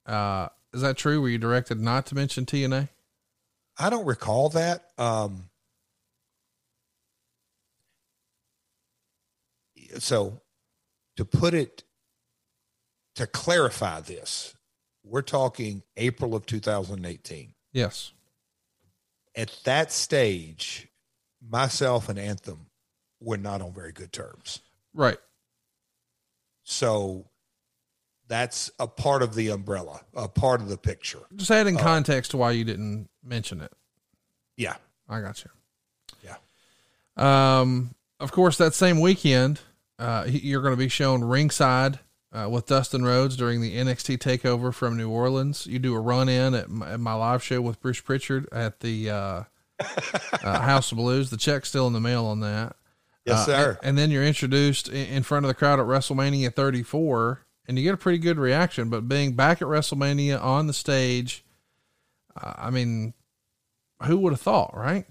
[0.05, 1.19] Uh, is that true?
[1.21, 2.89] Were you directed not to mention TNA?
[3.79, 4.85] I don't recall that.
[4.99, 5.49] Um,
[9.97, 10.41] so
[11.17, 11.83] to put it,
[13.15, 14.53] to clarify this,
[15.03, 17.53] we're talking April of 2018.
[17.73, 18.11] Yes.
[19.35, 20.87] At that stage,
[21.47, 22.67] myself and Anthem
[23.19, 24.59] were not on very good terms.
[24.93, 25.17] Right.
[26.63, 27.25] So
[28.27, 31.19] that's a part of the umbrella, a part of the picture.
[31.35, 33.71] Just add in Uh, context to why you didn't mention it.
[34.57, 34.75] Yeah.
[35.09, 35.49] I got you.
[36.23, 36.37] Yeah.
[37.59, 39.59] Um, of course, that same weekend,
[39.99, 41.99] uh, you're going to be shown ringside
[42.33, 45.67] uh, with Dustin Rhodes during the NXT takeover from New Orleans.
[45.67, 48.79] You do a run in at my, at my live show with Bruce Pritchard at
[48.79, 49.43] the uh,
[50.43, 51.29] uh, House of Blues.
[51.29, 52.75] The check's still in the mail on that.
[53.25, 53.69] Yes, Uh, sir.
[53.81, 57.77] And, and then you're introduced in, in front of the crowd at WrestleMania 34, and
[57.77, 58.89] you get a pretty good reaction.
[58.89, 61.43] But being back at WrestleMania on the stage,
[62.41, 63.13] uh, I mean,
[64.03, 65.05] who would have thought, right?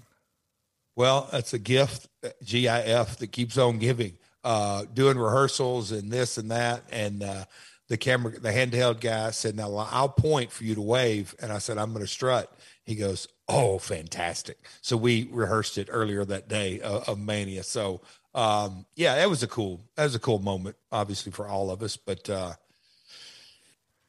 [0.95, 2.09] Well, that's a gift,
[2.43, 4.17] GIF, that keeps on giving.
[4.43, 7.45] Uh, doing rehearsals and this and that, and uh,
[7.89, 11.59] the camera, the handheld guy said, "Now I'll point for you to wave," and I
[11.59, 12.51] said, "I'm going to strut."
[12.83, 17.63] He goes, "Oh, fantastic!" So we rehearsed it earlier that day uh, of Mania.
[17.63, 18.01] So
[18.33, 21.83] um, yeah, that was a cool, that was a cool moment, obviously for all of
[21.83, 21.97] us.
[21.97, 22.53] But uh,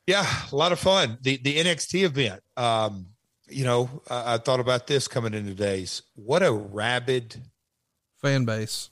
[0.07, 1.19] yeah, a lot of fun.
[1.23, 2.43] The the NXT event.
[2.57, 3.07] Um,
[3.49, 6.03] you know, I, I thought about this coming into days.
[6.15, 7.37] What a rabid
[8.21, 8.91] fan base.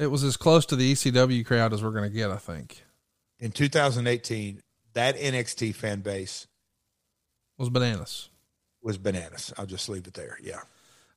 [0.00, 2.82] It was as close to the ECW crowd as we're going to get, I think.
[3.38, 4.62] in 2018.
[4.94, 6.48] That NXT fan base
[7.58, 8.28] Was bananas.
[8.82, 9.52] was bananas.
[9.56, 10.36] I'll just leave it there.
[10.42, 10.62] Yeah.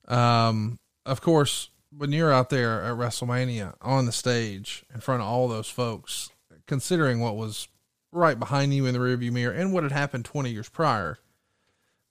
[0.06, 5.28] Um, of course, when you're out there at WrestleMania on the stage in front of
[5.28, 6.30] all those folks,
[6.66, 7.66] considering what was
[8.12, 11.18] right behind you in the rearview mirror and what had happened 20 years prior,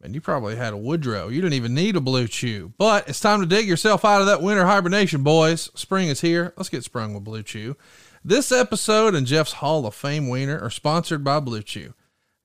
[0.04, 1.30] man, you probably had a Woodrow.
[1.30, 2.74] You didn't even need a Blue Chew.
[2.78, 5.72] But it's time to dig yourself out of that winter hibernation, boys.
[5.76, 6.54] Spring is here.
[6.58, 7.76] Let's get sprung with Blue Chew.
[8.24, 11.94] This episode and Jeff's Hall of Fame wiener are sponsored by Blue Chew.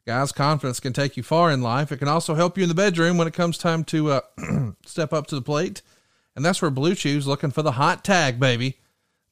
[0.07, 1.93] Guys, confidence can take you far in life.
[1.93, 4.21] It can also help you in the bedroom when it comes time to uh,
[4.87, 5.83] step up to the plate.
[6.35, 8.79] And that's where Blue Chew's looking for the hot tag, baby.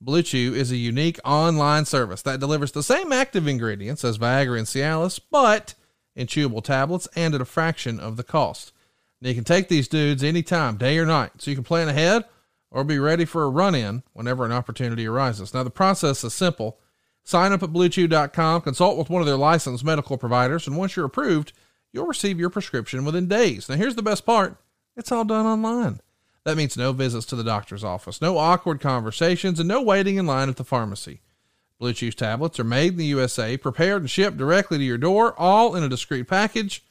[0.01, 4.59] Blue Chew is a unique online service that delivers the same active ingredients as Viagra
[4.59, 5.74] and Cialis, but
[6.17, 8.73] in chewable tablets and at a fraction of the cost.
[9.21, 12.25] Now you can take these dudes anytime, day or night, so you can plan ahead
[12.71, 15.55] or be ready for a run in whenever an opportunity arises.
[15.55, 16.79] Now, the process is simple.
[17.25, 21.07] Sign up at bluechew.com, consult with one of their licensed medical providers, and once you're
[21.07, 21.53] approved,
[21.93, 23.69] you'll receive your prescription within days.
[23.69, 24.57] Now, here's the best part
[24.97, 26.01] it's all done online.
[26.45, 30.27] That means no visits to the doctor's office, no awkward conversations, and no waiting in
[30.27, 31.21] line at the pharmacy.
[31.78, 35.35] Blue Chew's tablets are made in the USA, prepared and shipped directly to your door,
[35.39, 36.82] all in a discreet package.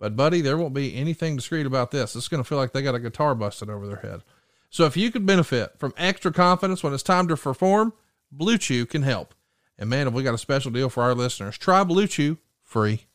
[0.00, 2.16] But, buddy, there won't be anything discreet about this.
[2.16, 4.22] It's going to feel like they got a guitar busted over their head.
[4.70, 7.92] So, if you could benefit from extra confidence when it's time to perform,
[8.32, 9.34] Blue Chew can help.
[9.78, 11.56] And, man, have we got a special deal for our listeners.
[11.56, 13.06] Try Blue Chew free.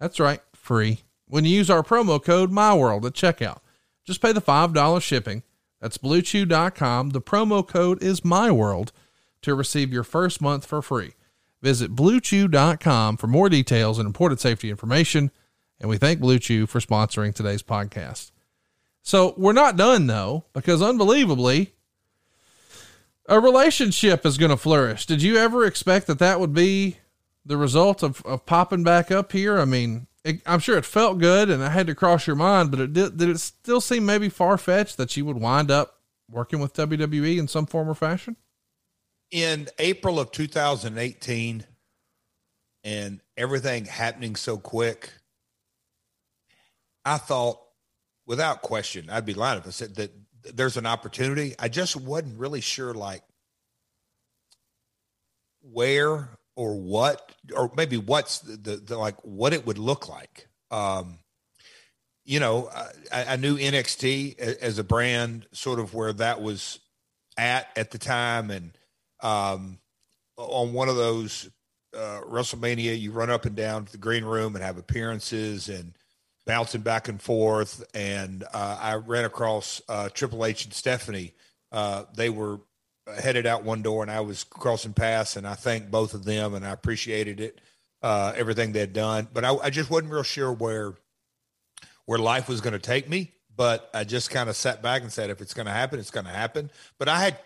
[0.00, 1.00] That's right, free.
[1.28, 3.60] when you use our promo code MyWorld at checkout.
[4.04, 5.42] Just pay the $5 shipping.
[5.80, 7.10] That's bluechew.com.
[7.10, 8.90] The promo code is MyWorld
[9.46, 11.14] to receive your first month for free.
[11.62, 15.30] Visit bluechew.com for more details and important safety information.
[15.80, 18.32] And we thank Blue Chew for sponsoring today's podcast.
[19.02, 21.74] So we're not done though, because unbelievably,
[23.28, 25.06] a relationship is going to flourish.
[25.06, 26.96] Did you ever expect that that would be
[27.44, 29.60] the result of, of popping back up here?
[29.60, 32.72] I mean, it, I'm sure it felt good and I had to cross your mind,
[32.72, 36.00] but it did, did it still seem maybe far fetched that you would wind up
[36.28, 38.36] working with WWE in some form or fashion?
[39.30, 41.64] In April of 2018
[42.84, 45.10] and everything happening so quick,
[47.04, 47.58] I thought
[48.26, 50.12] without question, I'd be lying if I said that
[50.54, 51.54] there's an opportunity.
[51.58, 53.22] I just wasn't really sure like
[55.62, 60.48] where or what or maybe what's the, the, the like what it would look like.
[60.70, 61.18] Um,
[62.24, 62.68] you know,
[63.12, 66.80] I, I knew NXT as a brand, sort of where that was
[67.36, 68.72] at at the time, and
[69.20, 69.78] um,
[70.36, 71.48] on one of those
[71.94, 75.94] uh, WrestleMania, you run up and down to the green room and have appearances and
[76.46, 77.84] bouncing back and forth.
[77.94, 81.32] And uh, I ran across uh, Triple H and Stephanie.
[81.72, 82.60] Uh, they were
[83.20, 86.54] headed out one door, and I was crossing paths, and I thanked both of them,
[86.54, 87.60] and I appreciated it,
[88.02, 89.28] uh, everything they'd done.
[89.32, 90.94] But I, I, just wasn't real sure where
[92.06, 93.32] where life was going to take me.
[93.54, 96.10] But I just kind of sat back and said, if it's going to happen, it's
[96.10, 96.70] going to happen.
[96.98, 97.38] But I had.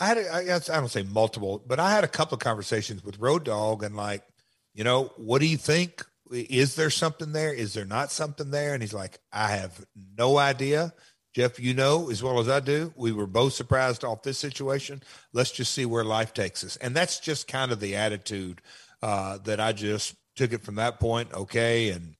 [0.00, 3.04] I had, I, guess, I don't say multiple, but I had a couple of conversations
[3.04, 4.22] with Road Dog and like,
[4.74, 6.04] you know, what do you think?
[6.32, 7.52] is there something there?
[7.52, 8.74] Is there not something there?
[8.74, 9.84] And he's like, I have
[10.16, 10.92] no idea.
[11.34, 15.02] Jeff, you know as well as I do, we were both surprised off this situation.
[15.32, 16.76] Let's just see where life takes us.
[16.76, 18.60] And that's just kind of the attitude
[19.02, 21.32] uh, that I just took it from that point.
[21.32, 21.90] Okay.
[21.90, 22.16] And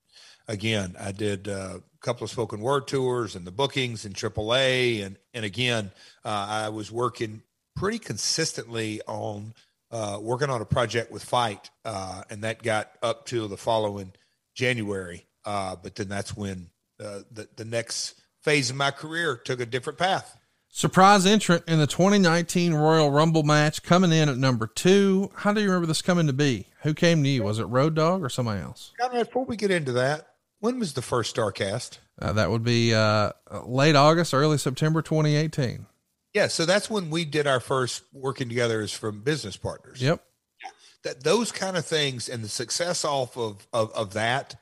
[0.49, 5.05] again, I did uh, a couple of spoken word tours and the bookings in AAA.
[5.05, 5.90] And, and again,
[6.24, 7.43] uh, I was working
[7.74, 9.55] pretty consistently on
[9.90, 14.12] uh, working on a project with FITE, uh, and that got up to the following
[14.55, 15.27] January.
[15.44, 16.69] Uh, but then that's when
[17.01, 20.39] uh, the the next phase of my career took a different path.
[20.74, 25.31] Surprise entrant in the 2019 Royal Rumble match, coming in at number two.
[25.36, 26.69] How do you remember this coming to be?
[26.82, 27.43] Who came to you?
[27.43, 28.93] Was it Road Dog or somebody else?
[28.99, 30.28] Conrad, before we get into that,
[30.61, 31.99] when was the first Starcast?
[32.19, 33.32] Uh, that would be uh,
[33.66, 35.85] late August, early September 2018.
[36.34, 40.00] Yeah, so that's when we did our first working together as from business partners.
[40.00, 40.24] Yep.
[40.62, 40.70] Yeah.
[41.04, 44.56] That those kind of things and the success off of of, of that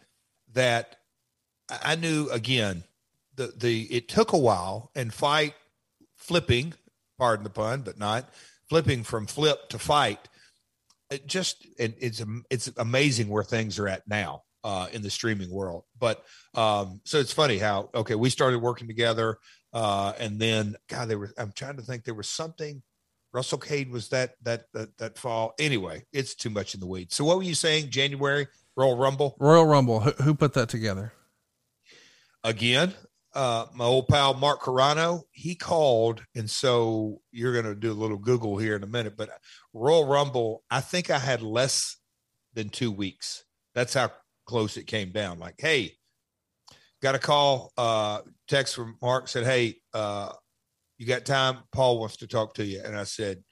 [0.52, 0.97] that
[1.70, 2.84] I knew again
[3.36, 5.55] the the it took a while and fight
[6.16, 6.74] flipping,
[7.18, 8.28] pardon the pun, but not
[8.68, 10.28] flipping from flip to fight.
[11.10, 15.51] It just it, it's it's amazing where things are at now uh, in the streaming
[15.51, 15.84] world.
[15.98, 16.24] But
[16.55, 19.38] um, so it's funny how okay we started working together.
[19.72, 22.82] Uh, and then, God, there was, I'm trying to think, there was something.
[23.32, 25.55] Russell Cade was that, that, that, that fall.
[25.59, 27.14] Anyway, it's too much in the weeds.
[27.14, 27.90] So what were you saying?
[27.90, 29.36] January Royal Rumble?
[29.38, 30.01] Royal Rumble.
[30.01, 31.12] Who, who put that together?
[32.42, 32.94] Again,
[33.32, 36.24] uh, my old pal Mark Carrano, he called.
[36.34, 39.30] And so you're going to do a little Google here in a minute, but
[39.72, 41.97] Royal Rumble, I think I had less
[42.55, 43.44] than two weeks.
[43.76, 44.10] That's how
[44.47, 45.38] close it came down.
[45.38, 45.92] Like, hey,
[47.02, 50.32] got a call, uh, text from Mark said, Hey, uh,
[50.98, 51.59] you got time?
[51.72, 52.82] Paul wants to talk to you.
[52.85, 53.43] And I said,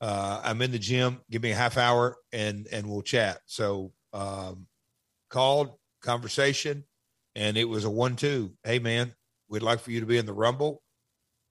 [0.00, 1.20] uh, I'm in the gym.
[1.30, 3.40] Give me a half hour and, and we'll chat.
[3.46, 4.66] So, um,
[5.30, 6.84] called conversation
[7.34, 8.52] and it was a one, two.
[8.64, 9.14] Hey man,
[9.48, 10.82] we'd like for you to be in the rumble.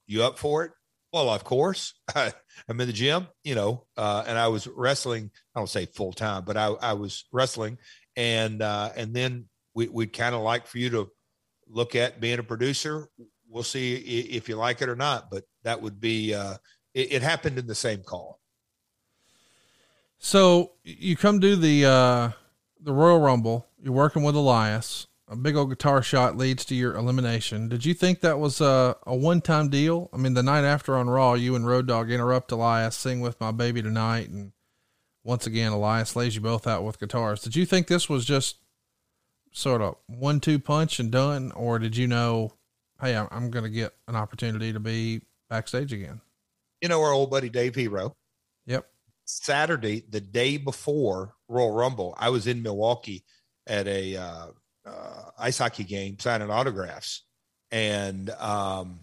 [0.06, 0.72] You up for it?
[1.14, 2.34] Well, of course I,
[2.70, 5.32] am in the gym, you know, uh, and I was wrestling.
[5.56, 7.78] I don't say full time, but I, I was wrestling
[8.16, 11.10] and, uh, and then we, we'd kind of like for you to
[11.70, 13.08] look at being a producer.
[13.50, 16.56] We'll see if you like it or not, but that would be, uh,
[16.94, 18.40] it, it happened in the same call.
[20.20, 22.32] So you come do the, uh,
[22.80, 26.96] the Royal Rumble, you're working with Elias, a big old guitar shot leads to your
[26.96, 27.68] elimination.
[27.68, 30.10] Did you think that was a, a one time deal?
[30.14, 33.40] I mean, the night after on Raw, you and Road Dog interrupt Elias, sing with
[33.40, 34.30] my baby tonight.
[34.30, 34.54] And
[35.24, 37.42] once again, Elias lays you both out with guitars.
[37.42, 38.58] Did you think this was just
[39.58, 42.54] sort of one two punch and done, or did you know,
[43.02, 46.22] hey, I'm, I'm going to get an opportunity to be backstage again?
[46.82, 48.14] You know, our old buddy Dave Hero.
[48.68, 48.88] Yep.
[49.26, 53.24] Saturday, the day before Royal Rumble, I was in Milwaukee
[53.66, 54.48] at a uh,
[54.86, 57.24] uh, ice hockey game signing autographs
[57.72, 59.00] and um,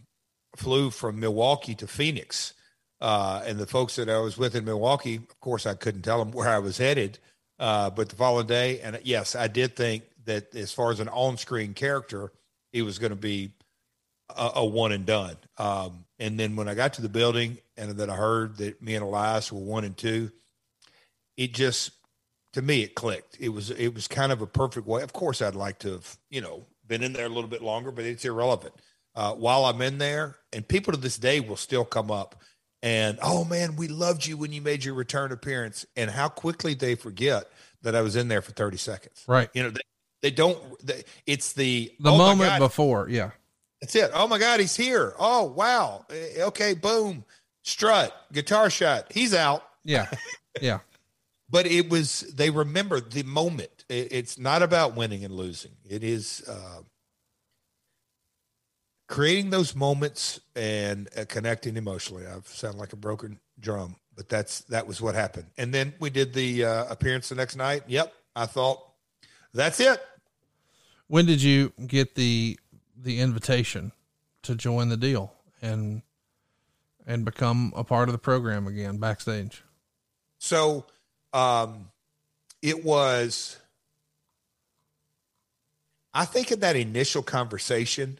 [0.56, 2.54] flew from Milwaukee to Phoenix.
[3.00, 6.18] Uh, and the folks that I was with in Milwaukee, of course, I couldn't tell
[6.18, 7.18] them where I was headed.
[7.58, 11.08] Uh, but the following day, and yes, I did think that as far as an
[11.08, 12.32] on-screen character,
[12.72, 13.52] he was going to be
[14.36, 15.36] a, a one and done.
[15.58, 18.94] Um, and then when I got to the building and then I heard that me
[18.94, 20.30] and Elias were one and two,
[21.36, 21.92] it just
[22.52, 23.36] to me it clicked.
[23.40, 25.02] It was it was kind of a perfect way.
[25.02, 27.90] Of course, I'd like to have you know been in there a little bit longer,
[27.90, 28.74] but it's irrelevant.
[29.16, 32.42] Uh, while I'm in there, and people to this day will still come up
[32.84, 36.74] and oh man, we loved you when you made your return appearance, and how quickly
[36.74, 39.24] they forget that I was in there for 30 seconds.
[39.26, 39.48] Right.
[39.54, 39.80] You know, they,
[40.24, 40.58] they don't.
[40.84, 43.32] They, it's the The oh moment before, yeah.
[43.82, 44.10] that's it.
[44.14, 45.12] Oh my God, he's here.
[45.18, 46.06] Oh wow.
[46.08, 47.24] Eh, Okay, boom.
[47.62, 49.12] Strut, guitar shot.
[49.12, 49.62] He's out.
[49.84, 50.08] Yeah.
[50.62, 50.78] Yeah.
[51.50, 53.84] But it was they remember the moment.
[53.90, 55.72] It- It's not about winning and losing.
[55.84, 56.80] It is uh,
[59.08, 62.24] creating those moments and uh, connecting emotionally.
[62.26, 65.46] I sound like a broken drum, but that's that was what happened.
[65.58, 67.82] And then we did the uh, appearance the next night.
[67.88, 68.80] Yep, I thought
[69.52, 70.00] that's it.
[71.08, 72.58] When did you get the
[72.96, 73.92] the invitation
[74.42, 76.02] to join the deal and
[77.06, 79.62] and become a part of the program again backstage?
[80.38, 80.86] So
[81.32, 81.90] um,
[82.62, 83.58] it was,
[86.12, 88.18] I think in that initial conversation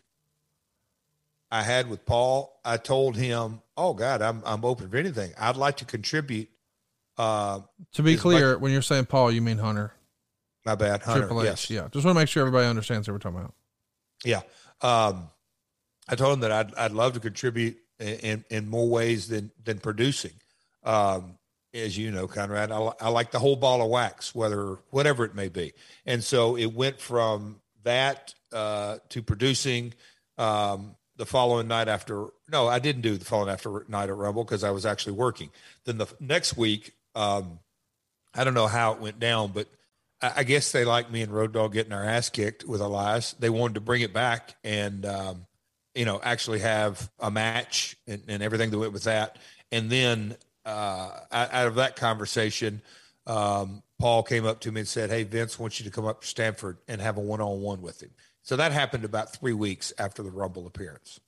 [1.50, 5.32] I had with Paul, I told him, "Oh God, I'm I'm open for anything.
[5.38, 6.48] I'd like to contribute."
[7.16, 7.60] Uh,
[7.92, 9.94] To be clear, much- when you're saying Paul, you mean Hunter.
[10.64, 11.22] My bad, Hunter.
[11.22, 11.46] Triple H.
[11.46, 11.88] yes, Yeah.
[11.92, 13.54] Just want to make sure everybody understands what we're talking about.
[14.24, 14.40] Yeah.
[14.80, 15.28] Um,
[16.08, 19.78] I told him that I'd, I'd love to contribute in, in, more ways than, than
[19.78, 20.32] producing.
[20.82, 21.38] Um,
[21.72, 25.34] as you know, Conrad, I, I like the whole ball of wax, whether, whatever it
[25.34, 25.72] may be.
[26.06, 29.94] And so it went from that, uh, to producing,
[30.38, 34.44] um, the following night after, no, I didn't do the following after night at Rumble
[34.44, 35.50] because I was actually working.
[35.84, 37.60] Then the next week, um,
[38.34, 39.68] I don't know how it went down, but
[40.36, 43.32] I guess they like me and Road Dog getting our ass kicked with Elias.
[43.38, 45.46] They wanted to bring it back and, um,
[45.94, 49.38] you know, actually have a match and, and everything that went with that.
[49.72, 52.80] And then uh, out of that conversation,
[53.26, 56.20] um, Paul came up to me and said, Hey, Vince wants you to come up
[56.20, 58.10] to Stamford and have a one on one with him.
[58.42, 61.20] So that happened about three weeks after the Rumble appearance.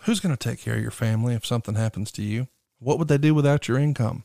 [0.00, 2.48] Who's going to take care of your family if something happens to you?
[2.78, 4.24] What would they do without your income?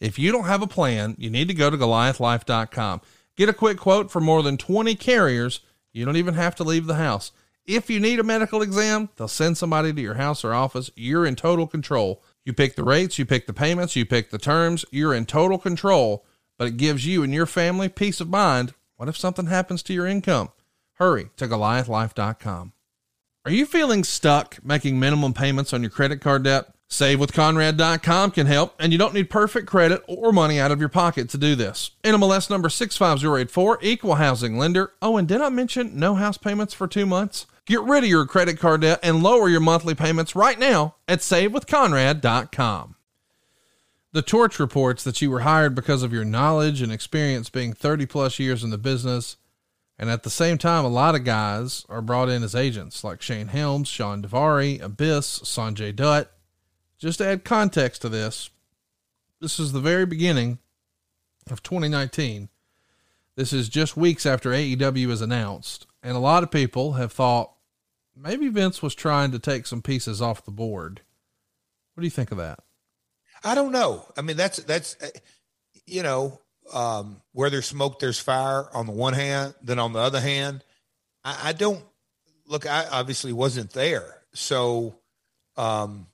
[0.00, 3.00] If you don't have a plan, you need to go to goliathlife.com.
[3.36, 5.60] Get a quick quote for more than 20 carriers.
[5.92, 7.32] You don't even have to leave the house.
[7.66, 10.90] If you need a medical exam, they'll send somebody to your house or office.
[10.94, 12.22] You're in total control.
[12.44, 14.84] You pick the rates, you pick the payments, you pick the terms.
[14.92, 16.24] You're in total control,
[16.58, 18.74] but it gives you and your family peace of mind.
[18.96, 20.50] What if something happens to your income?
[20.94, 22.72] Hurry to goliathlife.com.
[23.44, 26.72] Are you feeling stuck making minimum payments on your credit card debt?
[26.88, 31.28] SaveWithConrad.com can help, and you don't need perfect credit or money out of your pocket
[31.30, 31.90] to do this.
[32.04, 34.92] NMLS number 65084, equal housing lender.
[35.02, 37.46] Oh, and did I mention no house payments for two months?
[37.66, 41.18] Get rid of your credit card debt and lower your monthly payments right now at
[41.18, 42.94] SaveWithConrad.com.
[44.12, 48.06] The Torch reports that you were hired because of your knowledge and experience being 30
[48.06, 49.36] plus years in the business.
[49.98, 53.20] And at the same time, a lot of guys are brought in as agents like
[53.20, 56.28] Shane Helms, Shawn Daivari, Abyss, Sanjay Dutt.
[56.98, 58.50] Just to add context to this,
[59.40, 60.58] this is the very beginning
[61.50, 62.48] of 2019.
[63.36, 65.86] This is just weeks after AEW is announced.
[66.02, 67.52] And a lot of people have thought
[68.16, 71.02] maybe Vince was trying to take some pieces off the board.
[71.94, 72.60] What do you think of that?
[73.44, 74.06] I don't know.
[74.16, 75.08] I mean, that's that's uh,
[75.86, 76.40] you know,
[76.72, 78.68] um, where there's smoke, there's fire.
[78.74, 80.64] On the one hand, then on the other hand,
[81.24, 81.84] I, I don't
[82.46, 82.66] look.
[82.66, 84.98] I obviously wasn't there, so
[85.56, 86.06] um,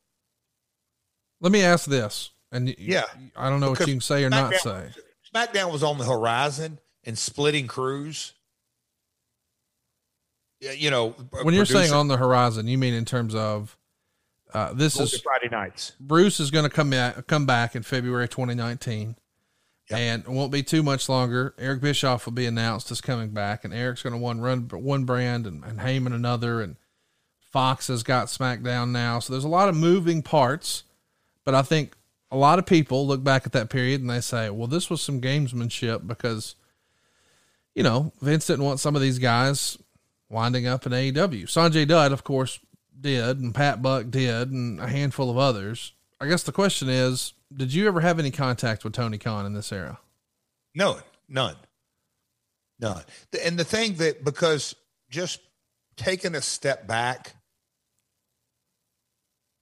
[1.43, 2.31] Let me ask this.
[2.51, 3.05] And Yeah.
[3.37, 5.01] I don't know what you can say or not SmackDown- say.
[5.35, 8.33] SmackDown was on the horizon and splitting crews.
[10.61, 11.11] Yeah, you know,
[11.43, 13.77] When you're saying on the horizon, you mean in terms of
[14.55, 15.93] uh, this is Friday nights.
[15.99, 19.17] Bruce is going to come back, come back in February 2019,
[19.91, 21.55] and it won't be too much longer.
[21.59, 25.05] Eric Bischoff will be announced as coming back, and Eric's going to one run one
[25.05, 26.77] brand, and, and Heyman another, and
[27.51, 29.19] Fox has got SmackDown now.
[29.19, 30.85] So there's a lot of moving parts,
[31.45, 31.95] but I think
[32.31, 35.03] a lot of people look back at that period and they say, well, this was
[35.03, 36.57] some gamesmanship because,
[37.75, 39.79] you know, Vince didn't want some of these guys
[40.31, 41.45] winding up in AEW.
[41.45, 42.59] Sanjay Dutt, of course,
[42.99, 45.93] did, and Pat Buck did, and a handful of others.
[46.21, 49.53] I guess the question is, did you ever have any contact with Tony Khan in
[49.53, 49.99] this era?
[50.75, 51.57] No, none,
[52.81, 53.03] none.
[53.45, 54.75] And the thing that because
[55.11, 55.41] just
[55.97, 57.35] taking a step back,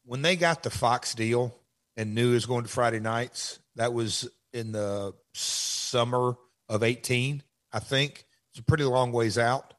[0.04, 1.56] when they got the Fox deal
[2.00, 6.34] and knew it was going to Friday nights, that was in the summer
[6.66, 7.42] of eighteen,
[7.74, 8.24] I think.
[8.50, 9.74] It's a pretty long ways out.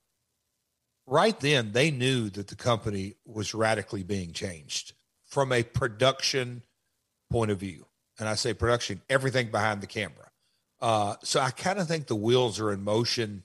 [1.07, 4.93] Right then, they knew that the company was radically being changed
[5.25, 6.61] from a production
[7.31, 7.87] point of view.
[8.19, 10.29] And I say production, everything behind the camera.
[10.79, 13.43] Uh, so I kind of think the wheels are in motion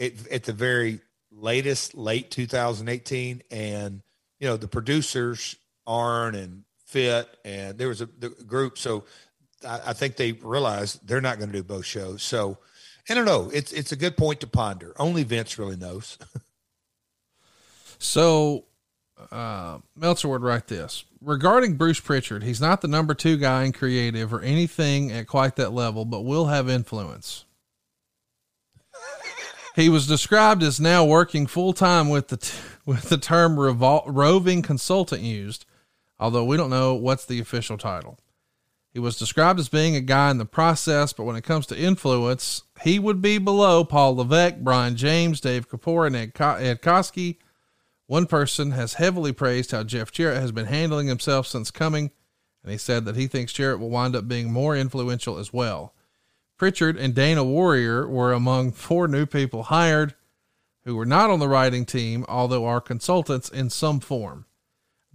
[0.00, 1.00] at, at the very
[1.30, 3.42] latest, late 2018.
[3.52, 4.02] And,
[4.40, 5.54] you know, the producers,
[5.86, 8.78] Arn and Fit, and there was a the group.
[8.78, 9.04] So
[9.66, 12.22] I, I think they realized they're not going to do both shows.
[12.22, 12.58] So
[13.08, 13.50] I don't know.
[13.52, 14.92] It's, it's a good point to ponder.
[14.98, 16.18] Only Vince really knows.
[17.98, 18.64] so
[19.30, 22.42] uh, Meltzer would write this regarding Bruce Pritchard.
[22.42, 26.22] He's not the number two guy in creative or anything at quite that level, but
[26.22, 27.44] will have influence.
[29.76, 34.04] he was described as now working full time with the t- with the term revol-
[34.06, 35.64] roving consultant used,
[36.18, 38.18] although we don't know what's the official title.
[38.92, 41.78] He was described as being a guy in the process, but when it comes to
[41.78, 47.36] influence, he would be below Paul Levesque, Brian James, Dave Kapoor, and Ed, Ed Koskey
[48.06, 52.12] one person has heavily praised how Jeff Jarrett has been handling himself since coming,
[52.62, 55.92] and he said that he thinks Jarrett will wind up being more influential as well.
[56.56, 60.14] Pritchard and Dana Warrior were among four new people hired
[60.84, 64.46] who were not on the writing team, although are consultants in some form.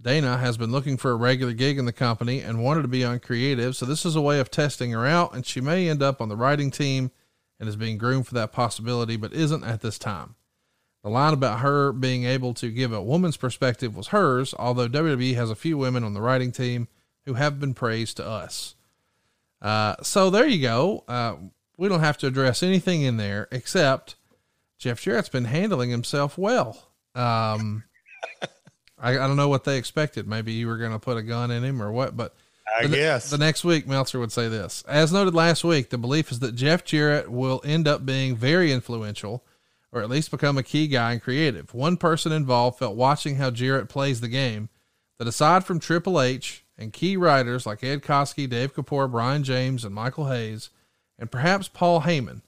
[0.02, 3.04] Dana has been looking for a regular gig in the company and wanted to be
[3.04, 6.02] on creative, so this is a way of testing her out, and she may end
[6.02, 7.12] up on the writing team
[7.60, 10.34] and is being groomed for that possibility, but isn't at this time.
[11.04, 15.34] The line about her being able to give a woman's perspective was hers, although WWE
[15.34, 16.88] has a few women on the writing team
[17.24, 18.74] who have been praised to us.
[19.60, 21.04] Uh, so there you go.
[21.06, 21.36] Uh,
[21.76, 24.16] we don't have to address anything in there except
[24.78, 26.88] Jeff Jarrett's been handling himself well.
[27.14, 27.84] Um,
[29.02, 30.28] I, I, don't know what they expected.
[30.28, 32.34] Maybe you were going to put a gun in him or what, but
[32.78, 34.84] I the, guess the next week Meltzer would say this.
[34.86, 38.72] As noted last week, the belief is that Jeff Jarrett will end up being very
[38.72, 39.44] influential
[39.92, 41.74] or at least become a key guy in creative.
[41.74, 44.70] One person involved felt watching how Jarrett plays the game
[45.18, 49.84] that aside from Triple H and key writers like Ed Koskey, Dave Kapoor, Brian James,
[49.84, 50.70] and Michael Hayes,
[51.18, 52.40] and perhaps Paul Heyman,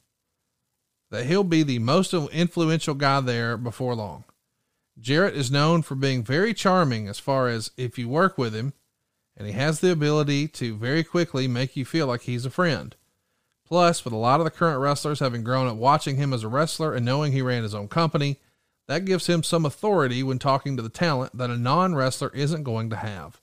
[1.11, 4.25] that he'll be the most influential guy there before long.
[4.99, 8.73] Jarrett is known for being very charming as far as if you work with him,
[9.37, 12.95] and he has the ability to very quickly make you feel like he's a friend.
[13.67, 16.49] Plus, with a lot of the current wrestlers having grown up watching him as a
[16.49, 18.39] wrestler and knowing he ran his own company,
[18.87, 22.63] that gives him some authority when talking to the talent that a non wrestler isn't
[22.63, 23.41] going to have,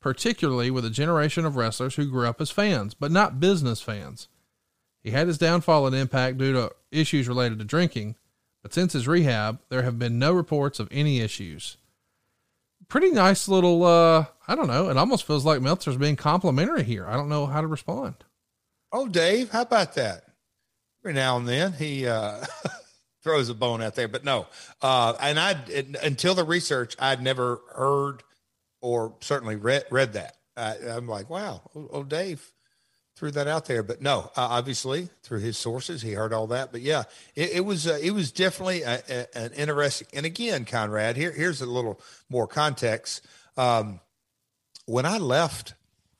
[0.00, 4.28] particularly with a generation of wrestlers who grew up as fans, but not business fans.
[5.02, 8.16] He had his downfall in Impact due to issues related to drinking,
[8.62, 11.76] but since his rehab, there have been no reports of any issues.
[12.88, 17.06] Pretty nice little, uh, I don't know, it almost feels like Meltzer's being complimentary here.
[17.06, 18.16] I don't know how to respond.
[18.92, 20.24] Oh, Dave, how about that?
[21.02, 22.44] Every now and then he uh,
[23.22, 24.46] throws a bone out there, but no.
[24.80, 25.56] Uh, and I
[26.02, 28.22] until the research, I'd never heard
[28.80, 30.36] or certainly read read that.
[30.56, 32.51] I, am like, wow, oh, oh, Dave
[33.22, 36.72] threw that out there, but no, uh, obviously through his sources, he heard all that.
[36.72, 37.04] But yeah,
[37.36, 40.08] it, it was uh, it was definitely a, a, an interesting.
[40.12, 43.24] And again, Conrad, here here's a little more context.
[43.56, 44.00] Um,
[44.86, 45.74] when I left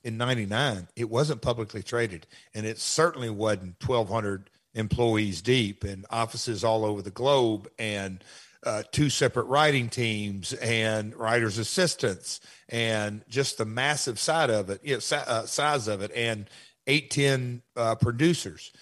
[0.04, 2.28] in 99, it wasn't publicly traded.
[2.54, 8.22] And it certainly wasn't 1,200 employees deep and offices all over the globe and
[8.64, 12.38] uh, two separate writing teams and writers' assistants
[12.68, 16.48] and just the massive side of it, you know, si- uh, size of it, and
[16.86, 18.72] eight, 10 uh, producers.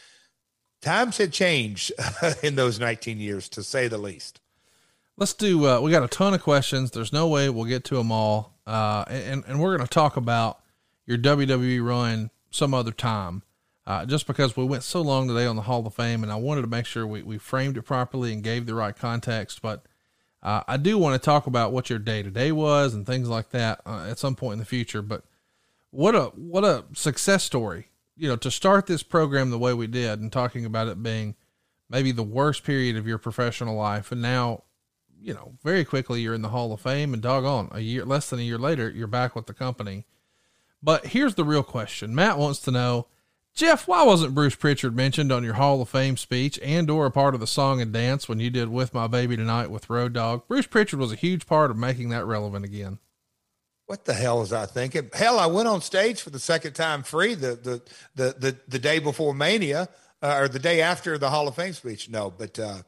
[0.81, 1.93] Times had changed
[2.43, 4.41] in those 19 years, to say the least.
[5.17, 6.91] Let's do, uh, we got a ton of questions.
[6.91, 8.59] There's no way we'll get to them all.
[8.67, 10.61] Uh, and, and we're going to talk about
[11.07, 13.43] your WWE run some other time.
[13.87, 16.37] Uh, just because we went so long today on the Hall of Fame, and I
[16.37, 19.63] wanted to make sure we, we framed it properly and gave the right context.
[19.63, 19.85] But
[20.43, 23.29] uh, I do want to talk about what your day to day was and things
[23.29, 25.03] like that uh, at some point in the future.
[25.03, 25.25] But
[25.91, 27.89] what a what a success story!
[28.21, 31.37] You know, to start this program the way we did, and talking about it being
[31.89, 34.65] maybe the worst period of your professional life, and now,
[35.21, 38.31] you know, very quickly you're in the Hall of Fame, and doggone, a year less
[38.31, 40.05] than a year later, you're back with the company
[40.83, 42.15] but here's the real question.
[42.15, 43.07] Matt wants to know,
[43.55, 47.11] Jeff, why wasn't Bruce Pritchard mentioned on your Hall of Fame speech and or a
[47.11, 50.13] part of the song and dance when you did With My Baby Tonight with Road
[50.13, 50.47] Dog?
[50.49, 52.99] Bruce Pritchard was a huge part of making that relevant again.
[53.91, 55.11] What the hell was I thinking?
[55.13, 57.83] Hell, I went on stage for the second time free the the
[58.15, 59.89] the the, the day before Mania
[60.23, 62.09] uh, or the day after the Hall of Fame speech.
[62.09, 62.83] No, but uh,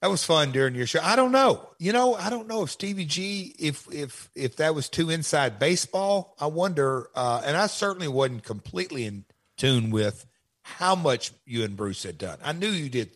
[0.00, 1.00] that was fun during your show.
[1.02, 1.68] I don't know.
[1.80, 5.58] You know, I don't know if Stevie G, if if if that was too inside
[5.58, 6.36] baseball.
[6.38, 7.08] I wonder.
[7.16, 9.24] Uh, and I certainly wasn't completely in
[9.58, 10.24] tune with
[10.62, 12.38] how much you and Bruce had done.
[12.44, 13.10] I knew you did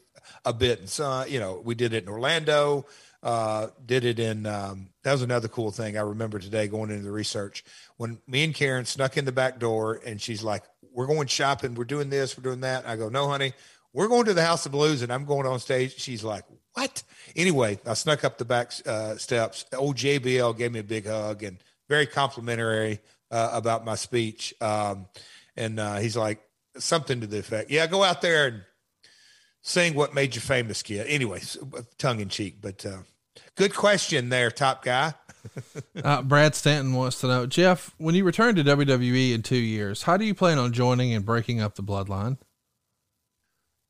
[0.44, 0.80] a bit.
[0.80, 2.86] And so, you know, we did it in Orlando,
[3.26, 7.02] uh, did it in, um, that was another cool thing I remember today going into
[7.02, 7.64] the research
[7.96, 10.62] when me and Karen snuck in the back door and she's like,
[10.92, 11.74] we're going shopping.
[11.74, 12.38] We're doing this.
[12.38, 12.86] We're doing that.
[12.86, 13.52] I go, no, honey,
[13.92, 15.98] we're going to the House of Blues and I'm going on stage.
[15.98, 16.44] She's like,
[16.74, 17.02] what?
[17.34, 19.64] Anyway, I snuck up the back uh, steps.
[19.76, 21.58] Old JBL gave me a big hug and
[21.88, 23.00] very complimentary
[23.32, 24.54] uh, about my speech.
[24.60, 25.06] Um,
[25.56, 26.40] and uh, he's like,
[26.78, 28.62] something to the effect, yeah, go out there and
[29.62, 31.06] sing what made you famous, kid.
[31.08, 31.40] Anyway,
[31.98, 32.98] tongue in cheek, but uh,
[33.56, 35.14] good question there, top guy.
[36.04, 40.02] uh, Brad Stanton wants to know, Jeff, when you return to WWE in two years,
[40.02, 42.38] how do you plan on joining and breaking up the bloodline?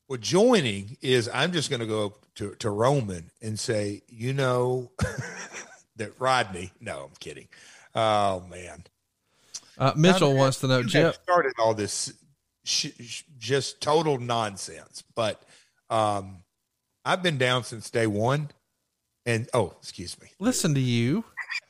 [0.09, 4.93] Well, joining is I'm just going to go to, to Roman and say, you know,
[5.97, 6.71] that Rodney.
[6.81, 7.49] No, I'm kidding.
[7.95, 8.85] Oh man.
[9.79, 12.13] Uh, Mitchell now, wants to know, Jeff started all this
[12.65, 15.43] sh- sh- just total nonsense, but
[15.91, 16.39] um,
[17.05, 18.51] I've been down since day one.
[19.27, 20.29] And oh, excuse me.
[20.39, 21.25] Listen to you.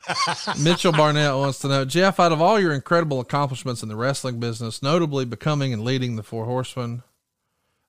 [0.63, 4.39] Mitchell Barnett wants to know, Jeff, out of all your incredible accomplishments in the wrestling
[4.39, 7.03] business, notably becoming and leading the Four Horsemen,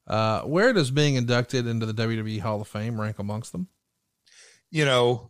[0.08, 3.68] uh, where does being inducted into the WWE Hall of Fame rank amongst them?
[4.72, 5.30] You know,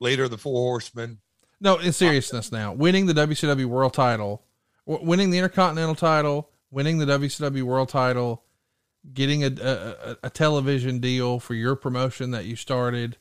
[0.00, 1.18] leader of the Four Horsemen.
[1.60, 4.44] No, in seriousness now, winning the WCW World Title,
[4.86, 8.42] w- winning the Intercontinental Title, winning the WCW World Title,
[9.12, 13.16] getting a, a, a television deal for your promotion that you started,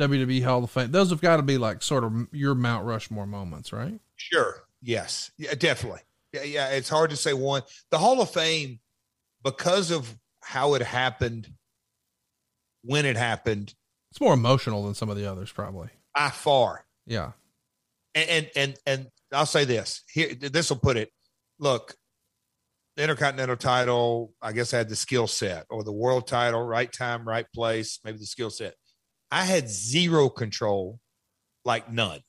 [0.00, 0.90] WWE Hall of Fame.
[0.90, 4.00] Those have got to be like sort of your Mount Rushmore moments, right?
[4.16, 4.64] Sure.
[4.82, 5.30] Yes.
[5.36, 6.00] Yeah, definitely.
[6.32, 6.68] Yeah, yeah.
[6.70, 7.62] It's hard to say one.
[7.90, 8.80] The Hall of Fame,
[9.44, 11.48] because of how it happened,
[12.82, 13.74] when it happened,
[14.10, 15.88] it's more emotional than some of the others, probably.
[16.14, 16.84] By far.
[17.06, 17.32] Yeah.
[18.14, 20.34] And and and, and I'll say this here.
[20.34, 21.10] This will put it.
[21.58, 21.94] Look,
[22.96, 26.90] the Intercontinental title, I guess, I had the skill set, or the world title, right
[26.90, 28.74] time, right place, maybe the skill set.
[29.30, 31.00] I had zero control,
[31.64, 32.20] like none.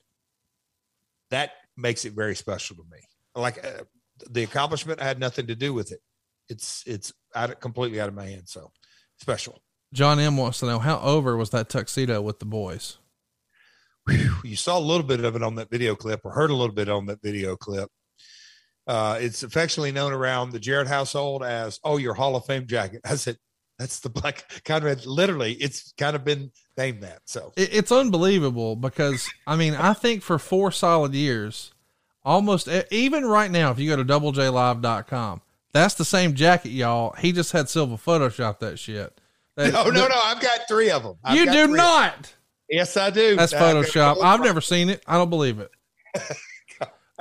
[1.30, 3.00] That makes it very special to me.
[3.36, 3.84] Like uh,
[4.30, 6.02] the accomplishment, I had nothing to do with it.
[6.50, 8.52] It's it's out of, completely out of my hands.
[8.52, 8.72] So
[9.18, 9.62] special.
[9.94, 12.98] John M wants to know how over was that tuxedo with the boys.
[14.08, 16.56] Whew, you saw a little bit of it on that video clip, or heard a
[16.56, 17.90] little bit on that video clip.
[18.88, 23.02] Uh, it's affectionately known around the Jarrett household as "Oh, your Hall of Fame jacket."
[23.06, 23.38] I said,
[23.82, 27.22] "That's the black Conrad." Literally, it's kind of been named that.
[27.26, 31.74] So it's unbelievable because I mean, I think for four solid years,
[32.24, 35.42] almost even right now, if you go to doublejlive.com,
[35.74, 37.16] that's the same jacket, y'all.
[37.18, 39.20] He just had Silva Photoshop that shit.
[39.56, 40.16] That, no, no, no.
[40.24, 41.18] I've got three of them.
[41.24, 42.36] I've you do not.
[42.70, 43.36] Yes, I do.
[43.36, 44.22] That's Photoshop.
[44.22, 45.04] I've never seen it.
[45.08, 45.72] I don't believe it.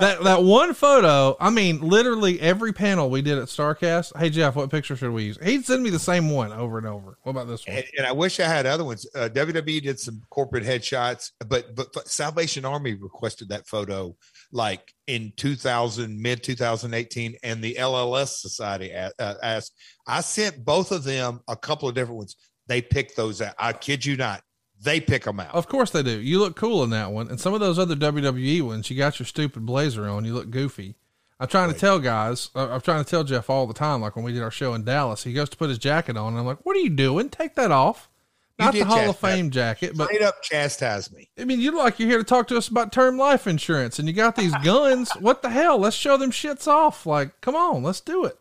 [0.00, 1.36] that that one photo.
[1.40, 4.16] I mean, literally every panel we did at Starcast.
[4.16, 5.38] Hey Jeff, what picture should we use?
[5.42, 7.18] He'd send me the same one over and over.
[7.22, 7.76] What about this one?
[7.76, 9.06] And, and I wish I had other ones.
[9.14, 14.16] Uh, WWE did some corporate headshots, but, but but Salvation Army requested that photo
[14.52, 19.74] like in 2000, mid 2018, and the LLS Society uh, asked.
[20.06, 22.36] I sent both of them a couple of different ones.
[22.66, 23.54] They picked those out.
[23.58, 24.42] I kid you not
[24.82, 25.54] they pick them out.
[25.54, 26.20] Of course they do.
[26.20, 27.28] You look cool in that one.
[27.28, 30.50] And some of those other WWE ones, you got your stupid blazer on, you look
[30.50, 30.96] goofy.
[31.38, 31.74] I'm trying right.
[31.74, 34.32] to tell guys, uh, I'm trying to tell Jeff all the time, like when we
[34.32, 36.32] did our show in Dallas, he goes to put his jacket on.
[36.32, 37.30] And I'm like, what are you doing?
[37.30, 38.10] Take that off.
[38.58, 41.30] Not the Hall of Fame jacket, but straight up chastise me.
[41.38, 43.98] I mean, you look like you're here to talk to us about term life insurance
[43.98, 45.10] and you got these guns.
[45.20, 45.78] what the hell?
[45.78, 47.06] Let's show them shits off.
[47.06, 48.38] Like, come on, let's do it.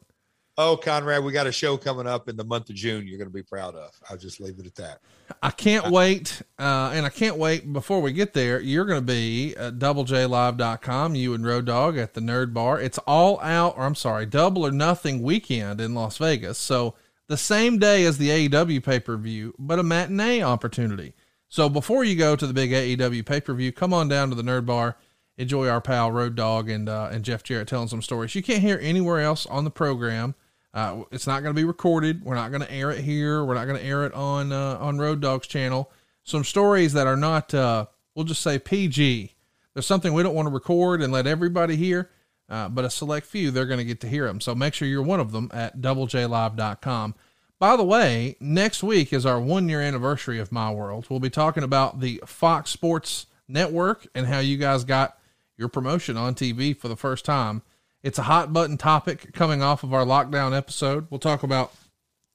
[0.61, 3.29] Oh, Conrad, we got a show coming up in the month of June you're going
[3.29, 3.97] to be proud of.
[4.09, 4.99] I'll just leave it at that.
[5.41, 6.41] I can't wait.
[6.59, 8.59] Uh, and I can't wait before we get there.
[8.59, 12.81] You're going to be at doublejlive.com, you and Road Dog at the Nerd Bar.
[12.81, 16.57] It's all out, or I'm sorry, double or nothing weekend in Las Vegas.
[16.57, 16.93] So
[17.27, 21.13] the same day as the AEW pay per view, but a matinee opportunity.
[21.47, 24.35] So before you go to the big AEW pay per view, come on down to
[24.35, 24.97] the Nerd Bar.
[25.37, 28.61] Enjoy our pal Road Dog and uh, and Jeff Jarrett telling some stories you can't
[28.61, 30.35] hear anywhere else on the program.
[30.73, 32.23] Uh, it's not going to be recorded.
[32.23, 33.43] We're not going to air it here.
[33.43, 35.91] We're not going to air it on uh, on Road Dogs channel.
[36.23, 39.33] Some stories that are not, uh, we'll just say PG.
[39.73, 42.11] There's something we don't want to record and let everybody hear,
[42.49, 44.41] uh, but a select few they're going to get to hear them.
[44.41, 47.15] So make sure you're one of them at doublejlive.com.
[47.57, 51.07] By the way, next week is our one year anniversary of My World.
[51.09, 55.17] We'll be talking about the Fox Sports Network and how you guys got
[55.57, 57.63] your promotion on TV for the first time.
[58.01, 61.07] It's a hot button topic coming off of our lockdown episode.
[61.09, 61.73] We'll talk about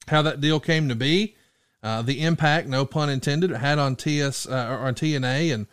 [0.08, 1.36] how that deal came to be,
[1.82, 5.66] uh, the impact, no pun intended, it had on TS uh, or on TNA, and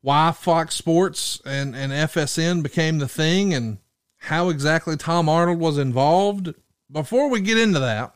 [0.00, 3.78] why Fox Sports and and FSN became the thing, and
[4.18, 6.54] how exactly Tom Arnold was involved.
[6.90, 8.14] Before we get into that,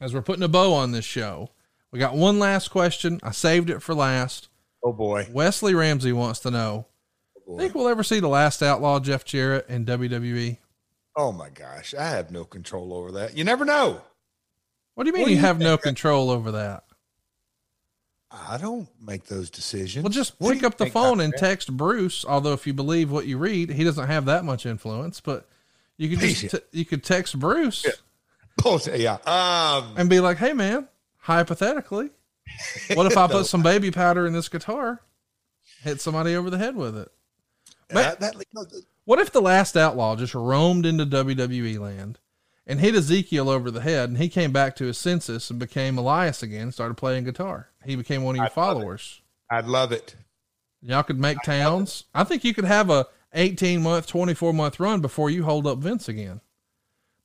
[0.00, 1.50] as we're putting a bow on this show,
[1.90, 3.18] we got one last question.
[3.22, 4.48] I saved it for last.
[4.84, 5.28] Oh boy.
[5.32, 6.86] Wesley Ramsey wants to know.
[7.56, 10.58] Think we'll ever see the last outlaw Jeff Jarrett in WWE?
[11.16, 13.36] Oh my gosh, I have no control over that.
[13.36, 14.02] You never know.
[14.94, 16.84] What do you mean do you you have no control over that?
[18.30, 20.04] I don't make those decisions.
[20.04, 22.24] Well, just What pick up the phone and text Bruce.
[22.26, 25.20] Although, if you believe what you read, he doesn't have that much influence.
[25.20, 25.48] But
[25.96, 27.86] you could just t- you could text Bruce
[28.58, 29.18] Bullshit, yeah.
[29.24, 30.88] Um, and be like, "Hey, man,
[31.18, 32.10] hypothetically,
[32.94, 35.00] what if I put some baby powder in this guitar,
[35.82, 37.10] hit somebody over the head with it?
[37.88, 42.18] That, that, What if the last outlaw just roamed into WWE land
[42.66, 45.96] and hit Ezekiel over the head, and he came back to his senses and became
[45.96, 47.70] Elias again, and started playing guitar?
[47.84, 49.22] He became one of your I'd love followers.
[49.50, 50.16] I'd love it.
[50.82, 52.04] Y'all could make towns.
[52.14, 55.78] I think you could have a 18 month, 24 month run before you hold up
[55.78, 56.40] Vince again.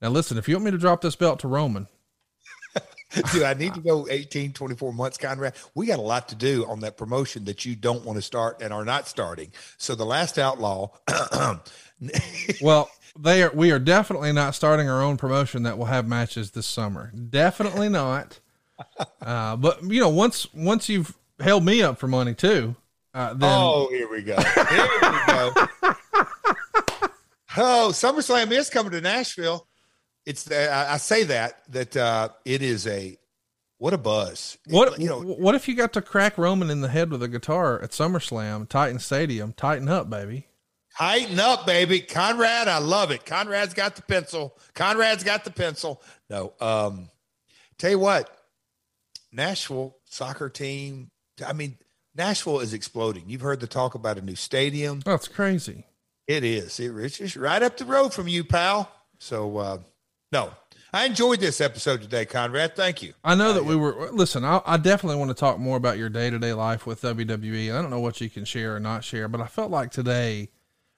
[0.02, 1.88] Now listen, if you want me to drop this belt to Roman,
[3.34, 5.56] Do I need to go 18, 24 months, Conrad?
[5.76, 8.62] We got a lot to do on that promotion that you don't want to start
[8.62, 9.52] and are not starting.
[9.78, 10.90] So the last outlaw,
[12.62, 16.52] well, they are we are definitely not starting our own promotion that will have matches
[16.52, 17.12] this summer.
[17.30, 18.40] Definitely not.
[19.22, 22.76] Uh, but you know, once once you've held me up for money too,
[23.14, 24.36] uh, then oh, here we go.
[24.36, 25.54] Here we go.
[27.58, 29.66] oh, SummerSlam is coming to Nashville.
[30.26, 33.18] It's the, I, I say that that uh, it is a
[33.78, 34.58] what a buzz.
[34.70, 35.22] What you know?
[35.22, 38.70] What if you got to crack Roman in the head with a guitar at SummerSlam,
[38.70, 39.54] Titan Stadium?
[39.54, 40.48] Tighten up, baby.
[40.98, 42.00] Tighten up, baby.
[42.00, 43.26] Conrad, I love it.
[43.26, 44.56] Conrad's got the pencil.
[44.74, 46.02] Conrad's got the pencil.
[46.30, 47.10] No, um,
[47.78, 48.30] tell you what,
[49.32, 51.10] Nashville soccer team.
[51.46, 51.78] I mean,
[52.16, 53.24] Nashville is exploding.
[53.28, 55.02] You've heard the talk about a new stadium.
[55.04, 55.86] That's crazy.
[56.28, 56.80] It is.
[56.80, 58.92] It, it's just right up the road from you, pal.
[59.20, 59.78] So, uh,
[60.34, 60.52] no,
[60.92, 62.76] I enjoyed this episode today, Conrad.
[62.76, 63.14] Thank you.
[63.24, 64.10] I know that we were.
[64.12, 67.04] Listen, I, I definitely want to talk more about your day to day life with
[67.04, 67.72] WWE.
[67.72, 70.50] I don't know what you can share or not share, but I felt like today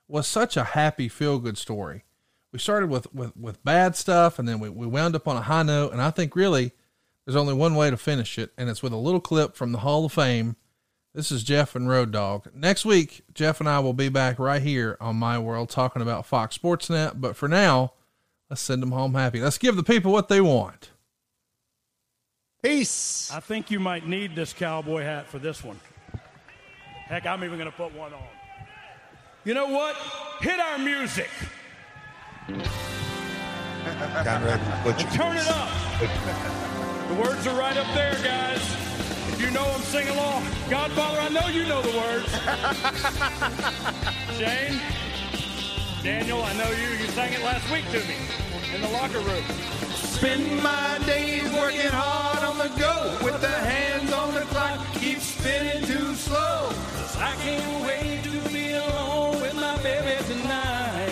[0.07, 2.05] was such a happy, feel good story.
[2.53, 5.41] We started with, with, with bad stuff, and then we, we wound up on a
[5.41, 5.91] high note.
[5.91, 6.71] And I think really
[7.25, 9.79] there's only one way to finish it, and it's with a little clip from the
[9.79, 10.55] Hall of Fame.
[11.13, 12.47] This is Jeff and Road Dog.
[12.55, 16.25] Next week, Jeff and I will be back right here on My World talking about
[16.25, 17.19] Fox Sports Net.
[17.19, 17.91] But for now,
[18.49, 19.41] let's send them home happy.
[19.41, 20.91] Let's give the people what they want.
[22.63, 23.29] Peace.
[23.31, 25.79] I think you might need this cowboy hat for this one.
[27.05, 28.23] Heck, I'm even going to put one on.
[29.43, 29.95] You know what?
[30.41, 31.29] Hit our music.
[34.23, 34.59] Conrad
[35.13, 35.69] Turn it up.
[37.07, 38.61] The words are right up there, guys.
[39.29, 40.43] If you know them, sing along.
[40.67, 42.31] Godfather, I know you know the words.
[44.39, 44.81] Shane,
[46.05, 46.89] Daniel, I know you.
[47.01, 48.13] You sang it last week to me
[48.75, 49.43] in the locker room.
[49.95, 55.19] Spend my days working hard on the go with the hands on the clock, keep
[55.19, 56.69] spinning too slow.
[56.93, 61.09] 'Cause I can't wait to be alone with my baby tonight.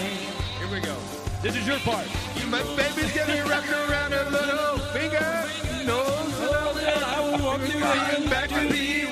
[0.59, 0.95] Here we go.
[1.41, 2.05] This is your part.
[2.35, 5.49] You my baby's getting wrapped around her little finger.
[5.87, 9.02] Knows well that I will to even back to be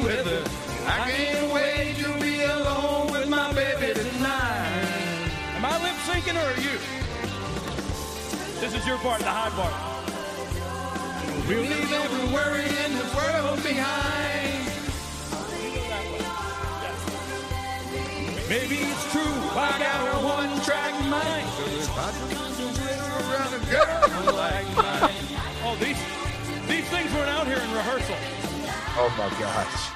[8.62, 9.74] This is your part, the high part.
[11.48, 14.68] We'll leave every worry in the world behind.
[18.48, 21.50] Maybe it's true, I got a one-track mind.
[21.58, 25.10] So if I concentrate around a girl like mine.
[25.64, 25.98] Oh, these
[26.68, 28.16] these things weren't out here in rehearsal.
[28.96, 29.90] Oh my gosh.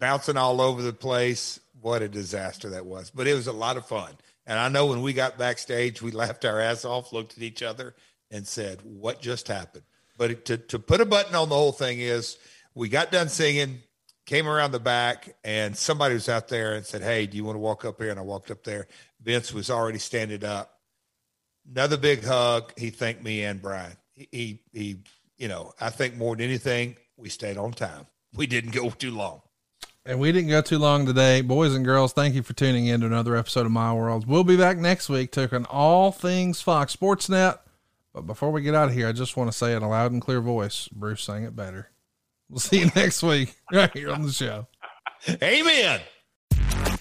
[0.00, 1.60] Bouncing all over the place.
[1.80, 3.10] What a disaster that was.
[3.10, 4.10] But it was a lot of fun.
[4.50, 7.62] And I know when we got backstage, we laughed our ass off, looked at each
[7.62, 7.94] other,
[8.32, 9.84] and said, What just happened?
[10.18, 12.36] But to, to put a button on the whole thing is
[12.74, 13.78] we got done singing,
[14.26, 17.54] came around the back, and somebody was out there and said, Hey, do you want
[17.54, 18.10] to walk up here?
[18.10, 18.88] And I walked up there.
[19.22, 20.80] Vince was already standing up.
[21.70, 22.72] Another big hug.
[22.76, 23.96] He thanked me and Brian.
[24.14, 24.96] He, he, he
[25.38, 28.04] you know, I think more than anything, we stayed on time.
[28.34, 29.42] We didn't go too long.
[30.06, 31.42] And we didn't go too long today.
[31.42, 34.26] Boys and girls, thank you for tuning in to another episode of My World.
[34.26, 37.60] We'll be back next week talking all things Fox Sports Net.
[38.14, 40.12] But before we get out of here, I just want to say in a loud
[40.12, 41.90] and clear voice, Bruce sang it better.
[42.48, 44.66] We'll see you next week right here on the show.
[45.42, 46.00] Amen.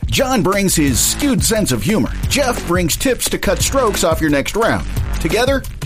[0.07, 2.11] John brings his skewed sense of humor.
[2.27, 4.85] Jeff brings tips to cut strokes off your next round.
[5.21, 5.63] Together,